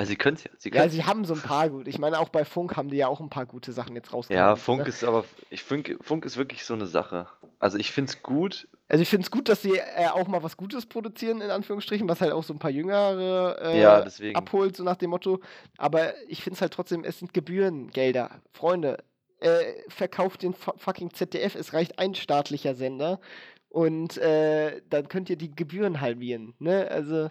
Also 0.00 0.08
sie 0.12 0.16
können 0.16 0.38
es 0.38 0.44
ja. 0.44 0.50
Sie 0.56 0.70
ja, 0.70 0.88
sie 0.88 1.04
haben 1.04 1.26
so 1.26 1.34
ein 1.34 1.42
paar 1.42 1.68
gut. 1.68 1.86
Ich 1.86 1.98
meine, 1.98 2.18
auch 2.20 2.30
bei 2.30 2.46
Funk 2.46 2.74
haben 2.74 2.88
die 2.88 2.96
ja 2.96 3.06
auch 3.06 3.20
ein 3.20 3.28
paar 3.28 3.44
gute 3.44 3.70
Sachen 3.72 3.94
jetzt 3.96 4.14
rausgekommen. 4.14 4.48
Ja, 4.48 4.56
Funk 4.56 4.84
ne? 4.84 4.88
ist 4.88 5.04
aber, 5.04 5.26
ich 5.50 5.62
Funk, 5.62 5.94
Funk 6.00 6.24
ist 6.24 6.38
wirklich 6.38 6.64
so 6.64 6.72
eine 6.72 6.86
Sache. 6.86 7.26
Also 7.58 7.76
ich 7.76 7.92
finde 7.92 8.10
es 8.10 8.22
gut. 8.22 8.66
Also 8.88 9.02
ich 9.02 9.10
finde 9.10 9.24
es 9.24 9.30
gut, 9.30 9.50
dass 9.50 9.60
sie 9.60 9.76
äh, 9.76 10.06
auch 10.10 10.26
mal 10.26 10.42
was 10.42 10.56
Gutes 10.56 10.86
produzieren, 10.86 11.42
in 11.42 11.50
Anführungsstrichen, 11.50 12.08
was 12.08 12.22
halt 12.22 12.32
auch 12.32 12.44
so 12.44 12.54
ein 12.54 12.58
paar 12.58 12.70
Jüngere 12.70 13.58
äh, 13.60 13.78
ja, 13.78 14.06
abholt, 14.32 14.74
so 14.74 14.84
nach 14.84 14.96
dem 14.96 15.10
Motto. 15.10 15.40
Aber 15.76 16.14
ich 16.28 16.42
finde 16.42 16.54
es 16.54 16.62
halt 16.62 16.72
trotzdem, 16.72 17.04
es 17.04 17.18
sind 17.18 17.34
Gebührengelder. 17.34 18.40
Freunde, 18.54 19.04
äh, 19.40 19.74
verkauft 19.88 20.44
den 20.44 20.54
fucking 20.54 21.12
ZDF, 21.12 21.56
es 21.56 21.74
reicht 21.74 21.98
ein 21.98 22.14
staatlicher 22.14 22.74
Sender 22.74 23.20
und 23.68 24.16
äh, 24.16 24.80
dann 24.88 25.08
könnt 25.08 25.28
ihr 25.28 25.36
die 25.36 25.54
Gebühren 25.54 26.00
halbieren. 26.00 26.54
Ne? 26.58 26.88
Also. 26.90 27.30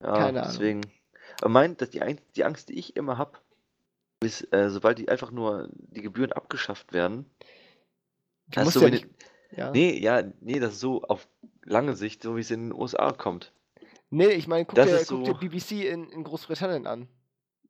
Ja, 0.00 0.12
keine 0.12 0.42
deswegen. 0.42 0.84
Ahnung. 0.84 0.97
Aber 1.40 1.50
mein, 1.50 1.76
dass 1.76 1.90
die, 1.90 2.00
die 2.36 2.44
Angst, 2.44 2.68
die 2.68 2.78
ich 2.78 2.96
immer 2.96 3.18
habe, 3.18 3.38
ist, 4.20 4.52
äh, 4.52 4.70
sobald 4.70 4.98
die 4.98 5.08
einfach 5.08 5.30
nur 5.30 5.68
die 5.72 6.02
Gebühren 6.02 6.32
abgeschafft 6.32 6.92
werden, 6.92 7.26
du 8.48 8.60
musst 8.60 8.74
so 8.74 8.82
ja, 8.82 8.90
nicht, 8.90 9.06
ja. 9.52 9.70
Nee, 9.70 9.98
ja, 9.98 10.22
nee, 10.40 10.58
das 10.58 10.74
ist 10.74 10.80
so 10.80 11.02
auf 11.02 11.28
lange 11.64 11.96
Sicht, 11.96 12.22
so 12.22 12.36
wie 12.36 12.40
es 12.40 12.50
in 12.50 12.70
den 12.70 12.78
USA 12.78 13.12
kommt. 13.12 13.52
Nee, 14.10 14.28
ich 14.28 14.48
meine, 14.48 14.64
guck, 14.64 14.76
dir, 14.76 14.96
guck 14.96 15.06
so 15.06 15.22
dir 15.22 15.34
BBC 15.34 15.84
in, 15.84 16.10
in 16.10 16.24
Großbritannien 16.24 16.86
an. 16.86 17.08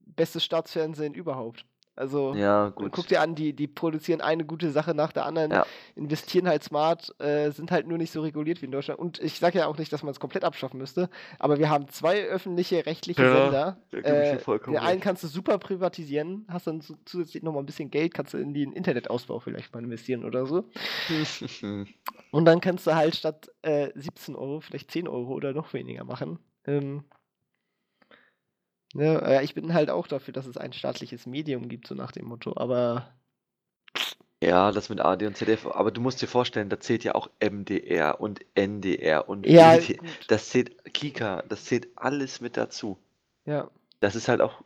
Bestes 0.01 0.45
Staatsfernsehen 0.45 1.15
überhaupt. 1.15 1.67
Also 1.99 2.35
ja, 2.35 2.69
gut. 2.69 2.93
guck 2.93 3.09
dir 3.09 3.21
an, 3.21 3.35
die, 3.35 3.53
die 3.53 3.67
produzieren 3.67 4.21
eine 4.21 4.45
gute 4.45 4.71
Sache 4.71 4.95
nach 4.95 5.13
der 5.13 5.27
anderen, 5.27 5.51
ja. 5.51 5.67
investieren 5.97 6.49
halt 6.49 6.63
smart, 6.63 7.13
äh, 7.21 7.51
sind 7.51 7.71
halt 7.71 7.89
nur 7.89 7.99
nicht 7.99 8.13
so 8.13 8.23
reguliert 8.23 8.63
wie 8.63 8.67
in 8.67 8.73
Deutschland. 8.73 9.01
Und 9.01 9.19
ich 9.19 9.39
sage 9.39 9.59
ja 9.59 9.67
auch 9.67 9.77
nicht, 9.79 9.93
dass 9.93 10.03
man 10.03 10.13
es 10.13 10.21
komplett 10.21 10.45
abschaffen 10.45 10.79
müsste, 10.79 11.11
aber 11.39 11.59
wir 11.59 11.71
haben 11.71 11.89
zwei 11.89 12.25
öffentliche 12.25 12.87
rechtliche 12.87 13.23
ja, 13.23 13.35
Sender. 13.35 13.77
Äh, 13.93 14.39
den 14.67 14.77
einen 14.77 15.01
kannst 15.01 15.25
du 15.25 15.29
super 15.29 15.59
privatisieren, 15.59 16.47
hast 16.49 16.69
dann 16.69 16.81
zusätzlich 17.05 17.43
nochmal 17.43 17.63
ein 17.63 17.67
bisschen 17.67 17.91
Geld, 17.91 18.15
kannst 18.15 18.35
du 18.35 18.39
in 18.39 18.55
den 18.55 18.73
Internetausbau 18.73 19.41
vielleicht 19.41 19.75
mal 19.75 19.83
investieren 19.83 20.25
oder 20.25 20.47
so. 20.47 20.65
Und 22.31 22.45
dann 22.45 22.61
kannst 22.61 22.87
du 22.87 22.95
halt 22.95 23.17
statt 23.17 23.51
äh, 23.63 23.91
17 23.95 24.37
Euro 24.37 24.61
vielleicht 24.61 24.91
10 24.91 25.09
Euro 25.09 25.33
oder 25.33 25.53
noch 25.53 25.73
weniger 25.73 26.05
machen. 26.05 26.39
Ähm, 26.65 27.03
Ne, 28.99 29.23
ja, 29.23 29.43
ich 29.43 29.55
bin 29.55 29.75
halt 29.75 29.91
auch 29.91 30.09
dafür, 30.09 30.35
dass 30.35 30.47
es 30.47 30.57
ein 30.57 30.73
staatliches 30.73 31.25
Medium 31.25 31.69
gibt, 31.69 31.87
so 31.87 31.95
nach 31.95 32.11
dem 32.11 32.27
Motto, 32.27 32.55
aber. 32.57 33.09
Ja, 34.43 34.73
das 34.73 34.89
mit 34.89 35.01
AD 35.01 35.25
und 35.25 35.37
ZDF, 35.37 35.67
aber 35.67 35.93
du 35.93 36.01
musst 36.01 36.21
dir 36.21 36.27
vorstellen, 36.27 36.69
da 36.69 36.81
zählt 36.81 37.05
ja 37.05 37.15
auch 37.15 37.31
MDR 37.39 38.21
und 38.21 38.41
NDR 38.57 39.29
und 39.29 39.47
ja, 39.47 39.79
das 40.27 40.49
zählt 40.49 40.93
Kika, 40.93 41.45
das 41.49 41.65
zählt 41.67 41.87
alles 41.95 42.41
mit 42.41 42.57
dazu. 42.57 42.99
Ja. 43.45 43.71
Das 44.01 44.17
ist 44.17 44.27
halt 44.27 44.41
auch 44.41 44.65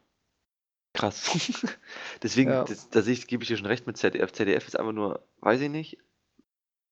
krass. 0.94 1.30
Deswegen, 2.22 2.50
ja. 2.52 2.64
das, 2.64 2.88
da 2.88 3.02
gebe 3.02 3.42
ich 3.42 3.48
dir 3.48 3.58
schon 3.58 3.66
recht 3.66 3.86
mit 3.86 3.98
ZDF. 3.98 4.32
ZDF 4.32 4.66
ist 4.66 4.78
einfach 4.78 4.92
nur, 4.92 5.22
weiß 5.40 5.60
ich 5.60 5.70
nicht, 5.70 5.98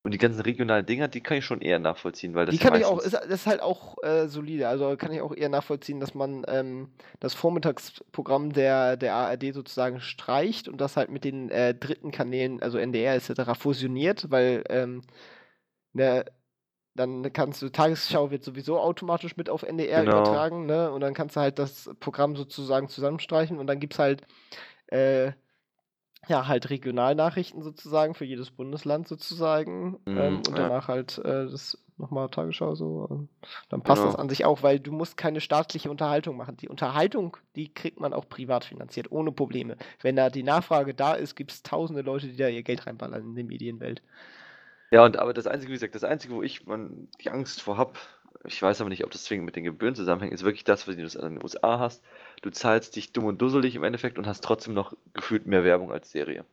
und 0.02 0.12
die 0.12 0.18
ganzen 0.18 0.40
regionalen 0.40 0.86
Dinger, 0.86 1.08
die 1.08 1.20
kann 1.20 1.38
ich 1.38 1.44
schon 1.44 1.60
eher 1.60 1.78
nachvollziehen, 1.78 2.34
weil 2.34 2.46
das 2.46 2.54
Die 2.54 2.58
kann 2.58 2.74
ich 2.74 2.86
auch, 2.86 3.00
ist, 3.00 3.12
das 3.12 3.26
ist 3.26 3.46
halt 3.46 3.60
auch 3.60 4.02
äh, 4.02 4.28
solide. 4.28 4.68
Also 4.68 4.96
kann 4.96 5.12
ich 5.12 5.20
auch 5.20 5.34
eher 5.34 5.50
nachvollziehen, 5.50 6.00
dass 6.00 6.14
man 6.14 6.44
ähm, 6.48 6.88
das 7.18 7.34
Vormittagsprogramm 7.34 8.52
der, 8.52 8.96
der 8.96 9.14
ARD 9.14 9.52
sozusagen 9.52 10.00
streicht 10.00 10.68
und 10.68 10.80
das 10.80 10.96
halt 10.96 11.10
mit 11.10 11.24
den 11.24 11.50
äh, 11.50 11.74
dritten 11.74 12.12
Kanälen, 12.12 12.62
also 12.62 12.78
NDR 12.78 13.14
etc., 13.14 13.58
fusioniert, 13.58 14.30
weil 14.30 14.64
ähm, 14.70 15.02
ne, 15.92 16.24
dann 16.94 17.30
kannst 17.34 17.60
du, 17.60 17.68
Tagesschau 17.68 18.30
wird 18.30 18.42
sowieso 18.42 18.80
automatisch 18.80 19.36
mit 19.36 19.50
auf 19.50 19.62
NDR 19.62 20.04
genau. 20.04 20.22
übertragen, 20.22 20.64
ne? 20.64 20.90
Und 20.90 21.02
dann 21.02 21.14
kannst 21.14 21.36
du 21.36 21.40
halt 21.40 21.58
das 21.58 21.90
Programm 22.00 22.36
sozusagen 22.36 22.88
zusammenstreichen 22.88 23.58
und 23.58 23.66
dann 23.66 23.80
gibt 23.80 23.92
es 23.92 23.98
halt 23.98 24.22
äh, 24.88 25.32
ja, 26.28 26.46
halt 26.46 26.70
Regionalnachrichten 26.70 27.62
sozusagen 27.62 28.14
für 28.14 28.24
jedes 28.24 28.50
Bundesland 28.50 29.08
sozusagen. 29.08 30.00
Mhm, 30.04 30.18
ähm, 30.18 30.36
und 30.38 30.48
ja. 30.48 30.54
danach 30.54 30.88
halt 30.88 31.18
äh, 31.18 31.46
das 31.46 31.78
nochmal 32.00 32.28
Tagesschau 32.28 32.74
so. 32.74 33.28
Dann 33.68 33.82
passt 33.82 34.00
genau. 34.00 34.12
das 34.12 34.20
an 34.20 34.28
sich 34.28 34.44
auch, 34.44 34.62
weil 34.62 34.80
du 34.80 34.90
musst 34.90 35.16
keine 35.16 35.40
staatliche 35.40 35.90
Unterhaltung 35.90 36.36
machen. 36.36 36.56
Die 36.56 36.68
Unterhaltung, 36.68 37.36
die 37.56 37.72
kriegt 37.72 38.00
man 38.00 38.12
auch 38.12 38.28
privat 38.28 38.64
finanziert, 38.64 39.12
ohne 39.12 39.32
Probleme. 39.32 39.76
Wenn 40.00 40.16
da 40.16 40.30
die 40.30 40.42
Nachfrage 40.42 40.94
da 40.94 41.14
ist, 41.14 41.36
gibt 41.36 41.52
es 41.52 41.62
tausende 41.62 42.02
Leute, 42.02 42.28
die 42.28 42.36
da 42.36 42.48
ihr 42.48 42.62
Geld 42.62 42.86
reinballern 42.86 43.22
in 43.22 43.34
die 43.34 43.44
Medienwelt. 43.44 44.02
Ja, 44.90 45.04
und 45.04 45.18
aber 45.18 45.32
das 45.32 45.46
Einzige, 45.46 45.70
wie 45.70 45.76
gesagt, 45.76 45.94
das 45.94 46.02
Einzige, 46.02 46.34
wo 46.34 46.42
ich 46.42 46.66
man, 46.66 47.08
die 47.20 47.30
Angst 47.30 47.62
vor 47.62 47.76
habe, 47.76 47.92
ich 48.44 48.60
weiß 48.60 48.80
aber 48.80 48.90
nicht, 48.90 49.04
ob 49.04 49.10
das 49.10 49.24
zwingend 49.24 49.46
mit 49.46 49.56
den 49.56 49.64
Gebühren 49.64 49.94
zusammenhängt, 49.94 50.32
ist 50.32 50.44
wirklich 50.44 50.64
das, 50.64 50.88
was 50.88 50.96
du 50.96 51.02
in 51.02 51.34
den 51.34 51.42
USA 51.42 51.78
hast. 51.78 52.02
Du 52.42 52.50
zahlst 52.50 52.96
dich 52.96 53.12
dumm 53.12 53.26
und 53.26 53.40
dusselig 53.40 53.74
im 53.74 53.84
Endeffekt 53.84 54.18
und 54.18 54.26
hast 54.26 54.42
trotzdem 54.42 54.74
noch 54.74 54.94
gefühlt 55.12 55.46
mehr 55.46 55.64
Werbung 55.64 55.92
als 55.92 56.10
Serie. 56.10 56.44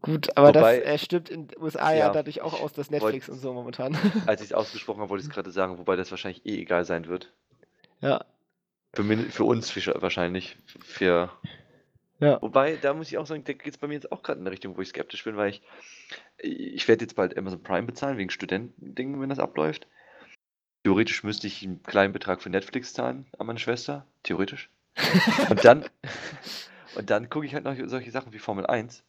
Gut, 0.00 0.36
aber 0.36 0.48
Wobei, 0.48 0.78
das 0.78 0.86
äh, 0.86 0.98
stimmt 0.98 1.30
in 1.30 1.48
den 1.48 1.60
USA 1.60 1.92
ja, 1.92 1.98
ja 1.98 2.10
dadurch 2.10 2.40
auch 2.42 2.60
aus, 2.60 2.72
dass 2.72 2.90
Netflix 2.90 3.28
und 3.28 3.38
so 3.38 3.52
momentan. 3.52 3.96
Als 4.26 4.40
ich 4.40 4.48
es 4.48 4.52
ausgesprochen 4.54 5.00
habe, 5.00 5.10
wollte 5.10 5.22
ich 5.22 5.28
es 5.28 5.34
gerade 5.34 5.50
sagen, 5.50 5.78
wobei 5.78 5.96
das 5.96 6.10
wahrscheinlich 6.10 6.44
eh 6.46 6.60
egal 6.60 6.84
sein 6.84 7.08
wird. 7.08 7.32
Ja. 8.00 8.24
Für, 8.92 9.04
für 9.04 9.44
uns 9.44 9.74
wahrscheinlich. 10.00 10.58
Für. 10.84 11.32
Ja. 12.18 12.40
Wobei, 12.40 12.76
da 12.76 12.94
muss 12.94 13.08
ich 13.08 13.18
auch 13.18 13.26
sagen, 13.26 13.44
da 13.44 13.52
geht 13.52 13.74
es 13.74 13.78
bei 13.78 13.88
mir 13.88 13.94
jetzt 13.94 14.12
auch 14.12 14.22
gerade 14.22 14.38
in 14.38 14.46
eine 14.46 14.52
Richtung, 14.52 14.76
wo 14.76 14.80
ich 14.80 14.88
skeptisch 14.88 15.24
bin, 15.24 15.36
weil 15.36 15.50
ich. 15.50 15.62
Ich 16.38 16.86
werde 16.86 17.04
jetzt 17.04 17.16
bald 17.16 17.36
Amazon 17.36 17.62
Prime 17.62 17.86
bezahlen, 17.86 18.18
wegen 18.18 18.30
Studentendingen, 18.30 19.20
wenn 19.20 19.28
das 19.28 19.38
abläuft. 19.38 19.86
Theoretisch 20.86 21.24
müsste 21.24 21.48
ich 21.48 21.64
einen 21.64 21.82
kleinen 21.82 22.12
Betrag 22.12 22.40
für 22.40 22.48
Netflix 22.48 22.92
zahlen 22.92 23.26
an 23.38 23.48
meine 23.48 23.58
Schwester. 23.58 24.06
Theoretisch. 24.22 24.70
und 25.50 25.64
dann. 25.64 25.84
und 26.94 27.10
dann 27.10 27.28
gucke 27.28 27.44
ich 27.44 27.54
halt 27.54 27.64
noch 27.64 27.74
solche 27.86 28.12
Sachen 28.12 28.32
wie 28.32 28.38
Formel 28.38 28.64
1 28.66 29.02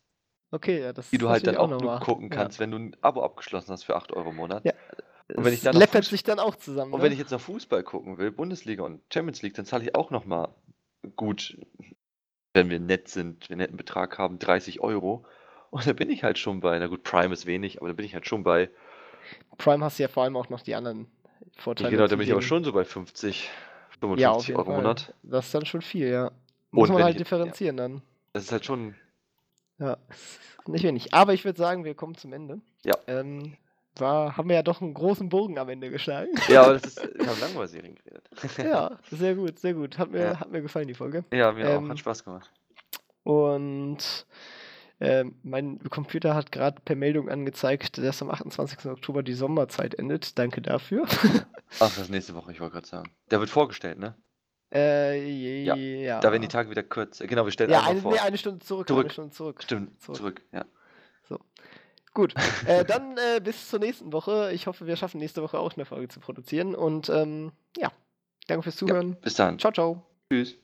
Okay, 0.50 0.82
ja, 0.82 0.92
das 0.92 1.12
Die 1.12 1.20
du 1.20 1.30
halt 1.30 1.46
dann 1.46 1.56
auch 1.56 1.70
nur 1.70 2.00
gucken 2.00 2.32
kannst, 2.32 2.60
wenn 2.60 2.72
du 2.72 2.80
ein 2.80 2.98
Abo 3.02 3.22
abgeschlossen 3.22 3.70
hast 3.70 3.84
für 3.84 3.96
8 3.96 4.12
Euro 4.14 4.32
im 4.32 4.38
Monat. 4.38 4.66
Ja. 4.66 4.74
Und 5.36 5.46
wenn 5.46 5.54
ich 5.54 5.62
dann 5.62 5.76
läppert 5.76 6.06
sich 6.06 6.24
dann 6.24 6.40
auch 6.40 6.56
zusammen. 6.56 6.94
Und 6.94 7.02
ne? 7.02 7.06
wenn 7.06 7.12
ich 7.12 7.20
jetzt 7.20 7.30
noch 7.30 7.42
Fußball 7.42 7.84
gucken 7.84 8.18
will, 8.18 8.32
Bundesliga 8.32 8.82
und 8.82 9.02
Champions 9.14 9.44
League, 9.44 9.54
dann 9.54 9.66
zahle 9.68 9.84
ich 9.84 9.94
auch 9.94 10.10
nochmal 10.10 10.50
gut, 11.16 11.60
wenn 12.56 12.72
wir 12.72 12.80
nett 12.80 13.08
sind, 13.08 13.50
wir 13.50 13.54
einen 13.54 13.60
netten 13.60 13.78
Betrag 13.78 14.18
haben, 14.18 14.40
30 14.40 14.80
Euro. 14.80 15.28
Und 15.70 15.86
da 15.86 15.94
bin 15.94 16.10
ich 16.10 16.24
halt 16.24 16.40
schon 16.40 16.60
bei, 16.60 16.80
na 16.80 16.88
gut, 16.88 17.04
Prime 17.04 17.32
ist 17.32 17.46
wenig, 17.46 17.78
aber 17.78 17.90
da 17.90 17.94
bin 17.94 18.06
ich 18.08 18.16
halt 18.16 18.26
schon 18.26 18.42
bei. 18.42 18.72
Prime 19.60 19.86
hast 19.86 20.00
du 20.00 20.04
ja 20.04 20.10
vor 20.10 20.24
allem 20.24 20.36
auch 20.38 20.50
noch 20.50 20.62
die 20.62 20.74
anderen 20.74 21.06
Vorteile. 21.58 21.92
Genau, 21.92 22.08
da 22.08 22.16
bin 22.16 22.26
ich 22.26 22.32
aber 22.32 22.42
schon 22.42 22.64
so 22.64 22.74
bei 22.74 22.86
50, 22.86 23.50
55 24.00 24.50
ja, 24.50 24.56
Euro 24.56 24.72
im 24.72 24.78
Monat. 24.78 25.14
Das 25.24 25.46
ist 25.46 25.56
dann 25.56 25.66
schon 25.66 25.82
viel, 25.82 26.08
ja. 26.08 26.32
Muss 26.72 26.90
und 26.90 26.96
man 26.96 27.04
halt 27.04 27.20
differenzieren 27.20 27.78
ja. 27.78 27.84
dann. 27.84 28.02
Das 28.34 28.44
ist 28.44 28.52
halt 28.52 28.66
schon 28.66 28.96
ja, 29.80 29.98
nicht 30.66 30.84
wenig. 30.84 31.14
Aber 31.14 31.34
ich 31.34 31.46
würde 31.46 31.58
sagen, 31.58 31.84
wir 31.86 31.94
kommen 31.96 32.16
zum 32.16 32.34
Ende. 32.34 32.62
Ja. 32.84 32.96
Ähm, 33.08 33.58
war, 33.96 34.38
haben 34.38 34.50
wir 34.50 34.56
ja 34.56 34.64
doch 34.64 34.82
einen 34.82 34.94
großen 34.94 35.30
Bogen 35.30 35.58
am 35.58 35.70
Ende 35.70 35.90
geschlagen. 35.90 36.32
Ja, 36.50 36.64
aber 36.64 36.74
das 36.74 36.86
ist, 36.86 36.98
wir 36.98 37.28
haben 37.28 37.40
lange 37.40 37.54
über 37.54 37.68
Serien 37.68 37.96
geredet. 37.96 38.30
ja, 38.58 38.98
sehr 39.12 39.36
gut, 39.36 39.60
sehr 39.60 39.74
gut. 39.74 39.98
Hat 39.98 40.12
mir, 40.12 40.22
ja. 40.22 40.40
hat 40.40 40.52
mir 40.52 40.62
gefallen, 40.62 40.88
die 40.88 40.94
Folge. 40.94 41.24
Ja, 41.32 41.52
mir 41.52 41.66
ähm, 41.66 41.86
auch. 41.86 41.90
Hat 41.90 42.00
Spaß 42.00 42.24
gemacht. 42.24 42.52
Und 43.24 44.26
äh, 45.00 45.26
mein 45.44 45.80
Computer 45.90 46.34
hat 46.34 46.52
gerade 46.52 46.82
per 46.82 46.96
Meldung 46.96 47.30
angezeigt, 47.30 47.98
dass 48.00 48.22
am 48.22 48.32
28. 48.32 48.86
Oktober 48.86 49.22
die 49.22 49.34
Sommerzeit 49.34 49.96
endet. 49.96 50.38
Danke 50.40 50.62
dafür. 50.62 51.06
Ach, 51.80 51.80
das 51.80 51.98
ist 51.98 52.10
nächste 52.10 52.34
Woche, 52.34 52.52
ich 52.52 52.60
wollte 52.60 52.74
gerade 52.74 52.88
sagen. 52.88 53.12
Der 53.30 53.40
wird 53.40 53.50
vorgestellt, 53.50 54.00
ne? 54.00 54.16
Äh, 54.74 55.64
ja. 55.64 55.76
ja. 55.76 56.20
Da 56.20 56.32
werden 56.32 56.42
die 56.42 56.48
Tage 56.48 56.70
wieder 56.70 56.84
kürzer. 56.84 57.28
Genau, 57.28 57.46
wir 57.46 57.52
stellen 57.52 57.70
ja, 57.70 57.84
eine, 57.84 58.02
vor. 58.02 58.12
Nee, 58.12 58.20
eine 58.20 58.38
Stunde 58.38 58.66
zurück. 58.66 58.88
zurück. 58.88 59.06
Eine 59.06 59.14
Stunde 59.14 59.32
zurück. 59.32 59.64
Stimmt, 59.64 60.02
zurück, 60.02 60.18
zurück 60.18 60.42
ja. 60.52 60.66
So. 61.24 61.40
Gut, 62.14 62.34
äh, 62.66 62.84
dann 62.86 63.18
äh, 63.18 63.40
bis 63.40 63.70
zur 63.70 63.80
nächsten 63.80 64.12
Woche. 64.12 64.52
Ich 64.52 64.68
hoffe, 64.68 64.88
wir 64.88 64.98
schaffen 64.98 65.20
nächste 65.20 65.42
Woche 65.42 65.60
auch 65.60 65.76
eine 65.76 65.86
Folge 65.86 66.10
zu 66.10 66.20
produzieren. 66.20 66.76
Und 66.76 67.10
ähm, 67.10 67.52
ja, 67.78 67.92
danke 68.48 68.64
fürs 68.64 68.76
Zuhören. 68.76 69.12
Ja, 69.12 69.18
bis 69.22 69.36
dann. 69.36 69.60
Ciao, 69.60 69.72
ciao. 69.72 70.06
Tschüss. 70.30 70.58